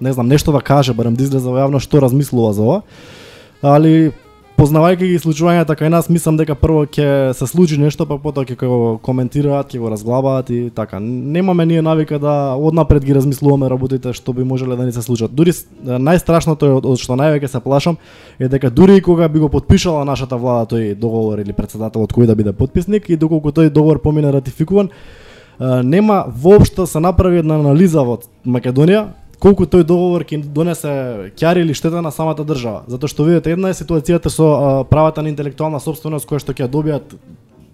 не 0.00 0.12
знам, 0.12 0.28
нешто 0.28 0.52
да 0.52 0.60
каже, 0.60 0.94
барем 0.94 1.14
да 1.14 1.24
излезе 1.24 1.48
во 1.48 1.80
што 1.80 2.00
размислува 2.00 2.52
за 2.52 2.62
ова. 2.62 2.82
Али 3.62 4.12
познавајќи 4.60 5.06
ги 5.08 5.18
случувањата 5.20 5.72
кај 5.72 5.88
нас, 5.88 6.10
мислам 6.12 6.36
дека 6.36 6.52
прво 6.58 6.82
ќе 6.84 7.32
се 7.36 7.46
случи 7.48 7.78
нешто, 7.80 8.04
па 8.04 8.18
потоа 8.20 8.44
ќе 8.44 8.58
го 8.60 8.98
коментираат, 9.00 9.70
ќе 9.72 9.80
го 9.80 9.88
разглабаат 9.88 10.50
и 10.52 10.58
така. 10.76 10.98
Немаме 11.00 11.64
ние 11.66 11.82
навика 11.82 12.18
да 12.20 12.56
однапред 12.60 13.04
ги 13.04 13.16
размислуваме 13.16 13.70
работите 13.72 14.12
што 14.12 14.34
би 14.36 14.44
можеле 14.44 14.76
да 14.76 14.84
ни 14.84 14.92
се 14.92 15.02
случат. 15.02 15.32
Дури 15.32 15.54
најстрашното 15.84 16.68
е 16.68 16.74
од, 16.76 16.88
од 16.92 17.00
што 17.00 17.16
највеќе 17.16 17.48
се 17.48 17.60
плашам 17.64 17.96
е 18.38 18.50
дека 18.52 18.70
дури 18.70 18.98
и 19.00 19.04
кога 19.04 19.28
би 19.28 19.40
го 19.40 19.48
подпишала 19.48 20.04
нашата 20.04 20.36
влада 20.36 20.76
тој 20.76 20.92
договор 20.94 21.40
или 21.40 21.56
председателот 21.56 22.12
кој 22.12 22.28
да 22.28 22.36
биде 22.36 22.52
подписник 22.52 23.08
и 23.08 23.16
доколку 23.16 23.56
тој 23.56 23.72
договор 23.72 24.02
помине 24.02 24.32
ратификуван, 24.32 24.90
нема 25.60 26.24
воопшто 26.28 26.86
се 26.86 27.00
направи 27.00 27.40
една 27.40 27.56
анализа 27.60 28.04
во 28.04 28.20
Македонија 28.44 29.06
колку 29.40 29.64
тој 29.64 29.84
договор 29.88 30.24
ќе 30.28 30.42
донесе 30.44 30.92
ќари 31.40 31.64
или 31.64 31.74
штета 31.74 32.02
на 32.04 32.12
самата 32.12 32.44
држава. 32.44 32.84
Затоа 32.92 33.08
што 33.08 33.24
видите, 33.24 33.54
една 33.56 33.72
е 33.72 33.78
ситуацијата 33.78 34.28
со 34.28 34.46
а, 34.46 34.84
правата 34.84 35.24
на 35.24 35.32
интелектуална 35.32 35.80
собственост 35.80 36.28
која 36.28 36.42
што 36.44 36.52
ќе 36.52 36.68
добијат 36.68 37.16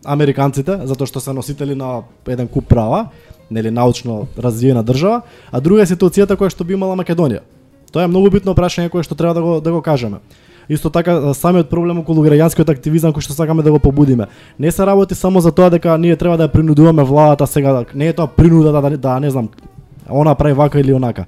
американците, 0.07 0.79
затоа 0.87 1.11
што 1.11 1.21
се 1.21 1.35
носители 1.35 1.75
на 1.75 2.07
еден 2.27 2.49
куп 2.49 2.71
права, 2.71 3.09
нели 3.51 3.71
научно 3.71 4.27
развиена 4.39 4.85
држава, 4.87 5.23
а 5.51 5.61
друга 5.61 5.83
е 5.83 5.91
ситуацијата 5.91 6.39
која 6.39 6.55
што 6.55 6.65
би 6.65 6.79
имала 6.79 6.97
Македонија. 6.97 7.43
Тоа 7.91 8.07
е 8.07 8.11
многу 8.11 8.31
битно 8.31 8.55
прашање 8.55 8.91
кое 8.91 9.03
што 9.03 9.19
треба 9.19 9.35
да 9.35 9.43
го 9.43 9.61
да 9.61 9.73
го 9.73 9.83
кажеме. 9.83 10.23
Исто 10.69 10.91
така 10.91 11.35
самиот 11.35 11.71
проблем 11.71 11.99
околу 11.99 12.23
граѓанскиот 12.27 12.71
активизам 12.71 13.15
кој 13.15 13.27
што 13.27 13.35
сакаме 13.35 13.63
да 13.63 13.71
го 13.71 13.79
побудиме. 13.79 14.27
Не 14.59 14.71
се 14.71 14.87
работи 14.87 15.15
само 15.15 15.41
за 15.41 15.53
тоа 15.53 15.71
дека 15.71 15.99
ние 15.99 16.17
треба 16.17 16.37
да 16.37 16.47
ја 16.47 16.53
принудуваме 16.53 17.03
владата 17.03 17.47
сега, 17.47 17.85
не 17.95 18.09
е 18.09 18.13
тоа 18.13 18.27
принуда 18.27 18.73
да, 18.73 18.81
да, 18.83 18.99
да 18.99 19.21
не 19.21 19.31
знам, 19.31 19.49
она 20.11 20.35
прави 20.35 20.55
вака 20.55 20.81
или 20.81 20.93
онака. 20.93 21.27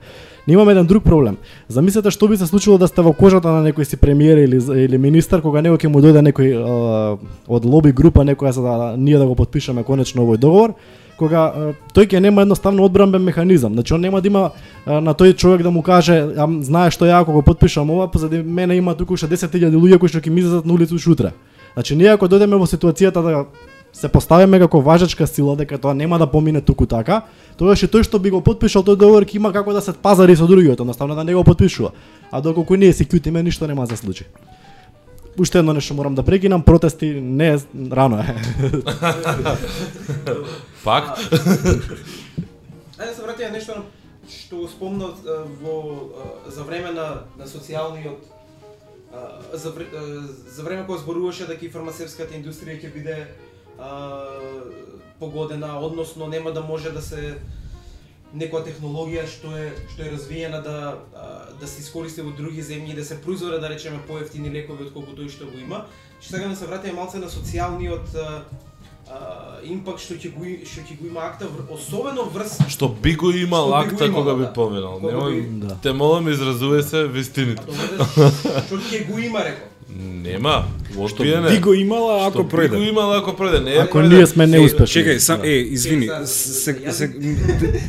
Ние 0.48 0.54
имаме 0.54 0.72
еден 0.72 0.86
друг 0.86 1.04
проблем. 1.04 1.36
Замислете 1.68 2.10
што 2.10 2.28
би 2.28 2.36
се 2.36 2.46
случило 2.46 2.78
да 2.78 2.88
сте 2.88 3.02
во 3.04 3.12
кожата 3.12 3.52
на 3.52 3.60
некој 3.68 3.84
си 3.84 3.96
премиер 3.96 4.38
или 4.38 4.56
или 4.56 4.98
министар 4.98 5.42
кога 5.42 5.60
него 5.62 5.76
ќе 5.76 5.92
му 5.92 6.00
дојде 6.00 6.24
некој 6.24 6.48
е, 6.56 7.18
од 7.48 7.64
лоби 7.64 7.92
група 7.92 8.24
некоја 8.24 8.50
за 8.56 8.62
да 8.62 8.94
ние 8.96 9.18
да 9.18 9.26
го 9.26 9.34
подпишеме 9.34 9.84
конечно 9.84 10.24
овој 10.24 10.38
договор, 10.40 10.72
кога 11.18 11.74
тој 11.92 12.08
ќе 12.08 12.20
нема 12.20 12.42
едноставно 12.42 12.84
одбранбен 12.84 13.22
механизам. 13.22 13.74
Значи 13.74 13.94
он 13.94 14.00
нема 14.00 14.20
да 14.20 14.28
има 14.28 14.50
на 14.86 15.12
тој 15.14 15.36
човек 15.36 15.62
да 15.62 15.70
му 15.70 15.82
каже, 15.82 16.16
а, 16.36 16.48
знаеш 16.62 16.94
што 16.94 17.04
ја 17.04 17.20
ако 17.20 17.32
го 17.32 17.42
подпишам 17.42 17.90
ова, 17.90 18.08
позади 18.08 18.42
мене 18.42 18.76
има 18.76 18.94
туку 18.94 19.14
уште 19.14 19.28
10.000 19.28 19.74
луѓе 19.76 19.98
кои 19.98 20.08
што 20.08 20.24
ќе 20.24 20.30
ми 20.30 20.40
излезат 20.40 20.64
на 20.64 20.72
улица 20.72 20.94
уште 20.94 21.10
утре. 21.10 21.32
Значи 21.74 21.96
ние 21.96 22.08
ако 22.08 22.24
дојдеме 22.24 22.56
во 22.56 22.64
ситуацијата 22.64 23.20
да 23.22 23.44
се 23.92 24.08
поставиме 24.08 24.58
како 24.58 24.80
важечка 24.80 25.26
сила 25.26 25.56
дека 25.56 25.78
тоа 25.78 25.94
нема 25.94 26.18
да 26.18 26.26
помине 26.26 26.60
туку 26.60 26.86
така, 26.86 27.22
тогаш 27.56 27.82
и 27.82 27.88
тој 27.88 28.04
што 28.06 28.18
би 28.18 28.30
го 28.30 28.40
подпишал 28.40 28.82
тој 28.82 28.96
договор 28.96 29.24
ќе 29.24 29.36
има 29.36 29.52
како 29.52 29.72
да 29.72 29.80
се 29.80 29.92
пазари 29.92 30.36
со 30.36 30.46
другиот, 30.46 30.80
едноставно 30.80 31.14
да 31.14 31.24
не 31.24 31.34
го 31.34 31.44
подпишува. 31.44 31.92
А 32.30 32.40
доколку 32.40 32.76
ние 32.76 32.92
се 32.92 33.04
кјутиме, 33.04 33.42
ништо 33.42 33.66
нема 33.66 33.86
да 33.86 33.96
се 33.96 34.02
случи. 34.02 34.24
Уште 35.38 35.58
едно 35.58 35.72
нешто 35.72 35.94
морам 35.94 36.14
да 36.14 36.22
прекинам, 36.22 36.62
протести 36.62 37.20
не 37.20 37.48
е 37.54 37.58
рано 37.92 38.18
е. 38.18 38.34
Пак? 40.84 41.18
Ајде 42.98 43.06
да 43.06 43.14
се 43.14 43.22
вратиме 43.22 43.50
нешто 43.50 43.82
што 44.28 44.56
го 44.56 44.68
спомна 44.68 45.14
во 45.62 46.12
за 46.46 46.64
време 46.64 46.92
на 46.92 47.24
на 47.38 47.46
социјалниот 47.46 48.18
за, 49.54 49.72
за 50.52 50.62
време 50.62 50.86
кога 50.86 50.98
зборуваше 50.98 51.46
дека 51.46 51.64
и 51.64 51.70
фармацевската 51.72 52.36
индустрија 52.36 52.76
ќе 52.82 52.92
биде 52.92 53.16
погодена, 55.20 55.78
односно 55.80 56.26
нема 56.26 56.52
да 56.52 56.60
може 56.60 56.90
да 56.90 57.02
се 57.02 57.38
некоја 58.36 58.60
технологија 58.60 59.22
што 59.26 59.54
е 59.56 59.70
што 59.88 60.02
е 60.02 60.10
развиена 60.12 60.60
да 60.62 60.98
да 61.60 61.66
се 61.66 61.80
искористи 61.80 62.20
во 62.22 62.30
други 62.30 62.62
земји 62.62 62.92
и 62.92 62.94
да 62.94 63.04
се 63.04 63.20
произведе 63.20 63.58
да 63.58 63.68
речеме 63.68 63.98
поевтини 64.06 64.50
лекови 64.50 64.84
отколку 64.84 65.12
тој 65.12 65.28
што 65.28 65.46
го 65.46 65.58
има. 65.58 65.84
Што 66.20 66.36
сега 66.36 66.48
да 66.48 66.56
се 66.56 66.66
вратиме 66.66 66.92
малце 66.94 67.18
на 67.18 67.26
социјалниот 67.26 68.04
импакт 69.64 70.00
што 70.00 70.14
ќе 70.14 70.28
го 70.30 70.44
што 70.64 70.80
ќе 70.82 70.98
го 71.00 71.06
има 71.06 71.20
акта 71.22 71.46
вр- 71.46 71.70
особено 71.70 72.24
врз 72.26 72.58
Што 72.68 72.88
би 72.90 73.14
го 73.14 73.30
имал 73.32 73.66
би 73.66 73.72
го 73.72 73.76
акта 73.94 74.06
имал, 74.06 74.20
кога 74.20 74.34
би 74.34 74.42
да. 74.42 74.52
поминал. 74.52 75.00
Немој, 75.00 75.48
Да. 75.64 75.76
те 75.82 75.92
молам 75.92 76.26
изразувај 76.26 76.80
се 76.82 77.06
вистините. 77.06 77.64
Добре, 77.64 77.88
што 78.60 78.76
ќе 78.76 79.06
го 79.08 79.18
има 79.18 79.40
реков. 79.40 79.67
Нема, 79.90 80.64
Што 81.08 81.22
би 81.22 81.58
го 81.58 81.74
имала 81.74 82.26
ако 82.26 82.30
Што 82.30 82.42
би 82.42 82.68
го 82.68 82.76
пројде. 82.76 82.88
имал 82.88 83.12
ако 83.14 83.30
пројде, 83.32 83.64
не 83.64 83.72
Ако 83.72 83.98
пројде. 83.98 84.08
ние 84.10 84.26
сме 84.26 84.46
неуспешни. 84.46 85.02
Чекај, 85.02 85.18
сам, 85.18 85.40
е, 85.42 85.48
извини, 85.48 86.08
се, 86.26 86.92
се, 86.92 87.10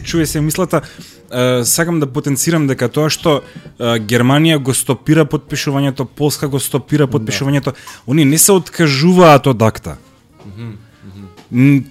чуе 0.04 0.26
се 0.26 0.42
мислата, 0.42 0.82
е, 1.30 1.64
сакам 1.66 2.00
да 2.00 2.08
потенцирам 2.08 2.68
дека 2.68 2.88
тоа 2.88 3.10
што 3.10 3.42
е, 3.78 4.00
Германија 4.00 4.58
го 4.58 4.74
стопира 4.74 5.26
подпишувањето, 5.26 6.06
Полска 6.06 6.48
го 6.48 6.60
стопира 6.60 7.08
подпишувањето, 7.08 7.74
они 8.08 8.26
не 8.26 8.38
се 8.38 8.52
откажуваат 8.54 9.48
од 9.48 9.62
акта. 9.62 9.98
М, 10.58 10.78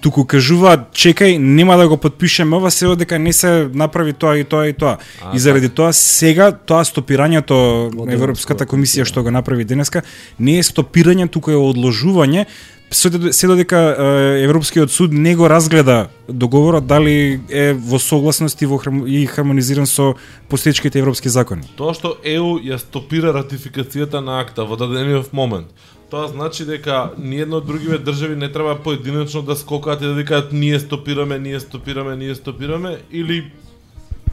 туку 0.01 0.23
кажуваат 0.25 0.93
чекај 0.95 1.39
нема 1.39 1.77
да 1.77 1.89
го 1.89 1.97
подпишеме 1.97 2.57
ова 2.57 2.71
се 2.71 2.95
дека 2.97 3.19
не 3.19 3.33
се 3.33 3.69
направи 3.75 4.13
тоа 4.13 4.39
и 4.39 4.45
тоа 4.45 4.69
и 4.69 4.73
тоа. 4.73 4.99
А, 5.23 5.35
и 5.35 5.39
заради 5.39 5.69
тоа 5.69 5.93
сега 5.93 6.53
тоа 6.53 6.85
стопирањето 6.85 7.91
Од 7.91 8.07
на 8.07 8.15
Европската 8.15 8.67
комисија 8.67 9.05
што 9.05 9.23
го 9.23 9.31
направи 9.31 9.65
денеска 9.65 10.03
не 10.39 10.59
е 10.59 10.63
стопирање 10.63 11.29
туку 11.31 11.51
е 11.51 11.59
одложување 11.59 12.47
се 12.91 13.47
додека- 13.47 13.97
Европскиот 14.45 14.91
суд 14.91 15.13
не 15.13 15.37
го 15.37 15.49
разгледа 15.49 16.09
договорот 16.29 16.87
дали 16.87 17.41
е 17.51 17.73
во 17.73 17.99
согласност 17.99 18.63
и 18.63 18.67
во 18.67 18.79
храм- 18.79 19.07
и 19.07 19.27
хармонизиран 19.27 19.87
со 19.87 20.15
постоечките 20.49 20.99
европски 20.99 21.29
закони. 21.29 21.63
Тоа 21.77 21.95
што 21.95 22.17
ЕУ 22.25 22.61
ја 22.61 22.79
стопира 22.79 23.33
ратификацијата 23.33 24.21
на 24.25 24.41
акта 24.41 24.65
во 24.65 24.77
дадениот 24.77 25.33
момент. 25.33 25.67
Тоа 26.11 26.29
значи 26.29 26.65
дека 26.65 27.11
ниедно 27.21 27.61
од 27.61 27.67
другиве 27.69 27.99
држави 27.99 28.37
не 28.37 28.49
треба 28.53 28.79
поединечно 28.85 29.43
да 29.43 29.57
скокаат 29.57 30.03
и 30.03 30.07
да 30.07 30.15
викаат 30.15 30.53
ние 30.53 30.81
стопираме, 30.81 31.39
ние 31.39 31.61
стопираме, 31.61 32.17
ние 32.17 32.35
стопираме 32.35 32.99
или 33.13 33.53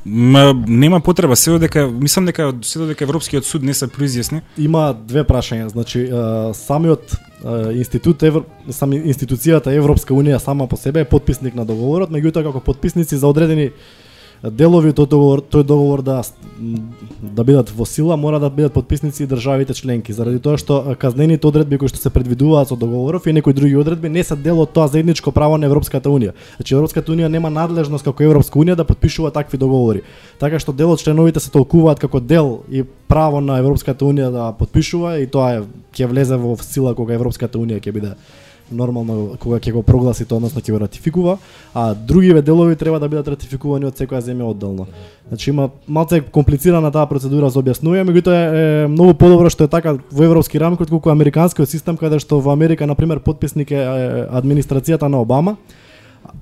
Ма, 0.07 0.53
нема 0.67 0.99
потреба, 0.99 1.36
се 1.36 1.51
додека 1.51 1.88
мислам 1.88 2.26
дека 2.26 2.53
се 2.61 2.80
додека 2.80 3.03
Европскиот 3.03 3.45
суд 3.45 3.63
не 3.63 3.73
се 3.73 3.88
произјасни. 3.89 4.43
Има 4.57 4.93
две 4.93 5.23
прашања, 5.26 5.65
значи 5.73 6.05
самиот 6.53 7.15
институт 7.73 8.23
Евро, 8.23 8.43
сам 8.69 8.93
институцијата 8.93 9.73
Европска 9.73 10.13
унија 10.13 10.38
сама 10.38 10.67
по 10.69 10.78
себе 10.78 11.01
е 11.01 11.09
подписник 11.09 11.57
на 11.57 11.65
договорот, 11.65 12.13
меѓутоа 12.13 12.45
како 12.45 12.61
подписници 12.61 13.17
за 13.17 13.28
одредени 13.28 13.71
делови 14.43 14.89
од 14.89 14.97
тој 14.99 15.07
договор, 15.09 15.41
тој 15.41 15.63
договор 15.63 16.01
да 16.05 16.21
да 17.21 17.43
бидат 17.43 17.69
во 17.69 17.86
сила, 17.86 18.15
мора 18.15 18.39
да 18.39 18.49
бидат 18.49 18.73
подписници 18.73 19.23
и 19.23 19.27
државите 19.27 19.73
членки, 19.73 20.13
заради 20.13 20.39
тоа 20.39 20.57
што 20.57 20.95
казнените 20.99 21.47
одредби 21.47 21.77
кои 21.77 21.91
што 21.91 21.99
се 21.99 22.09
предвидуваат 22.09 22.69
со 22.69 22.75
договоров 22.79 23.27
и 23.27 23.33
некои 23.33 23.53
други 23.53 23.75
одредби 23.75 24.09
не 24.09 24.23
се 24.23 24.36
дел 24.36 24.61
од 24.61 24.71
тоа 24.71 24.88
заедничко 24.88 25.31
право 25.31 25.57
на 25.57 25.65
Европската 25.65 26.09
унија. 26.09 26.31
Значи 26.57 26.75
Европската 26.75 27.11
унија 27.11 27.27
нема 27.27 27.49
надлежност 27.49 28.05
како 28.05 28.23
Европска 28.23 28.59
унија 28.59 28.75
да 28.75 28.86
подпишува 28.86 29.31
такви 29.31 29.57
договори. 29.57 30.01
Така 30.39 30.59
што 30.59 30.71
дел 30.71 30.91
од 30.91 31.03
членовите 31.03 31.39
се 31.39 31.51
толкуваат 31.51 31.99
како 31.99 32.19
дел 32.19 32.63
и 32.71 32.86
право 33.07 33.41
на 33.41 33.59
Европската 33.59 34.05
унија 34.05 34.31
да 34.31 34.51
подпишува 34.53 35.19
и 35.19 35.27
тоа 35.27 35.51
е 35.59 35.61
ќе 35.93 36.07
влезе 36.07 36.38
во 36.38 36.55
сила 36.61 36.95
кога 36.95 37.13
Европската 37.13 37.59
унија 37.59 37.83
ќе 37.83 37.91
биде 37.91 38.15
нормално 38.72 39.36
кога 39.39 39.59
ќе 39.59 39.74
го 39.74 39.84
прогласи 39.86 40.26
тоа, 40.26 40.38
односно 40.38 40.61
ќе 40.61 40.74
го 40.74 40.80
ратификува, 40.82 41.38
а 41.74 41.93
другиве 41.93 42.41
делови 42.41 42.76
треба 42.76 42.99
да 42.99 43.09
бидат 43.09 43.28
ратификувани 43.28 43.86
од 43.86 43.99
секоја 43.99 44.22
земја 44.26 44.49
одделно. 44.49 44.88
Значи 45.28 45.49
има 45.49 45.70
малце 45.88 46.22
комплицирана 46.22 46.91
таа 46.91 47.05
процедура 47.09 47.49
за 47.49 47.61
објаснување, 47.61 48.05
меѓутоа 48.09 48.36
е, 48.36 48.66
е 48.86 48.88
многу 48.88 49.13
подобро 49.13 49.49
што 49.49 49.66
е 49.66 49.72
така 49.72 49.97
во 50.11 50.26
европски 50.26 50.59
рамки 50.61 50.84
отколку 50.84 51.09
американскиот 51.13 51.70
систем 51.70 51.97
каде 51.97 52.20
што 52.20 52.39
во 52.39 52.53
Америка 52.53 52.88
на 52.88 52.95
пример 52.95 53.20
потписник 53.20 53.72
е, 53.72 53.82
администрацијата 54.30 55.09
на 55.09 55.22
Обама, 55.22 55.57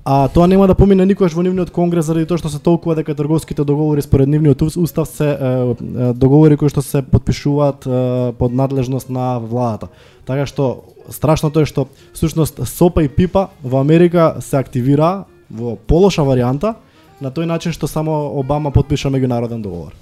А 0.04 0.28
тоа 0.28 0.46
нема 0.46 0.66
да 0.66 0.74
помине 0.74 1.06
никогаш 1.06 1.32
во 1.32 1.42
нивниот 1.42 1.70
конгрес 1.72 2.06
заради 2.06 2.26
тоа 2.28 2.38
што 2.38 2.50
се 2.52 2.60
толкува 2.60 2.94
дека 2.98 3.14
трговските 3.14 3.64
договори 3.64 4.02
според 4.02 4.28
нивниот 4.28 4.62
ус- 4.62 4.76
устав 4.76 5.08
се 5.08 5.30
е, 5.30 5.34
е, 5.34 6.12
договори 6.12 6.56
кои 6.56 6.68
што 6.68 6.82
се 6.82 7.02
подпишуваат 7.02 7.86
е, 7.86 8.32
под 8.38 8.52
надлежност 8.52 9.10
на 9.10 9.38
владата. 9.40 9.88
Така 10.24 10.46
што 10.46 10.84
страшното 11.08 11.60
е 11.60 11.68
што 11.68 11.88
всушност 12.12 12.60
СОПА 12.68 13.04
и 13.04 13.08
ПИПА 13.08 13.48
во 13.64 13.80
Америка 13.80 14.36
се 14.40 14.56
активира 14.56 15.24
во 15.50 15.76
полоша 15.76 16.22
варијанта 16.22 16.74
на 17.20 17.32
тој 17.32 17.48
начин 17.48 17.72
што 17.72 17.88
само 17.88 18.32
Обама 18.36 18.70
подпиша 18.70 19.08
меѓународен 19.08 19.62
договор. 19.62 19.92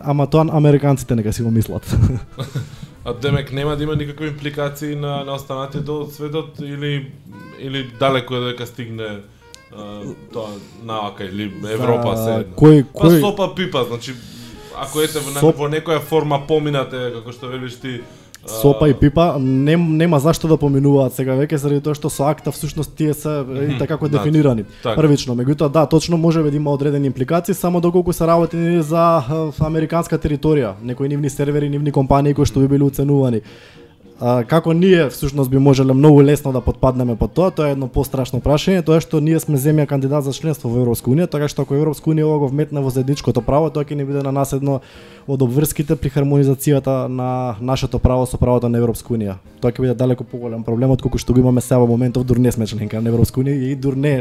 Ама 0.00 0.26
тоа 0.26 0.46
американците 0.52 1.14
нека 1.14 1.32
си 1.32 1.42
го 1.42 1.50
мислат. 1.50 1.84
А 3.10 3.14
демек 3.14 3.52
нема 3.52 3.76
да 3.76 3.82
има 3.82 3.96
никакви 3.96 4.28
импликации 4.28 4.94
на 4.96 5.24
на 5.24 5.34
останатите 5.34 5.80
дел 5.80 6.00
од 6.00 6.12
светот 6.12 6.60
или 6.60 7.10
или 7.58 7.90
далеко 7.98 8.34
е 8.34 8.40
дека 8.42 8.66
стигне 8.66 9.08
а, 9.72 10.02
тоа 10.32 10.48
наука 10.82 11.24
или 11.24 11.52
Европа 11.66 12.16
се. 12.16 12.46
кој- 12.56 12.84
Па 12.92 12.98
кој- 13.00 13.20
сопа 13.20 13.54
пипа, 13.54 13.84
значи 13.84 14.14
ако 14.76 15.00
ете 15.00 15.18
во, 15.18 15.30
Соп- 15.32 15.56
во 15.56 15.68
некоја 15.68 16.00
форма 16.00 16.46
поминате 16.46 17.12
како 17.12 17.32
што 17.32 17.48
велиш 17.48 17.76
ти 17.76 18.00
Сопа 18.46 18.88
и 18.88 18.94
Пипа 18.94 19.38
нем, 19.38 19.96
нема 19.96 20.18
зашто 20.18 20.48
да 20.48 20.56
поминуваат 20.56 21.12
сега 21.14 21.36
веќе 21.36 21.60
заради 21.60 21.82
тоа 21.84 21.94
што 21.94 22.08
со 22.10 22.24
акта 22.30 22.52
всушност 22.52 22.94
тие 22.96 23.14
се 23.14 23.44
и 23.44 23.76
така 23.78 23.94
како 23.94 24.08
да, 24.08 24.18
дефинирани. 24.18 24.64
така. 24.82 24.96
Првично, 24.96 25.36
меѓутоа 25.36 25.68
да, 25.68 25.86
точно 25.86 26.16
може 26.16 26.42
да 26.42 26.56
има 26.56 26.72
одредени 26.72 27.06
импликации 27.06 27.54
само 27.54 27.80
доколку 27.80 28.12
се 28.12 28.26
работи 28.26 28.56
за 28.82 29.22
американска 29.60 30.18
територија, 30.18 30.72
некои 30.82 31.08
нивни 31.08 31.30
сервери, 31.30 31.68
нивни 31.68 31.92
компании 31.92 32.34
кои 32.34 32.46
што 32.46 32.60
би 32.60 32.68
били 32.68 32.82
уценувани. 32.82 33.42
А, 34.20 34.42
како 34.44 34.72
ние 34.76 35.08
всушност 35.08 35.50
би 35.50 35.58
можеле 35.58 35.92
многу 35.92 36.22
лесно 36.22 36.52
да 36.52 36.60
подпаднеме 36.60 37.16
под 37.16 37.32
тоа, 37.32 37.50
тоа 37.50 37.70
е 37.70 37.72
едно 37.72 37.86
пострашно 37.88 38.40
прашање, 38.44 38.82
тоа 38.84 38.98
е 39.00 39.04
што 39.04 39.16
ние 39.24 39.40
сме 39.40 39.56
земја 39.56 39.86
кандидат 39.88 40.26
за 40.28 40.34
членство 40.36 40.68
во 40.68 40.82
Европска 40.82 41.08
унија, 41.08 41.24
така 41.24 41.48
што 41.48 41.64
ако 41.64 41.78
Европска 41.78 42.12
унија 42.12 42.28
ова 42.28 42.42
го 42.44 42.50
вметне 42.52 42.84
во 42.84 42.92
заедничкото 42.92 43.40
право, 43.40 43.70
тоа 43.72 43.88
ќе 43.88 43.96
ни 43.96 44.04
биде 44.04 44.20
на 44.20 44.32
нас 44.32 44.52
едно 44.52 44.82
од 45.24 45.40
обврските 45.40 45.96
при 45.96 46.12
хармонизацијата 46.12 47.08
на 47.08 47.56
нашето 47.64 47.98
право 47.98 48.26
со 48.28 48.36
правото 48.36 48.68
на 48.68 48.76
Европска 48.76 49.16
унија. 49.16 49.38
Тоа 49.64 49.72
ќе 49.72 49.88
биде 49.88 49.96
далеку 49.96 50.28
поголем 50.28 50.68
проблем 50.68 50.92
од 50.92 51.00
колку 51.00 51.16
што 51.16 51.32
го 51.32 51.40
имаме 51.40 51.64
сега 51.64 51.80
во 51.80 51.88
моментов 51.88 52.28
дур 52.28 52.36
не 52.36 52.52
сме 52.52 52.68
членка 52.68 53.00
на 53.00 53.08
Европска 53.08 53.40
унија 53.40 53.72
и 53.72 53.74
дур 53.74 53.96
не 53.96 54.20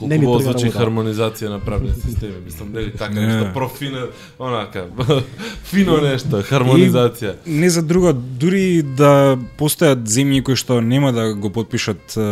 Колку 0.00 0.08
не 0.08 0.18
во 0.24 0.38
звучи 0.40 0.70
хармонизација 0.72 1.50
на 1.52 1.58
правни 1.60 1.92
системи, 2.04 2.40
мислам 2.44 2.72
нели 2.72 2.92
така 2.96 3.14
Не. 3.14 3.26
нешто 3.26 3.52
профино, 3.52 4.06
онака 4.38 4.86
фино 5.70 5.98
нешто, 6.00 6.40
хармонизација. 6.40 7.34
И 7.44 7.60
не 7.60 7.70
за 7.70 7.82
друго, 7.82 8.14
дури 8.14 8.80
да 8.82 9.36
постојат 9.60 10.08
земји 10.08 10.40
кои 10.42 10.56
што 10.56 10.80
нема 10.80 11.12
да 11.12 11.34
го 11.34 11.52
подпишат 11.52 12.16
е, 12.16 12.24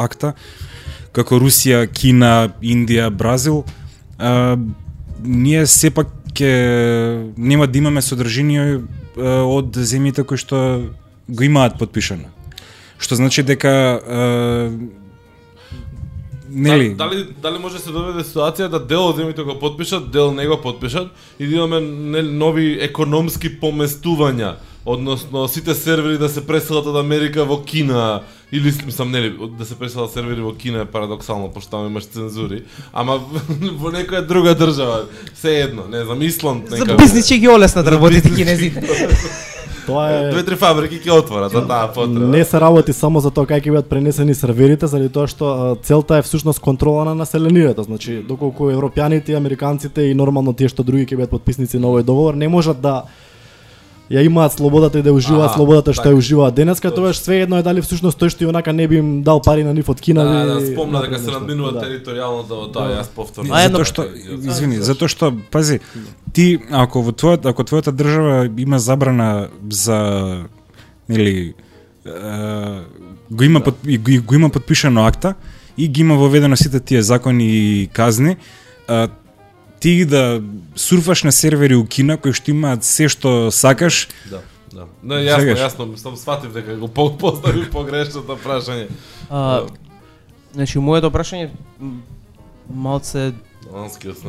акта, 0.00 0.32
како 1.12 1.36
Русија, 1.36 1.84
Кина, 1.92 2.54
Индија, 2.64 3.10
Бразил, 3.12 3.64
е, 4.16 4.56
ние 5.20 5.66
сепак 5.66 6.08
ќе 6.32 6.50
нема 7.36 7.68
да 7.68 7.78
имаме 7.78 8.00
содржинија 8.00 8.64
е, 8.72 8.80
од 9.44 9.76
земјите 9.76 10.24
кои 10.24 10.40
што 10.40 10.88
го 11.28 11.44
имаат 11.44 11.76
подпишано. 11.78 12.32
Што 12.96 13.20
значи 13.20 13.44
дека 13.44 14.00
е, 14.00 15.03
нели 16.54 16.94
Дали 16.94 17.26
дали 17.42 17.58
може 17.58 17.74
да 17.74 17.80
се 17.80 17.90
доведе 17.90 18.24
ситуација 18.24 18.68
да 18.68 18.78
дел 18.78 19.08
од 19.08 19.18
земјите 19.18 19.44
го 19.44 19.58
подпишат, 19.58 20.10
дел 20.10 20.32
не 20.32 20.46
го 20.46 20.60
подпишат 20.62 21.10
и 21.38 21.46
да 21.46 21.56
имаме 21.56 21.80
нели 21.80 22.30
нови 22.30 22.78
економски 22.80 23.50
поместувања, 23.60 24.54
односно 24.86 25.48
сите 25.48 25.74
сервери 25.74 26.18
да 26.18 26.28
се 26.28 26.46
преселат 26.46 26.86
од 26.86 26.96
Америка 26.96 27.44
во 27.44 27.62
Кина 27.64 28.22
или 28.52 28.72
мислам 28.86 29.10
нели 29.10 29.34
да 29.58 29.64
се 29.64 29.74
преселат 29.74 30.12
сервери 30.12 30.40
во 30.40 30.52
Кина 30.54 30.84
е 30.84 30.84
парадоксално 30.84 31.52
пошто 31.52 31.70
таму 31.70 31.86
имаш 31.86 32.06
цензури, 32.06 32.64
ама 32.92 33.18
во 33.80 33.90
некоја 33.90 34.26
друга 34.26 34.54
држава, 34.54 35.08
се 35.34 35.60
едно, 35.60 35.88
не 35.90 36.04
знам, 36.04 36.22
Исланд 36.22 36.68
За 36.68 36.84
нека. 36.84 36.96
бизнис 36.96 37.26
ќе 37.26 37.40
ги 37.40 37.48
олесна 37.48 37.82
да 37.82 37.90
За 37.90 37.96
работите 37.96 38.34
кинезите. 38.34 38.80
Тоа 39.86 40.04
е 40.10 40.30
Две-три 40.32 40.56
фабрики 40.56 41.00
ќе 41.00 41.18
отворат 41.18 41.52
за 41.52 41.64
таа 41.66 41.90
потреба. 41.92 42.26
Не 42.32 42.44
се 42.44 42.60
работи 42.60 42.92
само 42.92 43.20
за 43.20 43.30
тоа 43.30 43.46
кај 43.46 43.60
ќе 43.60 43.70
бидат 43.70 43.90
пренесени 43.90 44.34
серверите, 44.34 44.86
заради 44.86 45.12
тоа 45.12 45.28
што 45.28 45.76
целта 45.82 46.18
е 46.18 46.26
всушност 46.26 46.60
контрола 46.60 47.04
на 47.04 47.14
населението. 47.14 47.82
Значи, 47.82 48.22
доколку 48.22 48.70
европјаните, 48.72 49.36
американците 49.36 50.10
и 50.10 50.14
нормално 50.14 50.52
тие 50.52 50.68
што 50.68 50.82
други 50.82 51.06
ќе 51.06 51.20
бидат 51.20 51.30
подписници 51.30 51.78
на 51.78 51.92
овој 51.92 52.02
договор, 52.02 52.34
не 52.34 52.48
можат 52.48 52.80
да 52.80 53.04
ја 54.10 54.20
имаат 54.20 54.52
слободата 54.52 54.98
и 54.98 55.02
да 55.02 55.10
ја 55.10 55.14
уживаат 55.14 55.46
Аха, 55.46 55.54
слободата 55.54 55.92
што 55.92 56.02
така. 56.02 56.10
ја 56.10 56.18
уживаат 56.18 56.54
денеска, 56.54 56.90
тоа 56.90 57.14
све 57.14 57.40
едно 57.40 57.56
е 57.56 57.62
дали 57.62 57.80
всушност 57.80 58.18
тој 58.18 58.28
што 58.28 58.44
и 58.44 58.46
онака 58.46 58.72
не 58.72 58.88
би 58.88 58.96
им 58.96 59.22
дал 59.22 59.40
пари 59.40 59.64
на 59.64 59.74
нив 59.74 59.88
од 59.88 60.00
Кина. 60.00 60.24
Да, 60.24 60.54
да, 60.54 60.66
спомна 60.66 61.00
дека 61.00 61.18
се 61.18 61.30
надминува 61.30 61.72
Да. 61.72 61.80
територијално 61.80 62.42
до 62.44 62.68
тоа, 62.68 62.88
јас 62.92 63.06
повторно. 63.06 63.48
А, 63.50 63.62
едно- 63.62 63.78
затоа 63.78 63.84
што 63.84 64.02
извини, 64.42 64.76
затоа 64.78 65.08
што 65.08 65.32
пази, 65.50 65.80
ти 66.32 66.58
ако 66.70 67.02
во 67.02 67.12
твојата 67.12 67.46
ако 67.46 67.62
твојата 67.62 67.92
држава 67.92 68.50
има 68.58 68.78
забрана 68.78 69.48
за 69.70 70.44
нели 71.08 71.54
е, 72.04 72.10
го 73.30 73.42
има 73.42 73.62
и 73.86 73.98
го, 73.98 74.22
го 74.22 74.34
има 74.34 74.48
подпишано 74.50 75.00
акта 75.02 75.34
и 75.78 75.88
ги 75.88 76.00
има 76.00 76.14
воведено 76.14 76.56
сите 76.56 76.80
тие 76.80 77.02
закони 77.02 77.46
и 77.46 77.88
казни, 77.88 78.36
ти 79.80 80.04
да 80.04 80.42
сурфаш 80.76 81.22
на 81.22 81.32
сервери 81.32 81.74
у 81.74 81.86
Кина 81.86 82.16
кои 82.16 82.32
што 82.32 82.50
имаат 82.50 82.84
се 82.84 83.08
што 83.08 83.50
сакаш, 83.50 84.08
Да, 84.30 84.40
да. 84.72 84.86
Не, 85.02 85.14
јасно, 85.14 85.40
Сегаш. 85.40 85.58
јасно, 85.60 85.86
мислам 85.86 86.16
сватив 86.16 86.52
дека 86.52 86.76
го 86.76 86.88
по- 86.88 87.16
постави 87.18 87.70
погрешното 87.70 88.36
прашање. 88.36 88.88
А, 89.30 89.62
значи 90.52 90.78
моето 90.78 91.10
прашање 91.10 91.50
малце 92.70 93.32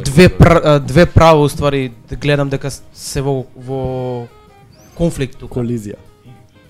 две 0.05 0.29
пр, 0.29 0.79
две 0.79 1.05
права 1.05 1.41
уствари 1.41 1.91
гледам 2.11 2.49
дека 2.49 2.71
се 2.93 3.21
во 3.21 3.45
во 3.55 4.27
конфликт 4.95 5.37
тука. 5.37 5.59
Колизија. 5.59 5.95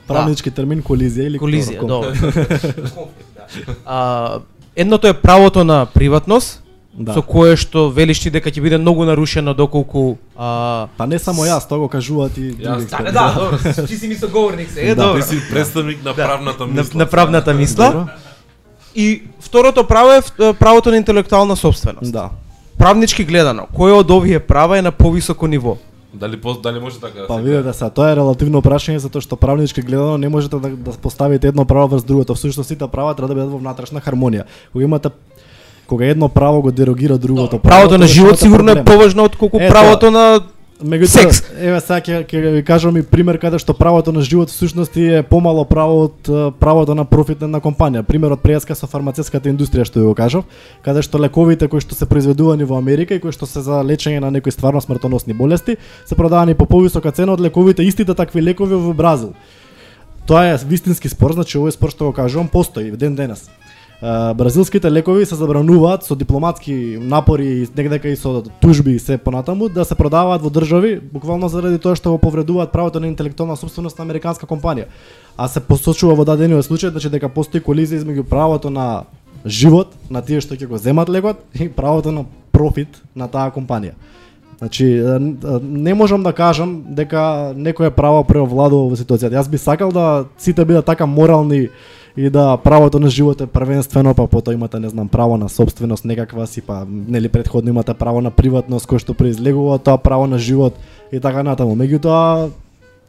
Правнички 0.07 0.51
термин 0.51 0.83
колизија 0.83 1.25
или 1.25 1.39
Колизија, 1.39 1.79
добро. 1.81 2.13
А, 3.85 4.39
едното 4.75 5.07
е 5.07 5.13
правото 5.13 5.63
на 5.63 5.85
приватност, 5.85 6.63
Да. 6.97 7.13
со 7.13 7.21
кое 7.21 7.55
што 7.55 7.89
велиш 7.89 8.19
ти 8.19 8.29
дека 8.29 8.47
ќе 8.47 8.61
биде 8.61 8.77
многу 8.77 9.03
нарушено 9.03 9.53
доколку 9.53 10.15
а 10.33 10.87
Па 10.97 11.05
не 11.05 11.19
само 11.19 11.43
јас, 11.43 11.67
тоа 11.67 11.77
го 11.77 11.87
кажуваат 11.87 12.37
и 12.37 12.53
Јас- 12.53 12.87
други 12.87 12.87
Да, 12.87 12.97
Да, 12.97 13.11
да, 13.11 13.33
добро, 13.35 13.87
ти 13.87 13.97
си 13.97 14.07
ми 14.07 14.15
соговорник 14.15 14.71
се, 14.71 14.81
е 14.81 14.95
Да. 14.95 15.03
добро. 15.03 15.15
Ти 15.17 15.27
си 15.27 15.41
представник 15.51 16.03
на 16.03 16.13
правната 16.15 16.67
На, 16.67 16.73
мисла. 16.73 16.97
на 16.97 17.05
правната 17.05 17.53
мисла. 17.53 17.85
Добро. 17.87 18.07
И 18.95 19.23
второто 19.39 19.83
право 19.83 20.11
е 20.11 20.21
правото 20.53 20.89
на 20.89 20.97
интелектуална 20.97 21.55
собственост. 21.55 22.11
Да. 22.11 22.29
Правнички 22.77 23.23
гледано, 23.23 23.67
кој 23.69 23.91
од 23.93 24.11
овие 24.11 24.39
права 24.39 24.77
е 24.77 24.81
на 24.81 24.91
повисоко 24.91 25.47
ниво? 25.47 25.77
Дали 26.13 26.37
по- 26.37 26.53
дали 26.53 26.79
може 26.79 26.99
така 26.99 27.19
да 27.19 27.27
Па 27.27 27.35
видете 27.37 27.73
се, 27.73 27.89
тоа 27.89 28.11
е 28.11 28.15
релативно 28.15 28.61
прашање 28.61 28.97
затоа 28.97 29.21
што 29.21 29.35
правнички 29.35 29.81
гледано 29.81 30.17
не 30.17 30.29
можете 30.29 30.55
да, 30.55 30.69
да 30.69 30.91
поставите 30.93 31.47
едно 31.47 31.65
право 31.65 31.87
врз 31.89 32.03
другото. 32.03 32.35
Всушност 32.35 32.67
сите 32.67 32.87
права 32.87 33.11
треба 33.13 33.27
да 33.27 33.35
бидат 33.35 33.51
во 33.51 33.57
внатрешна 33.57 33.99
хармонија. 33.99 34.43
Кога 34.71 34.83
имате 34.85 35.09
кога 35.87 36.05
едно 36.05 36.29
право 36.29 36.61
го 36.61 36.71
дерогира 36.71 37.17
другото 37.17 37.59
право, 37.59 37.81
Правото 37.81 37.97
на 37.97 38.07
живот 38.07 38.39
сигурно 38.39 38.71
е 38.71 38.83
поважно 38.83 39.23
од 39.23 39.35
колку 39.35 39.57
правото 39.57 40.11
на 40.11 40.41
Меѓутоа, 40.83 41.07
секс. 41.07 41.37
еве 41.55 41.77
сега 41.79 42.01
ќе 42.03 42.25
ќе 42.27 42.51
ви 42.51 42.61
кажам 42.67 42.97
и 42.99 43.01
пример 43.01 43.37
каде 43.39 43.55
што 43.63 43.71
правото 43.73 44.11
на 44.11 44.19
живот 44.19 44.51
всушност 44.51 44.97
е 44.99 45.23
помало 45.23 45.63
право 45.63 46.01
од 46.09 46.27
правото 46.59 46.95
на 46.95 47.05
профит 47.05 47.39
на 47.39 47.47
една 47.47 47.61
компанија. 47.63 48.03
Примерот 48.03 48.41
преска 48.43 48.75
со 48.75 48.83
фармацевската 48.83 49.47
индустрија 49.47 49.85
што 49.87 50.03
ја 50.03 50.09
го 50.11 50.15
кажав, 50.19 50.43
каде 50.83 50.99
што 50.99 51.15
лековите 51.17 51.69
кои 51.71 51.79
што 51.79 51.95
се 51.95 52.05
произведувани 52.05 52.67
во 52.67 52.75
Америка 52.75 53.15
и 53.15 53.23
кои 53.23 53.31
што 53.31 53.47
се 53.47 53.63
за 53.63 53.79
лечење 53.87 54.19
на 54.19 54.31
некои 54.35 54.51
стварно 54.51 54.81
смртоносни 54.83 55.33
болести, 55.33 55.77
се 56.05 56.15
продавани 56.15 56.59
по 56.59 56.65
повисока 56.65 57.11
цена 57.11 57.39
од 57.39 57.39
лековите 57.39 57.83
истите 57.83 58.13
такви 58.13 58.43
лекови 58.43 58.75
во 58.75 58.91
Бразил. 58.93 59.31
Тоа 60.27 60.43
е 60.51 60.57
вистински 60.57 61.07
спор, 61.07 61.39
значи 61.39 61.55
овој 61.55 61.71
спор 61.71 61.95
што 61.95 62.11
го 62.11 62.11
кажувам 62.11 62.51
постои 62.51 62.91
ден 62.91 63.15
денес. 63.15 63.47
Бразилските 64.01 64.91
лекови 64.91 65.25
се 65.25 65.35
забрануваат 65.35 66.03
со 66.03 66.15
дипломатски 66.15 66.97
напори 67.01 67.45
и 67.45 67.67
негдека 67.77 68.09
и 68.09 68.15
со 68.15 68.43
тужби 68.61 68.91
и 68.91 68.99
се 68.99 69.17
понатаму 69.17 69.69
да 69.69 69.85
се 69.85 69.95
продаваат 69.95 70.41
во 70.41 70.49
држави 70.49 70.99
буквално 70.99 71.47
заради 71.49 71.79
тоа 71.79 71.95
што 71.95 72.11
го 72.11 72.17
повредуваат 72.19 72.75
правото 72.75 72.99
на 72.99 73.07
интелектуална 73.07 73.55
собственост 73.55 73.97
на 73.97 74.03
американска 74.03 74.45
компанија. 74.45 74.91
А 75.37 75.47
се 75.47 75.63
посочува 75.63 76.15
во 76.15 76.25
дадениот 76.25 76.67
случај 76.67 76.91
значи 76.91 77.09
дека 77.09 77.31
постои 77.31 77.63
колизија 77.63 78.03
измеѓу 78.03 78.27
правото 78.27 78.69
на 78.69 79.07
живот 79.45 79.95
на 80.11 80.21
тие 80.21 80.43
што 80.43 80.59
ќе 80.59 80.67
го 80.67 80.77
земат 80.77 81.09
лекот 81.09 81.39
и 81.55 81.69
правото 81.69 82.11
на 82.11 82.25
профит 82.51 82.99
на 83.15 83.31
таа 83.31 83.47
компанија. 83.47 83.95
Значи, 84.59 85.03
не 85.61 85.93
можам 85.93 86.23
да 86.23 86.33
кажам 86.33 86.83
дека 86.95 87.53
некое 87.55 87.91
право 87.91 88.23
преовладува 88.23 88.91
во 88.91 88.95
ситуацијата. 88.95 89.39
Јас 89.39 89.49
би 89.49 89.57
сакал 89.57 89.91
да 89.91 90.25
сите 90.37 90.65
бидат 90.65 90.85
така 90.85 91.05
морални 91.05 91.69
и 92.17 92.29
да 92.29 92.57
правото 92.57 92.99
на 92.99 93.09
живот 93.09 93.41
е 93.41 93.45
првенствено, 93.47 94.13
па 94.15 94.27
потоа 94.27 94.53
имате, 94.53 94.79
не 94.79 94.89
знам, 94.89 95.07
право 95.07 95.37
на 95.37 95.49
собственост 95.49 96.05
некаква 96.05 96.47
си, 96.47 96.61
па 96.61 96.85
нели 96.89 97.29
предходно 97.29 97.69
имате 97.69 97.93
право 97.93 98.21
на 98.21 98.31
приватност 98.31 98.87
кој 98.87 98.97
што 99.03 99.13
произлегува 99.13 99.75
од 99.75 99.83
тоа 99.83 99.97
право 99.97 100.27
на 100.27 100.37
живот 100.37 100.73
и 101.11 101.19
така 101.19 101.43
натаму. 101.43 101.75
Меѓутоа, 101.75 102.49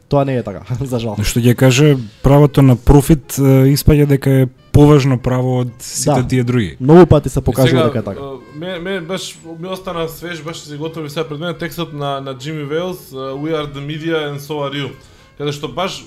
тоа 0.09 0.25
не 0.25 0.35
е 0.37 0.43
така, 0.43 0.61
за 0.81 0.99
жал. 0.99 1.15
што 1.23 1.39
ќе 1.39 1.55
каже 1.55 1.97
правото 2.23 2.61
на 2.61 2.75
профит 2.75 3.39
испаѓа 3.39 4.05
дека 4.05 4.29
е 4.31 4.47
поважно 4.71 5.17
право 5.17 5.59
од 5.63 5.71
сите 5.79 6.21
Да. 6.21 6.27
тие 6.27 6.43
други. 6.43 6.77
Многу 6.79 7.05
пати 7.05 7.29
се 7.29 7.41
покажува 7.41 7.83
дека 7.87 7.99
е 7.99 8.03
така. 8.03 8.21
Ме, 8.55 8.79
ме 8.79 9.01
баш 9.01 9.39
ми 9.59 9.67
остана 9.67 10.07
свеж, 10.09 10.43
беше 10.43 10.61
се 10.61 10.77
готови 10.77 11.09
сега 11.09 11.27
пред 11.27 11.39
мене 11.39 11.53
текстот 11.57 11.93
на 11.93 12.21
на 12.21 12.37
Джими 12.37 12.63
Вейлс, 12.63 13.09
uh, 13.11 13.33
We 13.33 13.55
are 13.55 13.67
the 13.73 13.81
media 13.81 14.27
and 14.29 14.37
so 14.39 14.59
are 14.67 14.75
you. 14.75 14.89
Каде 15.37 15.51
што 15.51 15.67
баш 15.67 16.03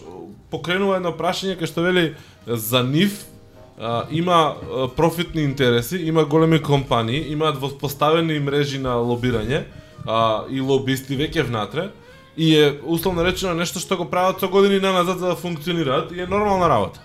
покренува 0.50 0.98
едно 1.00 1.12
прашање 1.16 1.58
кај 1.58 1.70
што 1.70 1.84
вели 1.86 2.14
за 2.46 2.82
нив 2.82 3.24
а, 3.78 4.06
има 4.10 4.54
а, 4.56 4.88
профитни 4.88 5.42
интереси, 5.42 5.96
има 5.96 6.24
големи 6.24 6.62
компании, 6.62 7.32
имаат 7.32 7.60
воспоставени 7.60 8.38
мрежи 8.38 8.78
на 8.78 8.98
лобирање 9.00 9.64
а, 10.06 10.44
и 10.50 10.60
лобисти 10.60 11.16
веќе 11.16 11.46
внатре 11.46 11.90
и 12.36 12.54
е 12.56 12.80
условно 12.84 13.24
речено 13.24 13.54
нешто 13.54 13.80
што 13.80 13.96
го 13.96 14.08
прават 14.10 14.40
со 14.40 14.48
години 14.48 14.80
наназад 14.80 15.18
за 15.18 15.32
да 15.32 15.36
функционираат 15.36 16.12
и 16.12 16.20
е 16.20 16.26
нормална 16.26 16.68
работа. 16.68 17.00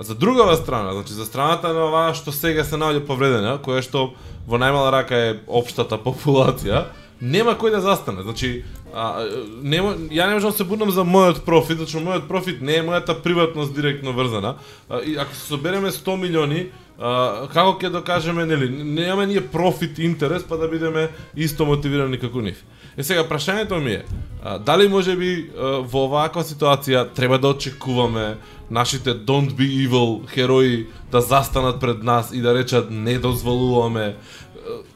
За 0.00 0.14
другава 0.14 0.56
страна, 0.56 0.92
значи 0.92 1.12
за 1.12 1.26
страната 1.26 1.72
на 1.72 1.88
оваа 1.88 2.14
што 2.14 2.32
сега 2.32 2.64
се 2.64 2.78
наоѓа 2.78 3.06
повредена, 3.06 3.58
која 3.58 3.82
што 3.82 4.12
во 4.46 4.58
најмала 4.60 4.92
рака 4.94 5.16
е 5.16 5.38
општата 5.46 5.98
популација, 6.06 6.84
нема 7.20 7.56
кој 7.58 7.74
да 7.74 7.80
застане. 7.82 8.22
Значи, 8.22 8.64
А, 8.94 9.26
не, 9.62 9.78
ја 10.10 10.26
не 10.28 10.34
можам 10.34 10.50
да 10.50 10.56
се 10.56 10.64
будам 10.64 10.90
за 10.90 11.04
мојот 11.04 11.44
профит, 11.44 11.78
зашто 11.78 12.00
мојот 12.00 12.28
профит 12.28 12.62
не 12.62 12.78
е 12.80 12.84
мојата 12.86 13.16
приватност 13.22 13.74
директно 13.74 14.12
врзана. 14.12 14.56
А, 14.88 15.00
и 15.04 15.16
ако 15.16 15.34
се 15.34 15.46
собереме 15.46 15.90
100 15.90 16.16
милиони, 16.16 16.66
а, 16.98 17.46
како 17.52 17.76
ќе 17.78 17.92
докажеме, 17.92 18.46
нели, 18.46 18.68
немаме 18.68 19.26
ние 19.26 19.44
профит 19.44 19.98
интерес, 19.98 20.44
па 20.48 20.56
да 20.56 20.68
бидеме 20.68 21.08
исто 21.36 21.66
мотивирани 21.66 22.18
како 22.18 22.40
нив. 22.40 22.64
Е 22.96 23.04
сега 23.04 23.22
прашањето 23.28 23.78
ми 23.78 23.92
е, 23.92 24.04
а, 24.42 24.58
дали 24.58 24.88
може 24.88 25.16
би 25.16 25.50
а, 25.52 25.78
во 25.84 26.08
оваква 26.08 26.42
ситуација 26.42 27.06
треба 27.14 27.38
да 27.38 27.52
очекуваме 27.54 28.38
нашите 28.70 29.14
don't 29.14 29.54
be 29.54 29.68
evil 29.86 30.26
херои 30.28 30.86
да 31.12 31.20
застанат 31.20 31.80
пред 31.80 32.02
нас 32.02 32.32
и 32.32 32.40
да 32.40 32.54
речат 32.54 32.90
не 32.90 33.18
дозволуваме 33.18 34.16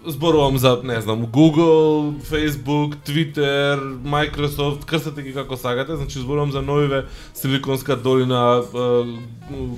зборувам 0.07 0.59
за, 0.59 0.81
не 0.85 1.01
знам, 1.01 1.27
Google, 1.27 2.13
Facebook, 2.21 2.97
Twitter, 3.07 3.79
Microsoft, 4.03 4.85
крстате 4.85 5.23
ги 5.23 5.35
како 5.35 5.57
сагате, 5.57 5.97
значи 5.97 6.19
зборувам 6.19 6.53
за 6.53 6.63
новиве 6.63 7.05
Силиконска 7.35 7.97
долина 7.97 8.63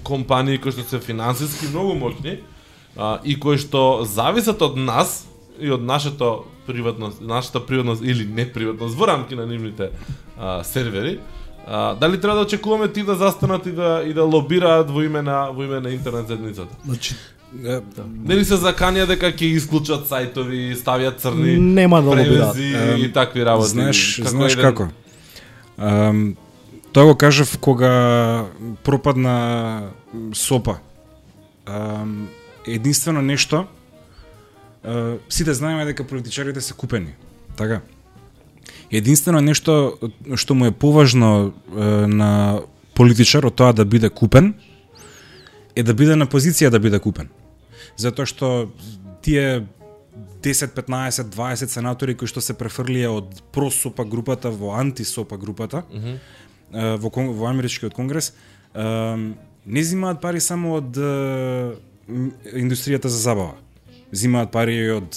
компании 0.02 0.58
кои 0.58 0.72
што 0.72 0.84
се 0.86 1.00
финансиски 1.00 1.70
многу 1.70 1.94
моќни 1.98 2.38
и 3.24 3.38
кои 3.40 3.58
што 3.58 4.04
зависат 4.04 4.62
од 4.62 4.76
нас 4.76 5.24
и 5.60 5.70
од 5.70 5.82
нашето 5.82 6.44
приватност, 6.66 7.20
нашата 7.20 7.60
приватност 7.66 8.02
или 8.04 8.24
неприватност 8.24 8.96
во 8.96 9.06
рамки 9.06 9.34
на 9.34 9.46
нивните 9.46 9.90
а, 10.38 10.64
сервери, 10.64 11.20
а, 11.66 11.94
дали 11.94 12.20
треба 12.20 12.36
да 12.36 12.42
очекуваме 12.42 12.88
ти 12.88 13.02
да 13.02 13.14
застанат 13.14 13.66
и 13.66 13.72
да 13.72 14.02
и 14.06 14.14
да 14.14 14.24
лобираат 14.24 14.90
во 14.90 15.02
име 15.02 15.22
на 15.22 15.50
во 15.50 15.64
име 15.64 15.80
на 15.80 15.90
интернет 15.90 16.28
заедницата? 16.28 16.76
Значи, 16.84 17.14
Нели 18.24 18.44
се 18.44 18.54
заканија 18.58 19.06
дека 19.06 19.30
ќе 19.32 19.54
исклучат 19.54 20.08
сајтови, 20.10 20.74
ставиат 20.74 21.20
црни 21.20 21.56
Нема 21.58 22.02
да 22.02 22.10
превези 22.10 22.74
и 22.98 23.12
такви 23.12 23.44
работи. 23.44 23.70
Знаеш, 23.70 24.16
Како 24.16 24.30
знаеш 24.30 24.52
еден- 24.52 24.62
како? 24.62 24.88
Um, 25.78 26.36
тоа 26.92 27.04
го 27.04 27.14
кажав 27.14 27.58
кога 27.58 28.46
пропадна 28.84 29.82
СОПа. 30.34 30.78
Um, 31.66 32.26
единствено 32.66 33.22
нешто, 33.22 33.66
uh, 34.86 35.18
сите 35.28 35.54
знаеме 35.54 35.84
дека 35.84 36.04
политичарите 36.04 36.60
се 36.60 36.74
купени. 36.74 37.14
Така? 37.56 37.80
Единствено 38.90 39.40
нешто 39.40 39.98
што 40.34 40.54
му 40.54 40.66
е 40.66 40.70
поважно 40.70 41.52
uh, 41.70 42.06
на 42.06 42.60
политичар 42.94 43.44
од 43.44 43.54
тоа 43.54 43.72
да 43.72 43.84
биде 43.84 44.10
купен, 44.10 44.54
е 45.76 45.82
да 45.82 45.94
биде 45.94 46.16
на 46.16 46.26
позиција 46.26 46.68
да 46.70 46.78
биде 46.78 46.98
купен. 46.98 47.28
Затоа 47.96 48.26
што 48.26 48.70
тие 49.22 49.66
10, 50.42 50.74
15, 50.74 51.30
20 51.34 51.72
сенатори 51.72 52.14
кои 52.14 52.28
што 52.28 52.40
се 52.44 52.54
префрлија 52.54 53.10
од 53.10 53.42
просопа 53.52 54.04
групата 54.04 54.50
во 54.50 54.74
антисопа 54.78 55.36
групата 55.36 55.82
mm 55.90 56.00
-hmm. 56.00 56.96
во, 56.98 57.10
во 57.32 57.46
америчкиот 57.46 57.94
конгрес 57.94 58.32
не 59.66 59.82
зимаат 59.82 60.20
пари 60.20 60.40
само 60.40 60.74
од 60.74 60.96
индустријата 62.52 63.06
за 63.06 63.18
забава. 63.18 63.54
Зимаат 64.12 64.52
пари 64.52 64.74
и 64.76 64.90
од 64.94 65.16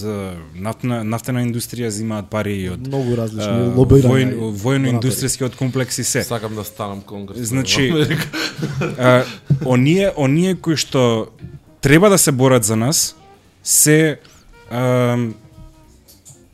нафтна, 0.55 1.03
нафтена 1.03 1.43
индустрија, 1.45 1.89
зимаат 1.93 2.29
пари 2.29 2.55
и 2.63 2.69
од 2.73 2.87
Многу 2.87 3.15
различни 3.15 3.67
лобирања. 3.75 4.09
војн, 4.09 4.31
и 4.31 4.47
војно-индустријскиот 4.63 5.57
комплекс 5.59 5.99
и 5.99 6.03
се. 6.03 6.23
Сакам 6.23 6.55
да 6.55 6.63
станам 6.63 7.01
конгрес. 7.01 7.47
Значи, 7.47 7.93
а, 8.97 9.23
оние 9.65 10.09
оние 10.17 10.55
кои 10.55 10.75
што 10.75 11.29
треба 11.87 12.09
да 12.09 12.17
се 12.17 12.31
борат 12.31 12.63
за 12.63 12.75
нас 12.75 13.15
се 13.63 14.19
а, 14.71 15.17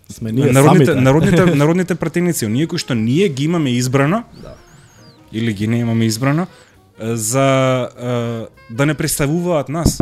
Сме 0.09 0.31
ние 0.31 0.51
народните 0.51 0.86
самите. 0.86 1.01
народните 1.01 1.45
народните 1.63 1.95
пратеници, 1.95 2.45
оние 2.45 2.67
кои 2.67 2.77
што 2.77 2.93
ние 2.93 3.29
ги 3.29 3.49
имаме 3.49 3.73
избрано 3.73 4.23
да. 4.41 4.53
или 5.34 5.53
ги 5.53 5.67
не 5.67 5.79
имаме 5.81 6.05
избрано 6.05 6.47
за 7.01 7.47
а, 7.81 8.47
да 8.69 8.86
не 8.86 8.93
представуваат 8.93 9.69
нас. 9.69 10.01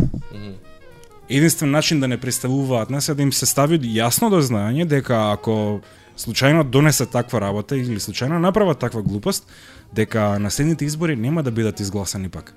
Единствен 1.29 1.71
начин 1.71 1.99
да 1.99 2.07
не 2.07 2.17
представуваат 2.17 2.89
нас 2.89 3.09
е 3.09 3.15
да 3.15 3.23
им 3.23 3.31
се 3.33 3.47
стави 3.47 3.79
јасно 3.79 4.27
до 4.29 4.43
знаење 4.43 4.83
дека 4.85 5.31
ако 5.31 5.79
случајно 6.19 6.67
донесе 6.67 7.05
таква 7.07 7.39
работа 7.41 7.77
или 7.79 8.03
случајно 8.03 8.43
направат 8.43 8.83
таква 8.83 9.01
глупост, 9.01 9.47
дека 9.95 10.35
на 10.39 10.51
следните 10.51 10.85
избори 10.85 11.15
нема 11.15 11.43
да 11.43 11.51
бидат 11.51 11.79
изгласани 11.79 12.29
пак. 12.29 12.53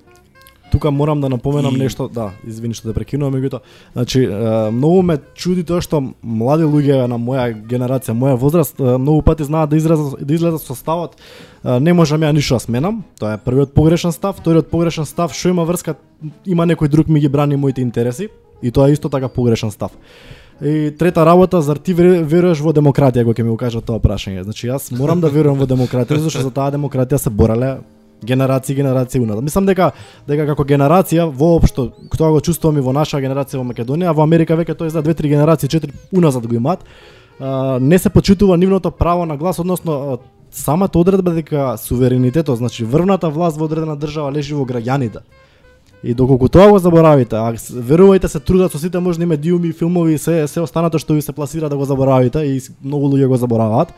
Тука 0.74 0.90
морам 0.90 1.20
да 1.20 1.28
напоменам 1.28 1.76
И- 1.76 1.78
нешто, 1.78 2.08
да, 2.08 2.32
извини 2.46 2.74
што 2.74 2.90
те 2.90 2.94
прекинувам, 2.96 3.36
меѓутоа, 3.38 3.60
значи 3.94 4.26
многу 4.74 5.02
ме 5.06 5.18
чуди 5.38 5.62
тоа 5.62 5.78
што 5.80 6.00
млади 6.22 6.66
луѓе 6.66 7.06
на 7.06 7.14
моја 7.14 7.54
генерација, 7.54 8.10
моја 8.10 8.34
возраст, 8.34 8.74
многу 8.80 9.22
пати 9.22 9.46
знаат 9.46 9.70
да 9.70 9.76
излезат 9.78 10.18
да 10.18 10.34
излезат 10.34 10.62
со 10.66 10.74
ставот 10.74 11.14
не 11.62 11.92
можам 11.94 12.20
ја 12.26 12.32
ништо 12.34 12.58
да 12.58 12.60
сменам. 12.66 13.04
Тоа 13.20 13.34
е 13.34 13.38
првиот 13.38 13.70
погрешен 13.74 14.12
став, 14.12 14.36
вториот 14.42 14.66
погрешен 14.70 15.06
став 15.06 15.30
што 15.32 15.54
има 15.54 15.64
врска 15.64 15.94
има 16.46 16.66
некој 16.66 16.88
друг 16.88 17.08
ми 17.08 17.20
ги 17.20 17.28
брани 17.28 17.56
моите 17.56 17.80
интереси 17.80 18.28
и 18.62 18.70
тоа 18.70 18.88
е 18.90 18.92
исто 18.98 19.08
така 19.08 19.28
погрешен 19.28 19.70
став. 19.70 19.92
И 20.62 20.90
трета 20.98 21.26
работа, 21.26 21.62
зар 21.62 21.76
ти 21.76 21.94
веру- 21.94 22.24
веруваш 22.24 22.60
во 22.60 22.72
демократија, 22.72 23.24
кога 23.24 23.34
ќе 23.34 23.42
ми 23.42 23.50
го 23.50 23.56
кажат 23.56 23.84
тоа 23.84 23.98
прашање? 23.98 24.42
Значи 24.42 24.68
јас 24.68 24.90
морам 24.98 25.20
да 25.20 25.28
верувам 25.28 25.58
во 25.58 25.66
демократија, 25.66 26.18
зашто 26.18 26.42
за 26.42 26.50
таа 26.50 26.70
демократија 26.70 27.16
се 27.18 27.30
бореле 27.30 27.78
генерации 28.22 28.74
генерации 28.74 29.20
уназад. 29.20 29.44
Мислам 29.44 29.66
дека 29.66 29.92
дека 30.26 30.46
како 30.46 30.64
генерација 30.64 31.26
воопшто 31.28 31.90
тоа 32.16 32.30
го 32.30 32.40
чувствувам 32.40 32.78
и 32.78 32.84
во 32.84 32.92
наша 32.92 33.20
генерација 33.20 33.60
во 33.60 33.66
Македонија, 33.72 34.10
а 34.10 34.16
во 34.16 34.22
Америка 34.22 34.56
веќе 34.56 34.76
тоа 34.76 34.86
е 34.86 34.94
за 34.94 35.02
2-3 35.02 35.28
генерации, 35.28 35.68
4 35.68 35.90
уназад 36.12 36.46
го 36.46 36.54
имаат. 36.54 36.84
Не 37.80 37.98
се 37.98 38.10
почитува 38.10 38.56
нивното 38.56 38.90
право 38.90 39.26
на 39.26 39.36
глас, 39.36 39.58
односно 39.58 40.18
самата 40.50 40.94
одредба 40.94 41.32
дека 41.34 41.76
суверенитетот, 41.78 42.58
значи 42.58 42.84
врвната 42.84 43.30
власт 43.30 43.56
во 43.56 43.64
одредена 43.64 43.96
држава 43.96 44.32
лежи 44.32 44.54
во 44.54 44.64
граѓаните. 44.64 45.24
И 46.04 46.14
доколку 46.14 46.48
тоа 46.48 46.68
го 46.70 46.78
заборавите, 46.78 47.36
а 47.36 47.52
верувајте 47.56 48.28
се 48.28 48.40
трудат 48.40 48.72
со 48.72 48.78
сите 48.78 49.00
можни 49.00 49.26
медиуми, 49.26 49.72
филмови 49.72 50.14
и 50.14 50.18
се 50.18 50.46
се 50.46 50.60
останато 50.60 50.98
што 50.98 51.14
ви 51.14 51.22
се 51.22 51.32
пласира 51.32 51.68
да 51.68 51.76
го 51.76 51.84
заборавите 51.84 52.38
и 52.44 52.60
многу 52.84 53.08
луѓе 53.08 53.26
го 53.26 53.36
забораваат 53.36 53.94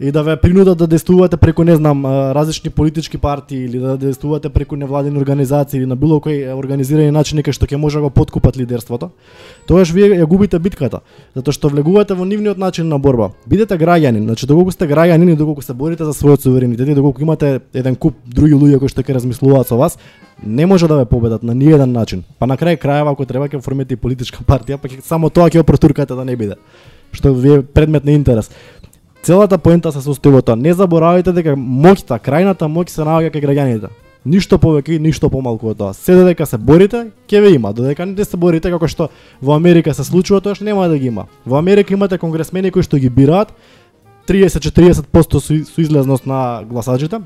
и 0.00 0.12
да 0.12 0.22
ве 0.22 0.36
принудат 0.36 0.78
да 0.78 0.86
действувате 0.86 1.36
преку 1.36 1.64
не 1.64 1.76
знам 1.76 2.06
различни 2.06 2.70
политички 2.70 3.18
партии 3.18 3.64
или 3.64 3.78
да 3.78 3.96
действувате 3.96 4.48
преку 4.48 4.76
невладени 4.76 5.18
организации 5.18 5.78
или 5.78 5.86
на 5.86 5.96
било 5.96 6.18
кој 6.18 6.50
организирани 6.56 7.10
начин 7.14 7.38
кај 7.38 7.54
што 7.54 7.66
ќе 7.66 7.76
може 7.76 7.98
да 7.98 8.08
го 8.08 8.10
подкупат 8.10 8.56
лидерството, 8.56 9.10
тогаш 9.66 9.92
вие 9.94 10.10
ја 10.18 10.26
губите 10.26 10.58
битката, 10.58 11.00
затоа 11.34 11.54
што 11.54 11.70
влегувате 11.70 12.14
во 12.14 12.24
нивниот 12.24 12.58
начин 12.58 12.88
на 12.88 12.98
борба. 12.98 13.30
Бидете 13.46 13.78
граѓани, 13.78 14.24
значи 14.24 14.46
доколку 14.46 14.72
сте 14.74 14.88
граѓани 14.90 15.32
и 15.32 15.36
доколку 15.36 15.62
се 15.62 15.74
борите 15.74 16.04
за 16.04 16.10
својот 16.10 16.42
суверенитет 16.42 16.88
и 16.88 16.94
доколку 16.94 17.22
имате 17.22 17.60
еден 17.74 17.94
куп 17.96 18.18
други 18.26 18.54
луѓе 18.54 18.78
кои 18.78 18.88
што 18.88 19.02
ќе 19.02 19.14
размислуваат 19.14 19.68
со 19.68 19.76
вас, 19.76 19.98
не 20.42 20.66
може 20.66 20.88
да 20.88 20.96
ве 20.96 21.04
победат 21.04 21.42
на 21.42 21.54
ниеден 21.54 21.92
начин. 21.92 22.24
Па 22.38 22.46
на 22.46 22.56
крај 22.56 22.78
крајава 22.82 23.12
ако 23.12 23.24
треба 23.24 23.48
ќе 23.48 23.62
оформите 23.62 23.94
и 23.94 23.96
политичка 23.96 24.42
партија, 24.50 24.78
па 24.78 24.88
само 25.02 25.30
тоа 25.30 25.50
ќе 25.50 25.62
го 25.62 25.64
протуркате 25.64 26.14
да 26.14 26.24
не 26.24 26.36
биде. 26.36 26.58
Што 27.14 27.30
ви 27.34 27.52
е 27.54 27.62
предмет 27.62 28.04
на 28.04 28.10
интерес. 28.10 28.50
Целата 29.24 29.58
поента 29.58 29.92
се 29.92 30.02
состои 30.04 30.34
во 30.34 30.42
тоа. 30.44 30.52
Не 30.52 30.74
заборавајте 30.76 31.32
дека 31.32 31.54
моќта, 31.56 32.18
крајната 32.20 32.66
моќ 32.68 32.90
се 32.92 33.06
наоѓа 33.08 33.30
кај 33.32 33.40
граѓаните. 33.40 33.88
Ништо 34.28 34.58
повеќе 34.60 34.98
и 34.98 35.00
ништо 35.00 35.30
помалку 35.32 35.70
од 35.70 35.78
тоа. 35.80 35.94
Се 35.96 36.12
додека 36.18 36.44
се 36.44 36.58
борите, 36.60 37.06
ќе 37.24 37.40
ве 37.40 37.54
има. 37.56 37.72
Додека 37.72 38.04
не 38.04 38.24
се 38.24 38.36
борите 38.36 38.68
како 38.68 38.84
што 38.84 39.08
во 39.40 39.56
Америка 39.56 39.94
се 39.96 40.04
случува, 40.04 40.42
тоа 40.44 40.52
што 40.52 40.68
нема 40.68 40.90
да 40.92 40.98
ги 41.00 41.08
има. 41.08 41.24
Во 41.46 41.56
Америка 41.56 41.96
имате 41.96 42.18
конгресмени 42.20 42.68
кои 42.68 42.84
што 42.84 43.00
ги 43.00 43.08
бираат 43.08 43.56
30-40% 44.28 45.40
су, 45.40 45.64
су 45.64 45.80
излезност 45.80 46.26
на 46.26 46.60
гласачите, 46.68 47.22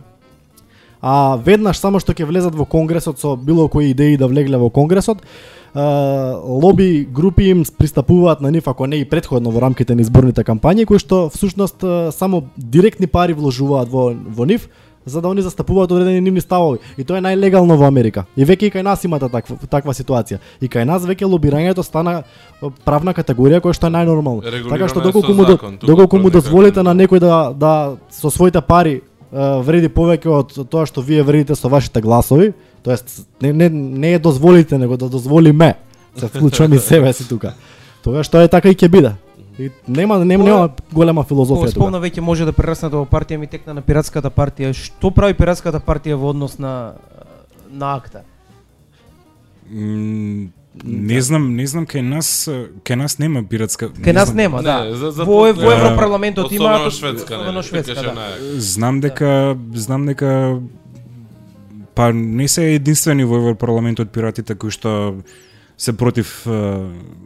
а 1.03 1.34
веднаш 1.34 1.82
само 1.82 1.99
што 1.99 2.14
ќе 2.14 2.30
влезат 2.30 2.55
во 2.55 2.62
конгресот 2.62 3.18
со 3.18 3.34
било 3.34 3.66
кои 3.66 3.90
идеи 3.90 4.16
да 4.16 4.30
влегле 4.30 4.59
во 4.59 4.70
конгресот, 4.70 5.18
лоби 5.74 7.08
групи 7.12 7.44
им 7.44 7.64
пристапуваат 7.78 8.40
на 8.40 8.50
нив 8.50 8.68
ако 8.68 8.86
не 8.86 8.96
и 8.96 9.04
предходно 9.04 9.50
во 9.50 9.60
рамките 9.60 9.94
на 9.94 10.02
изборните 10.02 10.44
кампањи 10.44 10.86
кои 10.86 10.98
што 10.98 11.28
всушност 11.28 11.84
само 12.12 12.42
директни 12.56 13.06
пари 13.06 13.32
вложуваат 13.32 13.88
во 13.88 14.12
во 14.14 14.44
нив 14.44 14.68
за 15.08 15.20
да 15.20 15.28
они 15.28 15.42
застапуваат 15.42 15.92
одредени 15.92 16.20
нивни 16.20 16.40
ставови. 16.40 16.78
И 16.98 17.04
тоа 17.04 17.18
е 17.18 17.24
најлегално 17.24 17.76
во 17.78 17.88
Америка. 17.88 18.26
И 18.36 18.44
веќе 18.44 18.68
и 18.68 18.70
кај 18.70 18.84
нас 18.84 19.04
имате 19.04 19.28
таква 19.32 19.56
таква 19.70 19.94
ситуација. 19.96 20.38
И 20.60 20.68
кај 20.68 20.84
нас 20.84 21.02
веќе 21.02 21.26
лобирањето 21.26 21.82
стана 21.82 22.22
правна 22.84 23.14
категорија 23.14 23.62
која 23.64 23.74
што 23.74 23.88
е 23.88 23.96
најнормално. 23.96 24.44
Така 24.68 24.88
што 24.88 25.00
доколку 25.00 25.34
му 25.34 25.44
закон, 25.48 25.78
доколку 25.82 26.18
му 26.18 26.30
дозволите 26.30 26.82
на 26.82 26.94
некој 26.94 27.20
да 27.20 27.52
да 27.56 27.96
со 28.10 28.30
своите 28.30 28.60
пари 28.60 29.00
вреди 29.32 29.88
повеќе 29.88 30.28
од 30.28 30.56
тоа 30.70 30.86
што 30.86 31.00
вие 31.00 31.22
вредите 31.22 31.54
со 31.54 31.68
вашите 31.68 32.00
гласови, 32.00 32.52
тоест 32.82 33.28
не 33.42 33.52
не 33.52 33.68
не 33.70 34.12
е 34.12 34.18
дозволите, 34.18 34.78
него 34.78 34.96
да 34.96 35.08
дозволиме. 35.08 35.74
Се 36.16 36.26
вклучувам 36.28 36.72
и 36.72 36.78
себе 36.78 37.12
си 37.12 37.28
тука. 37.28 37.54
Тоа 38.02 38.24
што 38.24 38.40
е 38.40 38.48
така 38.48 38.68
и 38.68 38.74
ќе 38.74 38.88
биде. 38.88 39.12
И 39.58 39.70
нема 39.88 40.18
нема, 40.18 40.44
нема 40.44 40.68
голема 40.92 41.24
филозофија 41.24 41.66
тука. 41.66 41.70
спомна 41.72 41.98
веќе 41.98 42.20
може 42.20 42.44
да 42.44 42.52
прераснат 42.52 42.92
во 42.92 43.04
партија 43.04 43.36
ми 43.36 43.46
текна 43.46 43.74
на 43.74 43.82
пиратската 43.82 44.30
партија. 44.30 44.72
Што 44.72 45.10
прави 45.10 45.34
пиратската 45.34 45.80
партија 45.80 46.14
во 46.14 46.30
однос 46.30 46.58
на 46.58 46.94
на 47.70 47.94
акта? 47.96 48.22
Не 50.84 51.20
знам, 51.20 51.56
не 51.56 51.66
знам 51.66 51.86
кај 51.86 52.00
нас, 52.02 52.46
кај 52.86 52.94
нас 52.94 53.18
нема 53.18 53.42
пиратска. 53.42 53.88
Кај 53.90 54.14
нас 54.14 54.30
нема, 54.32 54.62
да. 54.62 54.84
Не, 54.84 54.94
за- 54.94 55.10
за- 55.10 55.24
Во, 55.24 55.40
во 55.42 55.52
Да. 55.52 55.74
Европарламентот 55.74 56.46
Особено 56.46 56.78
има 56.78 56.90
Шведска, 56.90 57.34
особено 57.34 57.62
Шведска, 57.62 57.92
викаше 57.92 58.06
да. 58.06 58.14
најак. 58.14 58.58
Знам 58.58 59.00
дека 59.00 59.56
знам 59.74 60.06
дека 60.06 60.60
па 61.99 62.12
не 62.14 62.46
се 62.46 62.76
единствени 62.78 63.26
во 63.26 63.40
Европарламентот 63.42 64.12
пиратите 64.14 64.55
кои 64.55 64.70
што 64.70 65.18
се 65.78 65.94
против 65.99 66.46
е, 66.46 66.59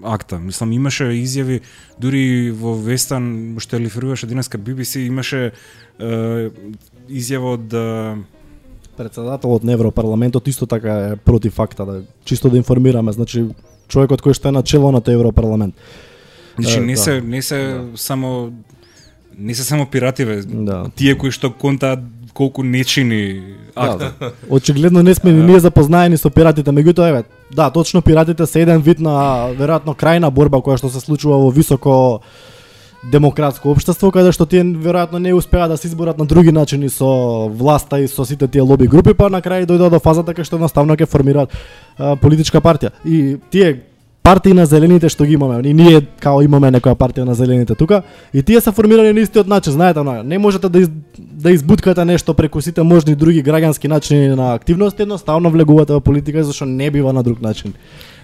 акта. 0.04 0.38
Мислам 0.40 0.72
имаше 0.72 1.10
изјави 1.12 1.60
дури 2.00 2.48
во 2.56 2.72
Вестан 2.80 3.58
што 3.60 3.76
реферуваше 3.76 4.30
денеска 4.30 4.56
BBC 4.56 5.04
имаше 5.04 5.50
е, 5.52 6.48
изјава 7.12 7.58
од 7.58 7.76
Председателот 8.96 9.64
на 9.64 9.72
Европарламентот 9.72 10.48
исто 10.48 10.66
така 10.66 11.12
е 11.12 11.16
против 11.16 11.52
факта 11.52 11.86
да 11.86 12.02
чисто 12.24 12.50
да 12.50 12.56
информираме, 12.56 13.12
значи 13.12 13.46
човекот 13.88 14.20
кој 14.24 14.36
што 14.36 14.48
е 14.48 14.56
на 14.56 14.62
чело 14.62 14.92
на 14.92 15.00
тој 15.00 15.16
Европарламент. 15.16 15.74
Значи 16.60 16.80
не 16.80 16.96
да. 16.96 17.00
се 17.00 17.20
не 17.20 17.42
се 17.42 17.80
само 17.96 18.52
не 19.38 19.54
се 19.54 19.64
само 19.64 19.86
пиративе, 19.86 20.42
Да. 20.44 20.90
тие 20.96 21.16
кои 21.18 21.32
што 21.32 21.52
контаат 21.52 22.00
колку 22.34 22.62
нечини 22.62 23.42
акта. 23.76 24.12
Да, 24.20 24.26
да. 24.26 24.32
Очигледно 24.50 25.02
не 25.02 25.14
сме 25.14 25.32
ни 25.32 25.42
ние 25.42 25.60
запознаени 25.60 26.16
со 26.16 26.30
пиратите, 26.30 26.70
меѓутоа 26.70 27.08
еве, 27.08 27.24
да, 27.54 27.70
точно 27.70 28.02
пиратите 28.02 28.46
се 28.46 28.62
еден 28.62 28.80
вид 28.80 29.00
на 29.00 29.52
веројатно 29.52 29.96
крајна 29.96 30.30
борба 30.30 30.62
која 30.64 30.80
што 30.80 30.88
се 30.88 31.00
случува 31.00 31.36
во 31.36 31.50
високо 31.50 32.20
демократско 33.10 33.70
општество 33.70 34.10
каде 34.14 34.32
што 34.32 34.46
тие 34.46 34.62
веројатно 34.62 35.18
не 35.18 35.34
успеа 35.34 35.68
да 35.68 35.76
се 35.76 35.88
изборат 35.88 36.18
на 36.18 36.24
други 36.24 36.52
начини 36.52 36.88
со 36.88 37.48
власта 37.48 38.00
и 38.00 38.08
со 38.08 38.24
сите 38.24 38.48
тие 38.48 38.62
лоби 38.62 38.86
групи, 38.86 39.14
па 39.14 39.28
на 39.28 39.42
крај 39.42 39.66
дојдоа 39.66 39.90
до 39.90 40.00
фазата 40.00 40.32
кај 40.32 40.46
што 40.46 40.56
едноставно 40.56 40.96
ќе 40.96 41.06
формираат 41.06 41.50
а, 41.98 42.16
политичка 42.16 42.60
партија. 42.60 42.92
И 43.04 43.38
тие 43.50 43.82
партии 44.22 44.54
на 44.54 44.66
зелените 44.66 45.08
што 45.08 45.24
ги 45.26 45.34
имаме, 45.34 45.60
и 45.68 45.74
ние 45.74 46.00
као 46.22 46.42
имаме 46.46 46.70
некоја 46.70 46.94
партија 46.94 47.26
на 47.26 47.34
зелените 47.34 47.74
тука, 47.74 48.02
и 48.32 48.42
тие 48.42 48.60
се 48.60 48.72
формирани 48.72 49.12
на 49.12 49.20
истиот 49.20 49.48
начин, 49.48 49.72
знаете, 49.72 50.00
она, 50.00 50.22
не 50.22 50.38
можете 50.38 50.68
да 50.68 50.78
из, 50.78 50.90
да 51.42 51.50
избуткате 51.50 52.04
нешто 52.04 52.34
преку 52.34 52.60
сите 52.60 52.82
можни 52.82 53.14
други 53.14 53.42
граѓански 53.42 53.88
начини 53.88 54.28
на 54.28 54.54
активност, 54.54 55.00
едноставно 55.00 55.50
влегувате 55.50 55.92
во 55.92 56.00
политика 56.00 56.44
зашто 56.44 56.64
не 56.64 56.90
бива 56.90 57.12
на 57.12 57.22
друг 57.22 57.42
начин. 57.42 57.74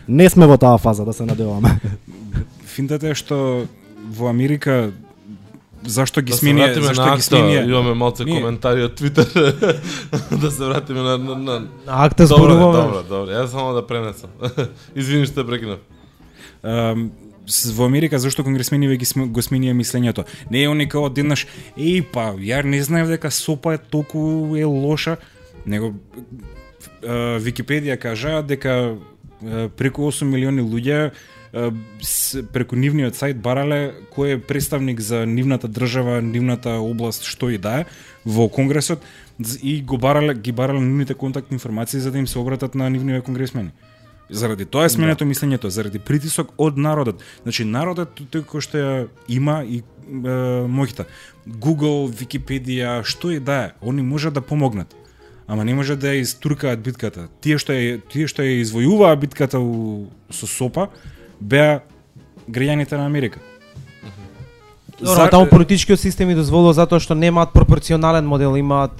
Не 0.09 0.31
сме 0.31 0.47
во 0.47 0.57
таа 0.57 0.79
фаза, 0.79 1.05
да 1.05 1.13
се 1.13 1.25
надеваме. 1.25 1.81
Финтата 2.67 3.09
е 3.11 3.15
што 3.15 3.67
во 4.11 4.31
Америка 4.31 4.91
зашто 5.83 6.23
ги 6.23 6.31
Да 6.31 6.39
смени, 6.39 6.63
зашто 6.75 7.07
на 7.07 7.17
ги 7.17 7.23
смени 7.23 7.55
имаме 7.67 7.95
малце 7.95 8.25
Ние- 8.25 8.41
коментари 8.41 8.83
од 8.83 8.95
Твитер. 8.95 9.27
да 10.41 10.51
се 10.51 10.65
вратиме 10.65 11.03
на, 11.03 11.19
на, 11.19 11.35
на... 11.37 11.55
На 11.87 12.05
акта 12.07 12.27
Добро, 12.27 12.37
зборуваме. 12.37 12.83
добро, 12.83 13.03
добро. 13.03 13.33
Јас 13.33 13.47
само 13.47 13.75
да 13.75 13.83
пренесам. 13.87 14.31
Извини 14.97 15.27
што 15.27 15.43
те 15.43 15.47
прекинав. 15.47 15.79
С- 16.63 17.28
во 17.75 17.87
Америка 17.87 18.19
зашто 18.19 18.45
конгресмениве 18.45 18.97
ги 18.97 19.07
сме, 19.09 19.27
го 19.27 19.43
сменија 19.43 19.75
мислењето. 19.77 20.27
Не 20.51 20.63
е 20.63 20.69
они 20.69 20.89
као 20.89 21.09
одеднаш, 21.09 21.47
еј 21.77 22.05
па, 22.13 22.33
ја 22.37 22.63
не 22.65 22.83
знаев 22.83 23.09
дека 23.09 23.31
сопа 23.31 23.75
е 23.75 23.79
толку 23.79 24.55
е 24.57 24.65
лоша, 24.65 25.17
него 25.67 25.95
е, 27.03 27.39
Википедија 27.41 27.97
кажа 27.97 28.43
дека 28.43 28.97
е, 29.43 29.69
преку 29.69 30.11
8 30.11 30.25
милиони 30.25 30.63
луѓе 30.63 31.11
преку 32.53 32.77
нивниот 32.77 33.17
сајт 33.17 33.41
барале 33.41 33.95
кој 34.13 34.37
е 34.37 34.41
представник 34.41 35.01
за 35.01 35.25
нивната 35.27 35.69
држава, 35.69 36.21
нивната 36.21 36.77
област, 36.77 37.25
што 37.25 37.49
и 37.49 37.59
да 37.59 37.81
е, 37.81 37.87
во 38.25 38.49
Конгресот 38.49 39.03
и 39.63 39.81
го 39.83 39.99
барале, 39.99 40.35
ги 40.35 40.53
барале 40.53 40.81
нивните 40.81 41.15
контактни 41.15 41.55
информации 41.55 42.01
за 42.01 42.13
да 42.13 42.19
им 42.19 42.27
се 42.27 42.39
обратат 42.39 42.75
на 42.75 42.91
нивниве 42.91 43.21
конгресмени. 43.21 43.71
Заради 44.31 44.65
тоа 44.69 44.85
е 44.85 44.93
сменето 44.93 45.25
мислењето, 45.25 45.69
заради 45.73 45.99
притисок 45.99 46.53
од 46.59 46.77
народот. 46.79 47.23
Значи 47.43 47.65
народот 47.65 48.21
тој 48.21 48.45
кој 48.45 48.61
што 48.61 48.79
ја 48.79 48.95
има 49.29 49.63
и 49.65 49.81
е, 49.81 49.85
моќта. 50.69 51.09
Google, 51.47 52.13
Википедија, 52.13 53.01
што 53.09 53.33
и 53.33 53.41
да 53.41 53.59
е, 53.65 53.73
они 53.81 54.03
може 54.03 54.31
да 54.31 54.41
помогнат. 54.41 54.95
Ама 55.49 55.65
не 55.65 55.75
може 55.75 55.97
да 55.97 56.13
ја 56.13 56.21
истуркаат 56.21 56.83
битката. 56.85 57.29
Тие 57.41 57.57
што 57.57 57.73
ја, 57.73 58.03
тие 58.13 58.29
што 58.29 58.45
ја 58.45 58.61
извојуваа 58.61 59.17
битката 59.17 59.61
у, 59.61 60.09
со 60.29 60.47
СОПА 60.47 60.91
беа 61.41 61.81
граѓаните 62.45 63.01
на 63.01 63.07
Америка. 63.07 63.41
Добро, 65.01 65.29
таму 65.31 65.47
политичкиот 65.47 66.01
систем 66.01 66.31
и 66.31 66.35
дозволува 66.35 66.75
затоа 66.75 67.01
што 67.01 67.15
немаат 67.15 67.53
пропорционален 67.57 68.27
модел, 68.27 68.57
имаат 68.61 68.93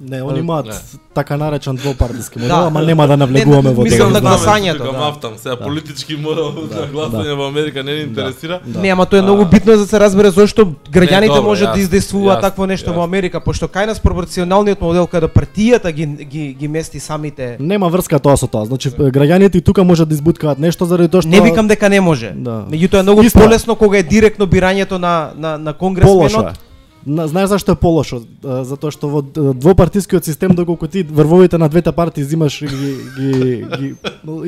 Не, 0.00 0.22
они 0.22 0.38
имаат 0.38 0.96
така 1.14 1.36
наречен 1.36 1.76
двопартиски 1.76 2.38
модел, 2.38 2.56
Да. 2.56 2.66
ама 2.66 2.82
нема 2.82 3.06
да 3.06 3.16
навлегуваме 3.16 3.70
во 3.70 3.82
мислам 3.82 4.12
тоа. 4.12 4.20
на 4.20 4.30
гласањето, 4.30 4.92
да. 4.92 4.98
мафтам, 4.98 5.32
сега 5.36 5.56
политички 5.56 6.16
модел 6.16 6.50
за 6.66 6.88
гласање 6.92 7.34
во 7.36 7.46
Америка 7.48 7.82
не 7.84 7.94
ни 7.94 8.00
интересира. 8.00 8.60
Да. 8.66 8.80
Не, 8.80 8.88
ама 8.88 9.06
тоа 9.06 9.18
е 9.18 9.22
многу 9.22 9.44
битно 9.44 9.72
за 9.72 9.78
да 9.78 9.86
се 9.86 10.00
разбере 10.00 10.30
зошто 10.30 10.74
граѓаните 10.92 11.40
можат 11.40 11.74
да 11.74 11.80
издействуваат 11.80 12.40
такво 12.40 12.66
нешто 12.66 12.92
во. 12.92 13.04
Америка, 13.04 13.40
пошто 13.40 13.66
кај 13.68 13.86
нас 13.86 14.00
пропорционалниот 14.00 14.80
модел 14.80 15.06
каде 15.06 15.28
партијата 15.28 15.92
ги 15.92 16.06
ги 16.06 16.56
ги 16.58 16.68
мести 16.68 17.00
самите. 17.00 17.56
Нема 17.60 17.88
врска 17.88 18.18
тоа 18.18 18.36
со 18.36 18.46
тоа. 18.46 18.66
Значи 18.66 18.90
граѓаните 18.90 19.56
и 19.56 19.60
тука 19.60 19.84
можат 19.84 20.08
да 20.08 20.14
избуткаат 20.14 20.58
нешто 20.58 20.84
заради 20.84 21.08
тоа 21.08 21.22
што 21.22 21.30
Не 21.30 21.40
викам 21.40 21.68
дека 21.68 21.88
не 21.88 22.00
може. 22.00 22.32
Да. 22.34 22.66
Меѓутоа 22.70 22.98
е 22.98 23.02
многу 23.02 23.22
полесно 23.32 23.76
кога 23.76 23.98
е 23.98 24.02
директно 24.02 24.46
бирањето 24.46 24.98
на 24.98 25.30
на 25.36 25.58
на 25.58 25.72
конгресменот. 25.72 26.58
Знаеш 27.06 27.48
зашто 27.48 27.72
е 27.72 27.74
полошо? 27.76 28.22
Затоа 28.42 28.90
што 28.90 29.08
во 29.08 29.20
двопартискиот 29.52 30.24
систем 30.24 30.54
доколку 30.56 30.86
ти 30.88 31.02
врвовите 31.02 31.58
на 31.58 31.68
двете 31.68 31.92
партии 31.92 32.24
зимаш 32.24 32.62
и 32.62 32.66
ги, 32.66 32.96
ги, 33.18 33.32
ги 33.78 33.94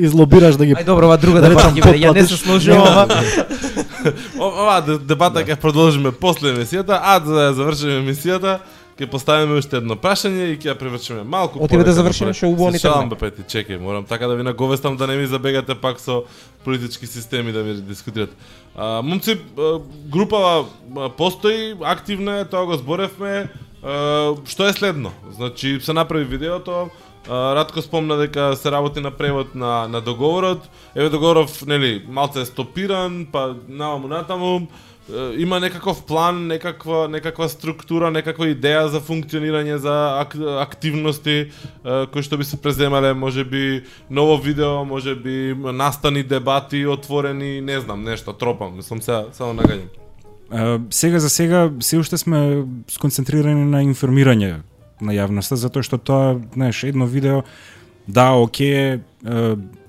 излобираш 0.01 0.55
да 0.57 0.65
ги 0.65 0.73
Ај 0.73 0.85
добро, 0.85 1.05
ова 1.05 1.17
друга 1.17 1.41
Да 1.41 1.49
дебата 1.49 1.69
речам. 1.69 1.93
Ја 1.93 2.13
не 2.13 2.25
се 2.25 2.33
О- 4.39 4.53
Ова 4.63 4.81
де- 4.87 4.97
дебата 4.97 5.45
ќе 5.45 5.55
продолжиме 5.55 6.11
после 6.11 6.53
емисијата, 6.55 6.97
а 6.97 7.21
за 7.25 7.33
да 7.33 7.53
завршиме 7.53 8.01
емисијата, 8.01 8.57
ќе 8.97 9.09
поставиме 9.11 9.59
уште 9.61 9.77
едно 9.77 9.95
прашање 9.95 10.51
и 10.53 10.57
ќе 10.57 10.71
ја 10.71 10.75
превршиме 10.79 11.23
малку 11.23 11.61
Отиде 11.61 11.83
да 11.83 11.91
повеќе 11.91 11.97
завршиме, 11.99 12.33
што 12.33 12.49
убаво 12.49 12.71
ни 12.73 12.79
Се 12.79 12.87
шалам, 12.87 13.09
тргна. 13.09 13.15
бе, 13.15 13.31
Пети, 13.31 13.45
чекај, 13.45 13.79
морам 13.81 14.05
така 14.05 14.27
да 14.27 14.35
ви 14.35 14.43
наговестам 14.43 14.97
да 14.97 15.07
не 15.07 15.17
ми 15.17 15.27
забегате 15.27 15.75
пак 15.75 15.99
со 15.99 16.23
политички 16.63 17.07
системи 17.07 17.51
да 17.51 17.63
ми 17.63 17.73
дискутирате. 17.81 18.35
А, 18.75 19.01
момци, 19.01 19.37
групава 20.09 20.65
постои, 21.17 21.75
активна 21.83 22.39
е, 22.39 22.45
тоа 22.45 22.65
го 22.65 22.77
зборевме. 22.77 23.49
А, 23.83 24.35
што 24.45 24.67
е 24.67 24.73
следно? 24.73 25.11
Значи, 25.37 25.79
се 25.81 25.93
направи 25.93 26.25
видеото, 26.25 26.89
Радко 27.29 27.81
спомна 27.81 28.15
дека 28.15 28.55
се 28.55 28.71
работи 28.71 28.99
на 28.99 29.11
превод 29.11 29.55
на, 29.55 29.87
на 29.87 30.01
договорот. 30.01 30.69
Еве 30.95 31.09
договоров, 31.09 31.65
нели, 31.65 32.05
малце 32.07 32.41
е 32.41 32.45
стопиран, 32.45 33.27
па 33.31 33.55
наваму 33.67 34.07
натаму. 34.07 34.55
Е, 34.55 34.67
Има 35.37 35.59
некаков 35.59 36.03
план, 36.05 36.47
некаква 36.47 37.07
некаква 37.07 37.47
структура, 37.49 38.11
некаква 38.11 38.49
идеја 38.51 38.89
за 38.91 38.99
функционирање 38.99 39.77
за 39.79 39.93
ак, 40.19 40.35
активности 40.35 41.35
е, 41.39 41.47
кои 42.11 42.23
што 42.23 42.35
би 42.35 42.43
се 42.43 42.59
преземале, 42.59 43.13
можеби 43.15 43.85
ново 44.09 44.35
видео, 44.37 44.83
можеби 44.85 45.55
настани 45.55 46.23
дебати 46.23 46.83
отворени, 46.85 47.61
не 47.61 47.79
знам, 47.79 48.03
нешто 48.03 48.33
тропам, 48.33 48.75
мислам 48.75 49.01
се 49.01 49.23
само 49.31 49.55
нагаѓам. 49.55 49.87
Сега 50.91 51.19
за 51.19 51.29
сега 51.29 51.71
се 51.79 51.97
уште 51.97 52.17
сме 52.17 52.65
сконцентрирани 52.91 53.63
на 53.63 53.83
информирање 53.87 54.59
на 54.99 55.15
јавноста 55.15 55.55
затоа 55.55 55.87
што 55.87 55.97
тоа, 55.97 56.35
знаеш, 56.53 56.83
едно 56.83 57.07
видео 57.07 57.43
да, 58.07 58.31
оке, 58.35 58.99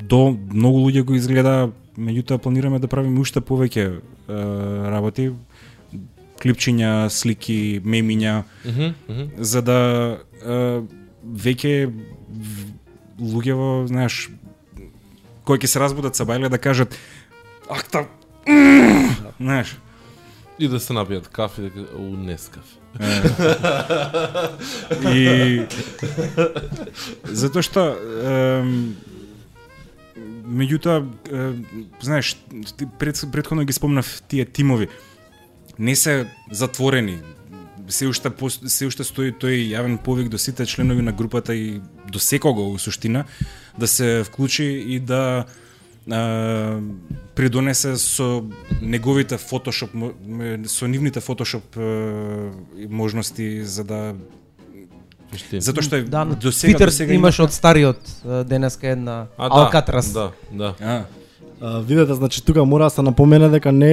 до 0.02 0.20
многу 0.52 0.86
луѓе 0.86 1.02
го 1.02 1.14
изгледа, 1.14 1.70
меѓутоа 1.98 2.38
планираме 2.38 2.78
да 2.78 2.86
правиме 2.86 3.20
уште 3.20 3.40
повеќе 3.40 3.84
е, 3.88 4.00
работи, 4.86 5.32
клипчиња, 6.38 7.08
слики, 7.08 7.80
мемиња, 7.84 8.42
Мгм, 8.64 8.94
мгм. 9.08 9.24
за 9.36 9.62
да 9.62 9.78
е, 10.38 10.80
веќе 11.26 11.90
в- 12.30 12.70
луѓево, 13.20 13.86
знаеш, 13.86 14.30
кои 15.44 15.58
ќе 15.58 15.66
се 15.66 15.80
разбудат 15.80 16.14
са 16.14 16.22
бајле 16.24 16.48
да 16.48 16.58
кажат 16.58 16.94
акта, 17.68 18.06
знаеш, 19.36 19.76
И 20.58 20.66
да 20.66 20.80
се 20.80 20.92
напијат 20.92 21.28
кафе, 21.28 21.62
дека 21.62 21.84
у 21.94 22.16
нескафе. 22.16 22.74
И 25.06 25.62
затоа 27.32 27.62
што 27.62 27.84
меѓутоа 30.48 31.04
знаеш 32.00 32.36
пред, 32.98 33.24
предходно 33.32 33.64
ги 33.64 33.72
спомнав 33.72 34.22
тие 34.28 34.44
тимови. 34.44 34.88
Не 35.78 35.96
се 35.96 36.26
затворени. 36.50 37.18
Се 37.88 38.06
уште 38.06 38.30
се 38.66 38.86
уште 38.86 39.04
стои 39.04 39.32
тој 39.32 39.72
јавен 39.72 39.96
повик 40.02 40.28
до 40.28 40.38
сите 40.38 40.66
членови 40.66 41.02
на 41.02 41.12
групата 41.12 41.54
и 41.54 41.80
до 42.12 42.18
секого 42.18 42.72
во 42.72 42.78
суштина 42.78 43.24
да 43.78 43.88
се 43.88 44.24
вклучи 44.24 44.64
и 44.64 45.00
да 45.00 45.46
а, 46.10 46.80
придонесе 47.34 47.96
со 47.96 48.44
неговите 48.82 49.38
фотошоп 49.38 49.90
со 50.66 50.88
нивните 50.88 51.20
фотошоп 51.20 51.76
можности 52.88 53.64
за 53.64 53.84
да 53.84 54.14
Вишти. 55.32 55.60
затоа 55.60 55.82
што 55.82 55.96
е 55.96 56.02
Да, 56.02 56.24
до 56.24 56.52
сега 56.52 56.72
Твитер 56.72 56.88
до 56.88 56.94
сега 56.96 57.14
имаш 57.14 57.40
од 57.40 57.52
стариот 57.52 58.00
денеска 58.46 58.88
една 58.88 59.26
А, 59.36 59.48
да, 59.48 59.64
Алкатрас. 59.64 60.12
Да, 60.12 60.30
да. 60.50 60.74
А, 60.80 61.04
видете, 61.62 62.14
значи 62.14 62.44
тука 62.44 62.64
мора 62.64 62.84
да 62.84 62.90
се 62.90 63.02
напомене 63.02 63.48
дека 63.48 63.72
не 63.72 63.90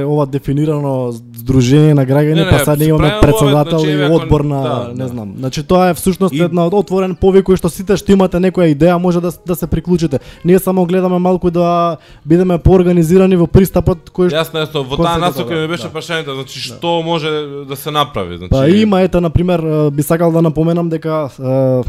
е 0.00 0.04
ова 0.04 0.26
дефинирано 0.26 1.12
здружение 1.12 1.94
на 1.94 2.06
граѓани, 2.06 2.34
Не, 2.34 2.44
не, 2.44 2.50
па 2.50 2.58
сега 2.58 2.76
не 2.76 2.84
имаме 2.84 3.18
председател 3.20 3.78
значи, 3.78 3.96
и 3.96 4.04
одбор 4.04 4.40
на, 4.40 4.62
да, 4.62 4.88
не 4.88 5.04
да. 5.04 5.08
знам. 5.08 5.34
Значи 5.38 5.62
тоа 5.62 5.88
е 5.88 5.94
всушност 5.94 6.34
И- 6.34 6.40
една 6.42 6.66
од 6.66 6.74
отворен 6.74 7.14
повик 7.14 7.46
кој 7.46 7.56
што 7.56 7.68
сите 7.68 7.96
што 7.96 8.12
имате 8.12 8.36
некоја 8.36 8.72
идеја 8.72 8.96
може 8.98 9.20
да 9.20 9.32
да 9.46 9.54
се 9.56 9.66
приклучите. 9.66 10.18
Ние 10.44 10.58
само 10.58 10.86
гледаме 10.86 11.18
малку 11.18 11.50
да 11.50 11.96
бидеме 12.26 12.58
поорганизирани 12.58 13.36
во 13.36 13.46
пристапот 13.46 14.10
кој 14.10 14.28
што 14.32 14.36
Јасно, 14.38 14.64
јасно, 14.64 14.84
во 14.88 14.96
таа 14.96 15.18
насока 15.18 15.54
да, 15.54 15.60
ми 15.60 15.68
беше 15.68 15.88
да. 15.88 15.92
прашањето, 15.92 16.34
значи 16.34 16.60
што 16.60 17.02
може 17.02 17.28
да 17.68 17.76
се 17.76 17.90
направи, 17.90 18.36
значи 18.38 18.50
Па 18.50 18.68
има 18.68 19.00
ете 19.02 19.20
на 19.20 19.30
пример 19.30 19.90
би 19.90 20.02
сакал 20.02 20.32
да 20.32 20.42
напоменам 20.42 20.88
дека 20.88 21.28
е, 21.38 21.82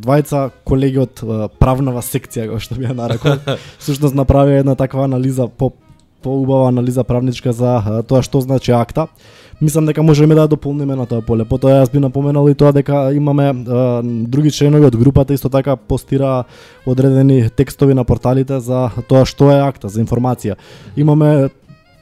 двајца 0.00 0.48
колеги 0.64 1.04
од 1.04 1.22
правнава 1.60 2.02
секција 2.04 2.48
кој 2.50 2.64
што 2.64 2.78
би 2.78 2.88
ја 2.88 2.96
нарекол 2.96 3.38
всушност 3.82 4.16
направи 4.18 4.60
една 4.60 4.74
таква 4.74 5.04
анализа 5.04 5.48
по 5.48 5.72
поубава 6.22 6.68
анализа 6.68 7.04
правничка 7.04 7.52
за 7.52 8.02
тоа 8.08 8.22
што 8.22 8.40
значи 8.40 8.72
акта. 8.72 9.08
Мислам 9.60 9.86
дека 9.86 10.02
можеме 10.02 10.34
да 10.34 10.48
дополниме 10.48 10.96
на 10.96 11.04
тоа 11.06 11.20
поле. 11.20 11.44
Потоа 11.44 11.82
јас 11.82 11.92
би 11.92 12.00
напоменал 12.00 12.48
и 12.48 12.54
тоа 12.54 12.72
дека 12.72 13.10
имаме 13.12 13.50
е, 13.50 13.54
други 14.28 14.50
членови 14.50 14.88
од 14.88 14.96
групата 14.96 15.34
исто 15.34 15.48
така 15.48 15.76
постира 15.76 16.44
одредени 16.86 17.50
текстови 17.50 17.94
на 17.94 18.04
порталите 18.04 18.60
за 18.60 18.88
тоа 19.08 19.26
што 19.28 19.50
е 19.52 19.60
акта, 19.60 19.88
за 19.88 20.00
информација. 20.00 20.56
Имаме 20.96 21.50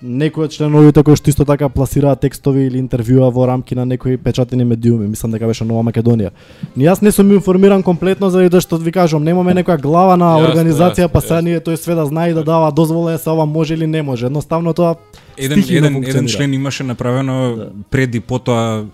некои 0.03 0.45
од 0.45 0.53
членовите 0.55 1.03
кои 1.03 1.17
што 1.19 1.31
исто 1.31 1.45
така 1.45 1.69
пласираат 1.69 2.21
текстови 2.23 2.67
или 2.69 2.79
интервјуа 2.79 3.33
во 3.35 3.47
рамки 3.51 3.75
на 3.75 3.85
некои 3.85 4.17
печатени 4.17 4.65
медиуми, 4.65 5.09
мислам 5.09 5.33
дека 5.33 5.47
беше 5.47 5.65
Нова 5.65 5.83
Македонија. 5.91 6.31
Ни 6.77 6.85
јас 6.87 7.03
не 7.03 7.13
сум 7.13 7.33
информиран 7.33 7.83
комплетно 7.83 8.31
заради 8.31 8.51
тоа 8.51 8.63
што 8.63 8.79
ви 8.79 8.93
кажувам, 8.93 9.25
немаме 9.25 9.55
некоја 9.59 9.81
глава 9.83 10.17
на 10.17 10.37
организација, 10.39 11.09
па 11.09 11.21
сега 11.21 11.41
ние 11.43 11.61
тој 11.61 11.77
све 11.77 11.95
да 11.99 12.07
знае 12.07 12.31
и 12.31 12.35
да 12.35 12.45
дава 12.45 12.71
дозвола 12.73 13.15
е 13.15 13.19
се 13.19 13.31
ова 13.31 13.47
може 13.47 13.75
или 13.75 13.87
не 13.87 14.03
може. 14.03 14.27
Едноставно 14.27 14.75
тоа 14.75 14.97
Еден, 15.37 15.65
еден, 15.69 16.05
еден 16.05 16.27
член 16.27 16.55
имаше 16.55 16.85
направено 16.85 17.57
Да. 17.57 17.71
пред 17.91 18.15
и 18.15 18.21
потоа 18.21 18.85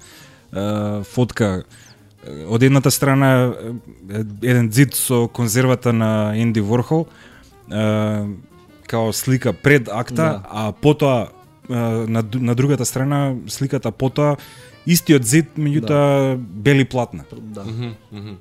фотка 1.02 1.64
од 2.48 2.62
едната 2.62 2.90
страна 2.90 3.52
еден 4.42 4.70
зид 4.72 4.94
со 4.94 5.28
конзервата 5.28 5.92
на 5.92 6.32
Енди 6.36 6.60
Ворхол 6.60 7.06
као 8.86 9.12
слика 9.12 9.52
пред 9.52 9.88
акта, 9.88 10.14
Да. 10.14 10.40
а 10.50 10.72
потоа 10.72 11.26
на, 11.68 12.24
на 12.34 12.54
другата 12.54 12.84
страна 12.84 13.34
сликата 13.48 13.90
потоа 13.90 14.36
истиот 14.86 15.24
зид 15.24 15.46
меѓутоа 15.58 16.36
бели 16.36 16.84
платна. 16.84 17.24
да. 17.32 17.64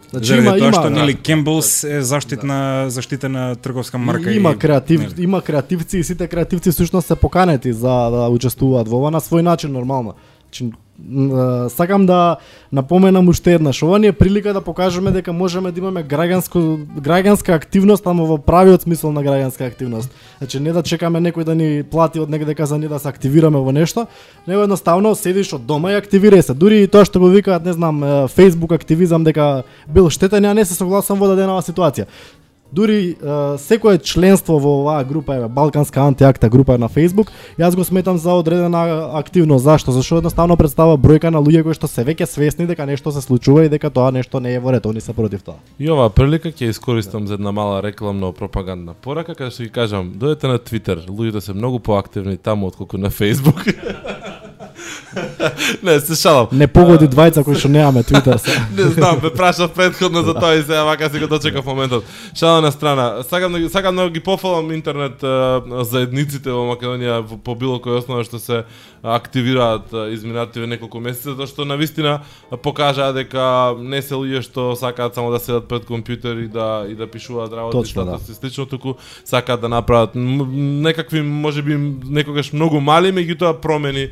Значи 0.09 0.27
Заради 0.27 0.47
има 0.47 0.57
тоа 0.57 0.67
има 0.67 0.73
што 0.73 0.83
да. 0.83 0.89
нели 0.89 1.15
Кембелс 1.15 1.83
е 1.83 2.01
заштитна 2.01 2.85
заштитена 2.89 3.55
трговска 3.55 3.97
марка 3.97 4.31
И, 4.31 4.35
има 4.35 4.51
и, 4.51 4.57
креатив, 4.57 4.99
нели. 5.01 5.23
има 5.23 5.41
креативци 5.41 5.97
и 5.97 6.03
сите 6.03 6.27
креативци 6.27 6.71
всушност 6.71 7.07
се 7.07 7.15
поканети 7.15 7.73
за 7.73 8.09
да 8.11 8.27
учествуваат 8.29 8.87
во 8.87 8.97
ова 8.97 9.11
на 9.11 9.21
свој 9.21 9.41
начин 9.41 9.71
нормално. 9.71 10.13
Значи, 10.53 10.71
сакам 11.69 12.05
да 12.05 12.37
напоменам 12.71 13.27
уште 13.27 13.53
еднаш, 13.53 13.83
ова 13.83 13.99
ни 13.99 14.07
е 14.07 14.11
прилика 14.11 14.53
да 14.53 14.61
покажеме 14.61 15.11
дека 15.11 15.33
можеме 15.33 15.71
да 15.71 15.79
имаме 15.79 16.03
граѓанско 16.03 16.85
граѓанска 17.01 17.55
активност, 17.55 18.07
ама 18.07 18.23
во 18.23 18.37
правиот 18.37 18.85
смисол 18.85 19.11
на 19.11 19.23
граѓанска 19.23 19.67
активност. 19.67 20.13
Значи 20.37 20.59
не 20.59 20.73
да 20.73 20.83
чекаме 20.83 21.19
некој 21.19 21.43
да 21.43 21.55
ни 21.55 21.83
плати 21.83 22.21
од 22.21 22.29
негде 22.29 22.53
дека 22.53 22.65
за 22.65 22.77
ние 22.77 22.87
да 22.87 22.99
се 22.99 23.09
активираме 23.09 23.57
во 23.57 23.71
нешто, 23.71 24.05
него 24.47 24.63
едноставно 24.63 25.15
седиш 25.15 25.53
од 25.53 25.65
дома 25.65 25.91
и 25.91 25.97
активирај 25.97 26.41
се. 26.45 26.53
Дури 26.53 26.83
и 26.83 26.87
тоа 26.87 27.05
што 27.05 27.19
го 27.19 27.33
викаат, 27.33 27.65
не 27.65 27.73
знам, 27.73 28.29
Facebook 28.29 28.75
активизам 28.75 29.23
дека 29.23 29.63
бил 29.89 30.09
штетен, 30.13 30.45
ја 30.45 30.53
не 30.53 30.65
се 30.65 30.77
согласам 30.77 31.17
во 31.17 31.27
дадена 31.33 31.57
ситуација. 31.61 32.05
Дури 32.74 33.09
е, 33.09 33.57
секое 33.57 33.99
членство 34.01 34.57
во 34.57 34.82
оваа 34.82 35.03
група 35.05 35.36
е 35.36 35.47
Балканска 35.47 36.01
антиакта 36.01 36.49
група 36.49 36.78
на 36.82 36.89
Facebook, 36.89 37.30
јас 37.59 37.76
го 37.76 37.84
сметам 37.86 38.17
за 38.17 38.34
одредена 38.34 39.13
активност. 39.13 39.63
Зашто? 39.63 39.91
Зашто 39.91 40.17
едноставно 40.17 40.57
представа 40.57 40.97
бројка 40.97 41.30
на 41.30 41.38
луѓе 41.38 41.61
кои 41.61 41.78
што 41.78 41.86
се 41.86 42.01
веќе 42.01 42.26
свесни 42.26 42.65
дека 42.65 42.89
нешто 42.89 43.13
се 43.13 43.21
случува 43.21 43.67
и 43.67 43.69
дека 43.69 43.93
тоа 43.93 44.09
нешто 44.09 44.41
не 44.41 44.55
е 44.57 44.59
во 44.59 44.74
ред, 44.74 44.89
они 44.89 45.05
се 45.05 45.13
против 45.13 45.45
тоа. 45.45 45.61
И 45.78 45.86
оваа 45.86 46.09
прилика 46.09 46.49
ќе 46.49 46.74
искористам 46.74 47.30
за 47.30 47.38
една 47.38 47.53
мала 47.53 47.84
рекламно 47.84 48.34
пропагандна 48.34 48.97
порака, 48.97 49.38
каде 49.38 49.53
што 49.53 49.69
ги 49.69 49.69
кажам, 49.69 50.09
дојдете 50.17 50.49
на 50.49 50.57
Твитер, 50.57 51.05
луѓето 51.05 51.45
се 51.45 51.53
многу 51.53 51.78
поактивни 51.78 52.38
таму 52.38 52.74
отколку 52.74 52.97
на 52.97 53.13
Facebook. 53.13 53.69
не, 55.83 55.99
се 55.99 56.15
шалам. 56.15 56.47
Не 56.51 56.67
погоди 56.67 57.07
двајца 57.07 57.43
кои 57.43 57.55
што 57.55 57.69
немаме 57.69 58.03
Twitter 58.03 58.37
се. 58.37 58.55
Не 58.77 58.89
знам, 58.95 59.19
ме 59.23 59.29
прашав 59.29 59.73
предходно 59.73 60.23
за 60.23 60.33
тоа 60.33 60.55
и 60.55 60.61
сега 60.61 60.83
вака 60.83 61.09
си 61.09 61.19
го 61.19 61.27
дочекав 61.27 61.65
моментот. 61.65 62.03
Шала 62.35 62.61
на 62.61 62.71
страна. 62.71 63.23
Сакам 63.29 63.53
да 63.53 63.69
сакам 63.69 63.95
да 63.95 64.09
ги 64.09 64.19
пофалам 64.19 64.71
интернет 64.71 65.21
заедниците 65.89 66.51
во 66.51 66.65
Македонија 66.73 67.21
по 67.43 67.55
било 67.55 67.79
кој 67.79 68.01
основа 68.01 68.23
што 68.23 68.39
се 68.39 68.63
активираат 69.03 69.91
изминативе 70.15 70.67
неколку 70.67 70.99
месеци, 71.03 71.33
затоа 71.33 71.47
што 71.47 71.65
на 71.67 71.75
вистина 71.75 72.21
покажаа 72.63 73.13
дека 73.13 73.75
не 73.79 74.01
се 74.01 74.15
луѓе 74.15 74.41
што 74.47 74.73
сакаат 74.79 75.15
само 75.15 75.31
да 75.31 75.39
седат 75.43 75.67
пред 75.67 75.83
компјутер 75.89 76.45
и 76.45 76.47
да 76.47 76.85
и 76.87 76.95
да 76.95 77.07
пишуваат 77.07 77.51
работи 77.51 77.77
Точно, 77.77 78.05
да. 78.05 78.19
и 78.29 78.33
слично, 78.33 78.65
туку 78.65 78.95
сакаат 79.25 79.61
да 79.61 79.69
направат 79.69 80.15
некакви 80.15 81.21
можеби 81.21 81.75
некогаш 82.07 82.53
многу 82.53 82.79
мали, 82.79 83.11
меѓутоа 83.11 83.59
промени 83.59 84.09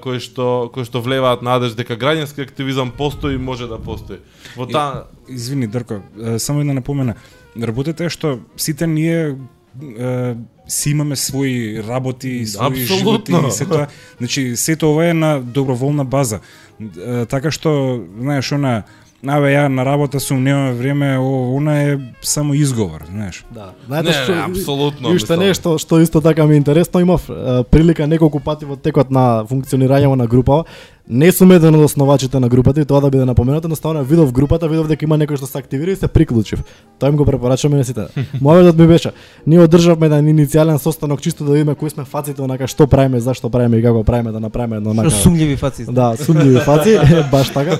кои 0.00 0.20
што 0.26 0.68
кои 0.74 0.84
што 0.84 1.00
влеваат 1.00 1.42
надеж 1.46 1.78
дека 1.78 1.96
граѓански 1.96 2.42
активизам 2.42 2.90
постои 2.90 3.38
и 3.38 3.40
може 3.40 3.70
да 3.70 3.78
постои. 3.78 4.18
Во 4.56 4.66
таа 4.66 5.06
Извини, 5.28 5.66
Дрко, 5.66 6.02
само 6.38 6.60
една 6.60 6.74
напомена. 6.74 7.14
Работата 7.56 8.04
е 8.04 8.10
што 8.10 8.38
сите 8.56 8.86
ние 8.86 9.36
е, 9.80 10.34
си 10.68 10.90
имаме 10.90 11.16
своји 11.16 11.80
работи, 11.86 12.46
своји 12.46 12.86
животи 12.86 13.32
Апсолутно. 13.32 13.48
и 13.48 13.50
се 13.50 13.66
тоа. 13.66 13.86
Значи, 14.18 14.56
сето 14.56 14.90
ова 14.90 15.06
е 15.06 15.14
на 15.14 15.40
доброволна 15.40 16.04
база. 16.04 16.40
Е, 16.80 17.26
така 17.26 17.50
што, 17.50 18.02
знаеш, 18.20 18.52
она, 18.52 18.82
Абе, 19.28 19.54
ја 19.54 19.68
на 19.68 19.84
работа 19.84 20.20
сум, 20.20 20.42
немаме 20.44 20.72
време, 20.72 21.18
о, 21.18 21.56
она 21.56 21.82
е 21.82 21.98
само 22.22 22.54
изговор, 22.54 23.02
знаеш. 23.10 23.44
Да. 23.50 23.72
Не, 23.90 24.02
не, 24.02 24.10
апсолутно, 24.10 25.10
И 25.10 25.16
уште 25.16 25.32
мислам. 25.32 25.40
нешто 25.40 25.78
што 25.78 26.00
исто 26.00 26.20
така 26.20 26.46
ми 26.46 26.54
е 26.54 26.56
интересно, 26.56 27.00
имав 27.00 27.30
е, 27.30 27.64
прилика 27.64 28.06
неколку 28.06 28.40
пати 28.40 28.64
во 28.64 28.76
текот 28.76 29.10
на 29.10 29.44
функционирање 29.44 30.14
на 30.14 30.26
групава. 30.26 30.64
Не 31.08 31.32
сум 31.32 31.52
еден 31.54 31.74
од 31.74 31.84
основачите 31.86 32.40
на 32.40 32.48
групата 32.48 32.80
и 32.80 32.84
тоа 32.84 33.00
да 33.00 33.10
биде 33.10 33.24
напоменато, 33.24 33.66
едноставно 33.66 34.02
видов 34.04 34.32
групата, 34.32 34.68
видов 34.68 34.88
дека 34.90 35.04
има 35.06 35.14
некој 35.14 35.38
што 35.38 35.46
се 35.46 35.58
активира 35.58 35.92
и 35.94 35.96
се 35.96 36.08
приклучив. 36.08 36.64
Тоа 36.98 37.08
им 37.08 37.16
го 37.16 37.24
препорачувам 37.24 37.76
и 37.76 37.78
на 37.78 37.84
сите. 37.84 38.08
Мојот 38.42 38.74
ми 38.74 38.86
беше, 38.86 39.12
ние 39.46 39.62
одржавме 39.62 40.06
еден 40.06 40.26
иницијален 40.34 40.78
состанок 40.82 41.20
чисто 41.20 41.44
да 41.44 41.52
видиме 41.52 41.74
кои 41.74 41.90
сме 41.90 42.04
фаците, 42.04 42.42
онака 42.42 42.66
што 42.66 42.86
правиме, 42.90 43.20
зашто 43.20 43.50
правиме 43.50 43.78
и 43.78 43.82
како 43.82 44.02
правиме 44.02 44.32
да 44.32 44.40
направиме 44.40 44.76
едно 44.76 44.90
Што 44.92 45.00
онака. 45.00 45.14
сумљиви 45.14 45.56
фаци. 45.56 45.86
Да, 45.86 46.16
сумњиви 46.18 46.64
фаци, 46.64 46.98
баш 47.30 47.54
така. 47.54 47.78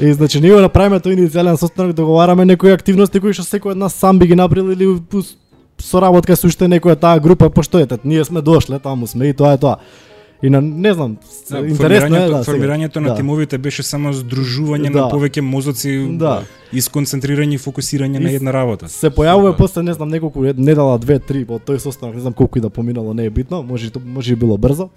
И 0.00 0.12
значи 0.12 0.40
ние 0.40 0.54
го 0.54 0.60
направиме 0.60 0.96
тој 0.96 1.12
иницијален 1.12 1.60
состанок, 1.60 1.92
договараме 1.92 2.44
некои 2.44 2.72
активности 2.72 3.20
кои 3.20 3.36
што 3.36 3.44
секој 3.44 3.76
од 3.76 3.84
нас 3.84 3.92
сам 3.92 4.18
би 4.18 4.32
ги 4.32 4.34
направил 4.34 4.72
или 4.72 4.96
соработка 5.76 6.36
со 6.36 6.46
уште 6.48 6.64
некоја 6.70 6.96
таа 6.96 7.20
група, 7.20 7.50
пошто 7.50 7.78
ете, 7.78 7.98
ние 8.04 8.24
сме 8.24 8.40
дошле, 8.40 8.78
таму 8.78 9.06
сме 9.06 9.28
и 9.28 9.36
тоа 9.36 9.52
е 9.52 9.58
тоа. 9.58 9.76
И 10.42 10.50
на 10.50 10.60
не 10.60 10.94
знам, 10.94 11.16
Да, 11.50 11.58
интересно 11.58 12.16
е 12.16 12.28
да. 12.28 12.44
формирањето 12.44 12.96
на 12.96 13.08
да. 13.08 13.14
тимовите 13.14 13.58
беше 13.58 13.82
само 13.82 14.12
здружување 14.12 14.90
Да. 14.92 15.00
на 15.00 15.10
повеќе 15.10 15.40
мозоци 15.40 16.08
Да. 16.18 16.42
и 16.72 16.80
сконцентрирање 16.80 17.54
и 17.54 17.58
фокусирање 17.58 18.18
на 18.18 18.30
И 18.30 18.34
една 18.34 18.52
работа. 18.52 18.88
Се 18.88 19.10
појавува 19.10 19.56
после 19.56 19.82
не 19.82 19.92
знам 19.94 20.08
неколку 20.08 20.42
недела, 20.42 20.98
две, 20.98 21.18
три 21.18 21.46
од 21.48 21.62
тој 21.62 21.78
состанок, 21.78 22.14
не 22.14 22.20
знам 22.20 22.32
колку 22.32 22.58
и 22.58 22.60
да 22.60 22.70
поминало, 22.70 23.14
не 23.14 23.24
е 23.24 23.30
битно, 23.30 23.62
може 23.62 23.90
може 24.04 24.32
и 24.32 24.36
било 24.36 24.58
брзо. 24.58 24.88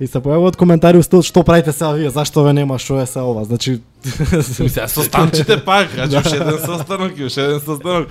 И 0.00 0.06
се 0.06 0.20
појавуваат 0.20 0.58
коментари 0.60 0.98
устил 1.00 1.22
што 1.24 1.40
правите 1.40 1.72
сега 1.72 1.94
вие, 1.96 2.10
зашто 2.12 2.42
ве 2.44 2.52
нема, 2.52 2.76
што 2.78 2.98
е 3.00 3.06
се 3.08 3.22
ова. 3.24 3.44
Значи 3.48 3.80
Мисля, 4.60 4.88
состанчите 4.88 5.56
пак, 5.64 5.88
значи 5.94 6.16
уште 6.16 6.36
еден 6.36 6.58
состанок 6.66 7.12
и 7.16 7.24
уште 7.24 7.44
еден 7.44 7.60
состанок, 7.60 8.08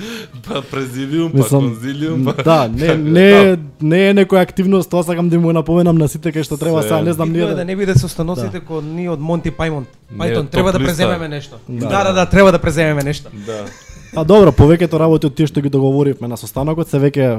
па 0.48 0.62
презивиум, 0.62 1.32
па 1.32 1.38
Мислам, 1.38 1.62
конзилиум, 1.62 2.26
па... 2.26 2.44
Да, 2.44 2.68
не 2.68 2.96
не 2.98 3.58
не 3.82 4.02
е 4.10 4.14
некоја 4.18 4.42
активност, 4.42 4.90
тоа 4.90 5.04
сакам 5.04 5.30
да 5.30 5.40
му 5.40 5.54
напоменам 5.54 5.98
на 5.98 6.10
сите 6.10 6.34
кај 6.34 6.44
што 6.44 6.58
треба 6.58 6.82
Се- 6.82 6.90
сега, 6.90 7.02
не 7.02 7.14
знам 7.14 7.32
ние 7.32 7.54
да 7.54 7.66
не 7.66 7.76
биде 7.76 7.94
со 7.94 8.10
станоците 8.10 8.66
кој 8.66 8.82
ние 8.82 9.10
од 9.14 9.22
Монти 9.22 9.54
Пајмон. 9.54 9.86
Не, 10.10 10.18
Пајтон, 10.18 10.50
треба 10.50 10.72
да 10.72 10.80
преземеме 10.80 11.30
нешто. 11.30 11.62
Да. 11.70 11.88
Да, 11.88 12.04
да, 12.04 12.14
да, 12.14 12.26
треба 12.26 12.52
да 12.52 12.60
преземеме 12.60 13.04
нешто. 13.04 13.30
Да. 13.46 13.66
А 14.14 14.24
добро, 14.24 14.52
повеќето 14.56 15.00
работи 15.00 15.28
од 15.28 15.36
тие 15.36 15.48
што 15.50 15.62
ги 15.64 15.70
договоривме 15.72 16.28
на 16.30 16.38
состанокот 16.40 16.90
се 16.92 17.00
веќе 17.02 17.30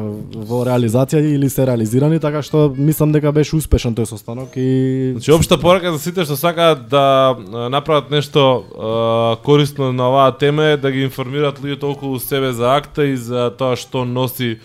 во 0.49 0.63
реализација 0.67 1.23
или 1.35 1.49
се 1.53 1.67
реализирани, 1.69 2.19
така 2.21 2.43
што 2.45 2.67
мислам 2.77 3.15
дека 3.15 3.33
беше 3.33 3.57
успешен 3.57 3.95
тој 3.97 4.09
состанок 4.11 4.57
и 4.57 5.13
Значи, 5.17 5.33
општа 5.33 5.61
порака 5.61 5.93
за 5.95 6.03
сите 6.03 6.27
што 6.27 6.37
сакаат 6.37 6.89
да 6.93 7.37
направат 7.73 8.11
нешто 8.11 8.43
е, 8.65 9.37
корисно 9.47 9.93
на 9.93 10.11
оваа 10.11 10.37
тема 10.37 10.73
е 10.75 10.77
да 10.77 10.93
ги 10.93 11.07
информираат 11.07 11.63
луѓето 11.63 11.93
околу 11.95 12.21
себе 12.21 12.53
за 12.53 12.75
акта 12.77 13.07
и 13.07 13.17
за 13.17 13.51
тоа 13.57 13.77
што 13.77 14.05
носи 14.05 14.57
е, 14.57 14.59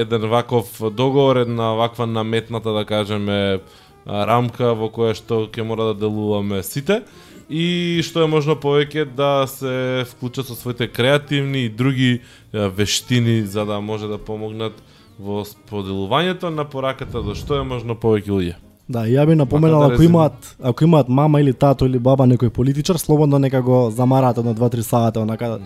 еден 0.00 0.28
ваков 0.30 0.80
договор, 0.92 1.36
една 1.36 1.74
ваква 1.74 2.06
наметната, 2.06 2.72
да 2.72 2.84
кажеме, 2.84 3.60
рамка 4.08 4.72
во 4.72 4.88
која 4.88 5.12
што 5.16 5.46
ќе 5.52 5.64
мора 5.66 5.92
да 5.92 6.06
делуваме 6.06 6.62
сите 6.62 7.02
и 7.50 8.00
што 8.04 8.22
е 8.22 8.28
можно 8.28 8.56
повеќе 8.56 9.04
да 9.16 9.46
се 9.48 10.04
вклучат 10.10 10.46
со 10.46 10.54
своите 10.54 10.88
креативни 10.88 11.64
и 11.64 11.68
други 11.68 12.20
вештини 12.52 13.42
за 13.42 13.64
да 13.64 13.80
може 13.80 14.06
да 14.06 14.18
помогнат 14.18 14.72
во 15.18 15.44
споделувањето 15.44 16.50
на 16.50 16.64
пораката 16.64 17.22
до 17.22 17.34
што 17.34 17.60
е 17.60 17.64
можно 17.64 17.94
повеќе 17.94 18.28
луѓе. 18.28 18.54
Да, 18.88 19.04
ја 19.04 19.26
би 19.26 19.34
напоменал 19.34 19.80
да 19.80 19.86
ако 19.86 19.94
резерв- 20.02 20.08
имаат 20.10 20.56
ако 20.62 20.84
имаат 20.84 21.08
мама 21.08 21.40
или 21.40 21.52
тато 21.52 21.86
или 21.86 21.98
баба 21.98 22.24
некој 22.24 22.48
политичар, 22.48 22.96
слободно 22.96 23.38
нека 23.38 23.62
го 23.62 23.90
замараат 23.90 24.38
едно 24.38 24.54
2-3 24.54 24.80
сата, 24.80 25.20
онака 25.20 25.58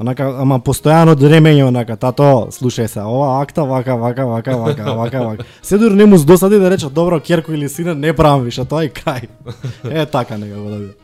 онака 0.00 0.28
ама 0.40 0.58
постојано 0.64 1.14
дремење 1.18 1.66
онака 1.68 1.96
тато 2.00 2.48
слушај 2.56 2.88
се 2.88 3.02
ова 3.04 3.40
акта 3.42 3.64
вака 3.68 3.96
вака 4.00 4.26
вака 4.26 4.56
вака 4.56 4.94
вака 4.96 5.24
вака 5.26 5.44
се 5.62 5.78
дури 5.78 5.94
не 5.94 6.06
му 6.06 6.18
досади 6.18 6.58
да 6.58 6.70
рече 6.70 6.88
добро 6.88 7.20
керко 7.20 7.52
или 7.52 7.68
сине 7.68 7.94
не 7.94 8.12
правам 8.12 8.42
више 8.42 8.64
тоа 8.64 8.84
и 8.84 8.90
крај 8.90 9.28
е 9.90 10.06
така 10.06 10.38
некако 10.38 10.70
да 10.70 10.78
биде 10.78 10.94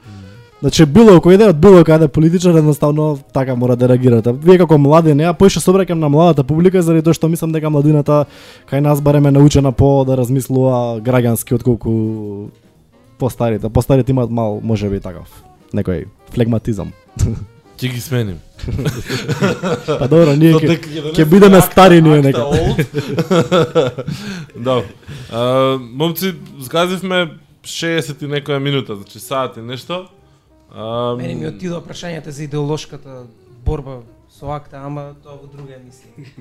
Значи 0.61 0.87
било 0.89 1.19
кој 1.21 1.37
иде 1.37 1.51
од 1.53 1.59
било 1.61 1.83
каде 1.85 2.09
политичар 2.09 2.57
едноставно 2.57 3.19
така 3.35 3.55
мора 3.55 3.77
да 3.77 3.91
реагирате. 3.91 4.33
Вие 4.33 4.57
како 4.59 4.79
млади, 4.81 5.13
не, 5.15 5.27
ја 5.27 5.35
поише 5.37 5.61
се 5.61 5.69
обраќам 5.71 6.01
на 6.01 6.09
младата 6.09 6.45
публика 6.49 6.81
заради 6.83 7.05
тоа 7.05 7.15
што 7.15 7.29
мислам 7.29 7.53
дека 7.53 7.69
младината 7.71 8.25
кај 8.71 8.81
нас 8.81 9.03
барем 9.05 9.27
е 9.29 9.35
научена 9.37 9.73
по 9.73 10.05
да 10.09 10.17
размислува 10.17 11.03
граѓански 11.05 11.55
отколку 11.55 12.49
постарите. 13.19 13.69
Постарите 13.69 14.17
имаат 14.17 14.33
мал 14.33 14.61
можеби 14.65 15.01
такав 15.01 15.29
некој 15.77 16.09
флегматизам. 16.33 16.97
Ќе 17.77 17.93
ги 17.93 18.01
сменим. 18.01 18.39
Па 20.01 20.09
добро, 20.09 20.33
ние 20.37 20.55
ќе 20.57 21.13
ќе 21.13 21.25
бидеме 21.29 21.61
стари 21.61 22.01
ние 22.03 22.23
нека. 22.25 22.47
да. 24.69 24.83
А, 25.31 25.43
момци, 25.81 26.33
згазивме 26.61 27.37
60 27.67 28.25
и 28.25 28.33
некоја 28.39 28.63
минута, 28.63 28.97
значи 28.97 29.21
саат 29.21 29.57
и 29.57 29.61
нешто. 29.61 30.07
А, 30.73 31.15
Мене 31.21 31.35
ми 31.35 31.49
отидоа 31.53 31.85
прашањата 31.85 32.33
за 32.33 32.49
идеолошката 32.49 33.27
борба 33.67 34.01
со 34.33 34.49
акта, 34.57 34.81
ама 34.81 35.13
тоа 35.23 35.37
во 35.37 35.53
друга 35.53 35.77
емисија. 35.77 36.33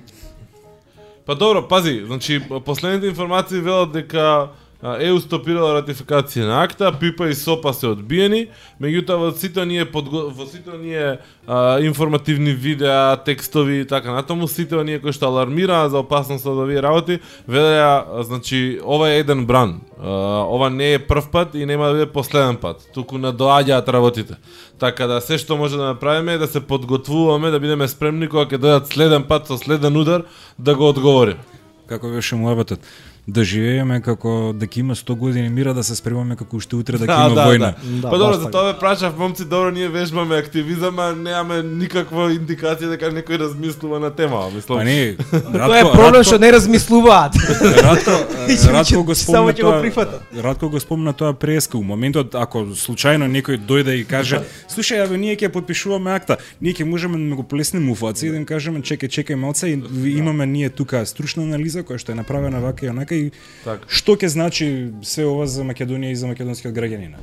Па 1.25 1.35
добро, 1.35 1.67
пази, 1.67 2.03
значи 2.05 2.41
последните 2.65 3.07
информации 3.07 3.59
велат 3.59 3.91
дека 3.91 4.49
ЕУ 4.85 5.17
стопирала 5.23 5.79
ратификација 5.79 6.45
на 6.45 6.59
акта, 6.61 6.91
ПИПА 6.99 7.29
и 7.31 7.35
СОПА 7.35 7.73
се 7.73 7.87
одбиени, 7.89 8.45
меѓутоа 8.81 9.17
во 9.17 9.31
сите 9.33 9.63
оние 9.63 9.85
подго... 9.89 10.27
во 10.29 10.45
сите 10.45 10.75
оние 10.75 11.17
а, 11.47 11.79
информативни 11.81 12.53
видеа, 12.53 13.17
текстови 13.25 13.79
и 13.81 13.87
така 13.87 14.13
натаму, 14.13 14.47
сите 14.47 14.77
оние 14.77 14.99
кои 15.01 15.15
што 15.15 15.31
алармираа 15.31 15.89
за 15.89 16.03
опасност 16.05 16.45
од 16.45 16.59
овие 16.61 16.83
работи, 16.85 17.17
велеа, 17.47 18.21
значи, 18.27 18.77
ова 18.83 19.09
е 19.09 19.23
еден 19.23 19.45
бран. 19.49 19.79
А, 19.97 20.45
ова 20.45 20.69
не 20.69 20.93
е 20.93 20.99
прв 20.99 21.31
пат 21.31 21.55
и 21.55 21.65
нема 21.65 21.87
да 21.87 21.93
биде 21.93 22.11
последен 22.11 22.61
пат. 22.61 22.85
Туку 22.93 23.17
надоаѓаат 23.17 23.89
работите. 23.89 24.37
Така 24.79 25.07
да 25.07 25.21
се 25.21 25.39
што 25.41 25.57
може 25.57 25.81
да 25.81 25.95
направиме 25.95 26.37
е 26.37 26.37
да 26.37 26.47
се 26.47 26.61
подготвуваме, 26.61 27.49
да 27.49 27.59
бидеме 27.59 27.87
спремни 27.87 28.29
кога 28.29 28.45
ќе 28.45 28.61
дојдат 28.61 28.93
следен 28.93 29.25
пат 29.25 29.47
со 29.47 29.57
следен 29.57 29.97
удар 29.97 30.29
да 30.59 30.75
го 30.75 30.89
одговориме. 30.93 31.41
Како 31.89 32.09
беше 32.09 32.35
муабетот? 32.35 32.81
Да 33.27 33.43
живееме 33.43 34.01
како 34.01 34.53
дека 34.53 34.79
има 34.79 34.95
100 34.95 35.15
години 35.15 35.49
мира, 35.49 35.73
да 35.73 35.83
се 35.83 35.95
спремаме 35.95 36.35
како 36.35 36.57
уште 36.57 36.75
утре 36.75 36.93
дека 36.93 37.05
Да, 37.07 37.25
има 37.25 37.35
да, 37.35 37.45
војна. 37.45 37.73
Да, 37.95 38.09
па 38.09 38.17
добро, 38.17 38.33
за 38.35 38.51
тоа 38.51 38.63
ве 38.63 38.79
прашав, 38.79 39.17
момци, 39.17 39.45
добро, 39.45 39.71
ние 39.71 39.89
вежбаме 39.89 40.37
активизам, 40.37 40.99
а 40.99 41.11
немаме 41.11 41.63
никаква 41.63 42.29
индикација 42.29 42.89
дека 42.89 43.09
некој 43.09 43.39
размислува 43.39 43.99
на 43.99 44.11
тема, 44.11 44.43
мислам. 44.51 44.77
Па 44.77 44.83
не, 44.83 45.15
Тоа 45.57 45.79
е 45.79 45.83
проблем 45.85 46.23
што 46.23 46.37
не 46.37 46.51
размислуваат. 46.51 47.33
Радко, 47.81 48.11
ќе- 48.45 48.71
Радко 48.71 49.03
го 49.03 49.15
само 49.15 49.49
спомна 49.49 49.53
ќе 49.53 49.61
го 49.63 49.71
тоа. 49.95 50.43
Радко 50.43 50.69
го 50.69 50.79
спомна 50.79 51.13
тоа 51.13 51.33
преска. 51.33 51.77
У 51.77 51.83
моментот 51.83 52.35
ако 52.35 52.59
случајно 52.77 53.25
некој 53.27 53.57
дојде 53.59 53.95
и 53.95 54.05
каже, 54.05 54.43
слушај, 54.69 55.01
абе 55.01 55.17
ние 55.17 55.35
ќе 55.35 55.49
потпишуваме 55.49 56.11
акта, 56.11 56.37
ние 56.61 56.73
ќе 56.73 56.83
можеме 56.85 57.17
да 57.19 57.35
го 57.35 57.43
плеснеме 57.43 57.91
уфаци 57.91 58.27
и 58.27 58.29
да 58.29 58.37
им 58.37 58.45
кажеме 58.45 58.79
чекај, 58.81 59.09
чекај 59.09 59.35
малце 59.35 59.67
и 59.67 59.75
ви- 59.75 60.13
имаме 60.13 60.45
ние 60.45 60.69
тука 60.69 61.05
стручна 61.05 61.43
анализа 61.43 61.81
која 61.81 61.97
што 61.97 62.11
е 62.11 62.15
направена 62.15 62.61
вака 62.61 62.85
и 62.85 62.89
онака 62.89 63.14
и 63.15 63.31
Така. 63.63 63.87
што 63.87 64.15
ќе 64.15 64.27
значи 64.27 64.67
се 65.01 65.25
ова 65.25 65.47
за 65.47 65.63
Македонија 65.63 66.11
и 66.11 66.15
за 66.15 66.27
македонскиот 66.27 66.75
граѓанин. 66.75 67.15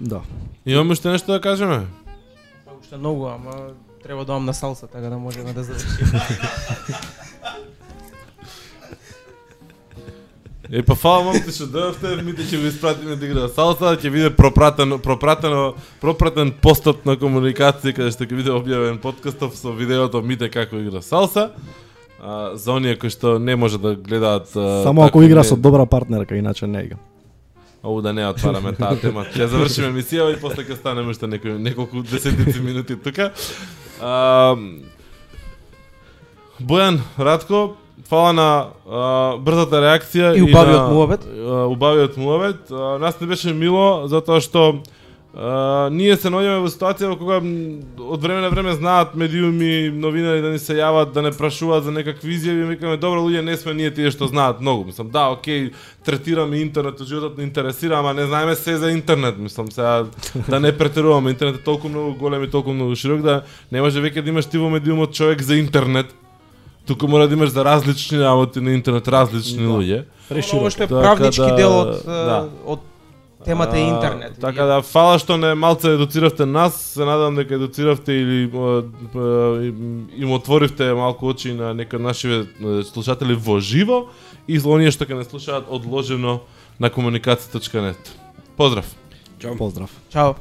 Да. 0.00 0.22
Имаме 0.66 0.92
уште 0.92 1.08
нешто 1.08 1.32
да 1.32 1.40
кажеме? 1.40 1.86
Па 2.64 2.72
уште 2.80 2.96
многу, 2.96 3.26
ама 3.26 3.74
треба 4.02 4.24
да 4.24 4.32
одам 4.32 4.44
на 4.44 4.54
салса, 4.54 4.86
така 4.86 5.08
да 5.08 5.18
можеме 5.18 5.52
да 5.52 5.64
завршиме. 5.64 6.20
Е, 10.72 10.82
па 10.82 10.96
фала 10.98 11.22
момци 11.22 11.52
што 11.54 11.68
дојавте, 11.70 12.16
мите 12.26 12.42
ќе 12.42 12.58
го 12.58 12.66
испратиме 12.66 13.14
да 13.14 13.26
игра 13.28 13.46
салса, 13.46 13.92
ќе 13.94 14.10
биде 14.10 14.30
пропратено, 14.34 14.98
пропратено, 14.98 15.76
пропратен 16.02 16.50
постот 16.62 17.04
на 17.06 17.14
комуникација 17.20 17.94
каде 17.94 18.10
што 18.10 18.26
ќе 18.26 18.38
биде 18.40 18.54
објавен 18.54 18.98
подкастов 18.98 19.54
со 19.54 19.70
видеото 19.70 20.22
Мите 20.26 20.50
како 20.50 20.80
игра 20.82 21.02
салса. 21.06 21.52
А, 22.18 22.50
за 22.54 22.72
оние 22.72 22.96
кои 22.96 23.10
што 23.10 23.38
не 23.38 23.56
може 23.56 23.78
да 23.78 23.94
гледаат 23.94 24.48
Само 24.82 25.04
ако 25.04 25.22
игра 25.22 25.38
не- 25.38 25.44
со 25.44 25.56
добра 25.56 25.86
партнерка, 25.86 26.36
иначе 26.36 26.66
не 26.66 26.82
ига. 26.82 26.96
Оу 27.82 28.00
да 28.02 28.12
не 28.12 28.26
отвараме 28.26 28.72
таа 28.72 28.96
тема. 28.96 29.24
Ќе 29.26 29.44
завршиме 29.46 29.92
емисија 29.92 30.32
и 30.32 30.40
после 30.40 30.64
ќе 30.64 30.74
станеме 30.74 31.10
уште 31.10 31.26
некои 31.26 31.52
неколку 31.52 32.02
десетици 32.02 32.60
минути 32.60 32.96
тука. 32.96 33.30
А, 34.02 34.56
Бојан 36.58 36.98
Радко, 37.18 37.76
фала 38.02 38.32
на 38.32 38.48
а, 38.88 39.36
брзата 39.38 39.76
реакција 39.76 40.36
И 40.36 40.42
убавиот 40.42 40.90
муабет. 40.90 41.20
убавиот 41.68 42.16
муабет. 42.16 42.70
Нас 42.70 43.20
не 43.20 43.26
беше 43.26 43.52
мило 43.52 44.08
затоа 44.08 44.40
што 44.40 44.80
а, 45.36 45.88
ние 45.92 46.16
се 46.16 46.30
наоѓаме 46.32 46.62
во 46.64 46.68
ситуација 46.68 47.10
во 47.10 47.16
кога 47.16 47.36
од 48.08 48.22
време 48.22 48.40
на 48.40 48.48
време 48.48 48.72
знаат 48.72 49.14
медиуми, 49.14 49.90
новинари 49.92 50.40
да 50.40 50.48
ни 50.48 50.58
се 50.58 50.74
јават, 50.74 51.12
да 51.12 51.22
не 51.22 51.30
прашуваат 51.30 51.84
за 51.84 51.92
некакви 51.92 52.34
изјави, 52.34 52.62
и 52.62 52.68
викаме 52.70 52.96
добро 52.96 53.20
луѓе 53.20 53.40
не 53.40 53.56
сме 53.56 53.74
ние 53.74 53.90
тие 53.90 54.10
што 54.10 54.26
знаат 54.26 54.60
многу. 54.60 54.84
Мислам 54.84 55.10
да, 55.10 55.28
окей, 55.28 55.70
третираме 56.04 56.56
интернет, 56.58 57.02
животот 57.02 57.38
не 57.38 57.44
интересира, 57.44 57.98
ама 57.98 58.14
не 58.14 58.26
знаеме 58.26 58.54
се 58.54 58.76
за 58.76 58.90
интернет, 58.90 59.38
мислам 59.38 59.70
сега 59.70 60.06
да 60.48 60.60
не 60.60 60.72
претеруваме. 60.72 61.30
Интернет 61.30 61.56
е 61.56 61.64
толку 61.64 61.88
многу 61.88 62.14
голем 62.14 62.42
и 62.42 62.50
толку 62.50 62.72
многу 62.72 62.96
широк 62.96 63.20
да 63.20 63.42
не 63.72 63.82
може 63.82 64.00
веќе 64.00 64.22
да 64.22 64.30
имаш 64.30 64.46
ти 64.46 64.58
во 64.58 64.70
медиумот 64.70 65.12
човек 65.12 65.42
за 65.42 65.56
интернет. 65.56 66.06
Туку 66.86 67.08
мора 67.08 67.28
да 67.28 67.34
имаш 67.34 67.48
за 67.50 67.64
различни 67.64 68.20
работи 68.20 68.60
на 68.60 68.70
интернет, 68.72 69.08
различни 69.08 69.62
Да. 69.62 69.68
луѓе. 69.68 70.04
Ова 70.54 70.70
што 70.70 70.82
е 70.82 70.86
Така 70.86 71.00
правнички 71.02 71.42
да- 71.42 71.56
дел 71.56 71.72
од 71.72 72.02
да. 72.06 72.48
од 72.66 72.80
темата 73.46 73.78
е 73.78 73.82
А, 73.82 73.86
интернет. 73.94 74.32
Така 74.40 74.64
да, 74.66 74.82
фала 74.82 75.18
што 75.22 75.36
не 75.38 75.54
малце 75.54 75.94
едуциравте 75.94 76.46
нас, 76.46 76.74
се 76.98 77.04
надам 77.06 77.34
дека 77.38 77.54
едуциравте 77.54 78.12
или 78.12 78.50
а, 78.54 78.82
а, 79.14 79.64
им- 80.18 80.32
отворивте 80.32 80.92
малку 80.94 81.30
очи 81.30 81.54
на 81.54 81.72
некои 81.74 81.98
нашиве 82.02 82.44
а, 82.64 82.82
слушатели 82.84 83.34
во 83.34 83.60
живо 83.60 84.06
и 84.48 84.58
за 84.58 84.68
оние 84.68 84.90
што 84.90 85.06
ќе 85.06 85.14
не 85.16 85.24
слушаат 85.24 85.70
одложено 85.70 86.40
на 86.80 86.90
комуникација.нет. 86.90 87.96
Поздрав! 88.56 88.86
Поздрав. 89.58 89.90
Чао. 90.12 90.34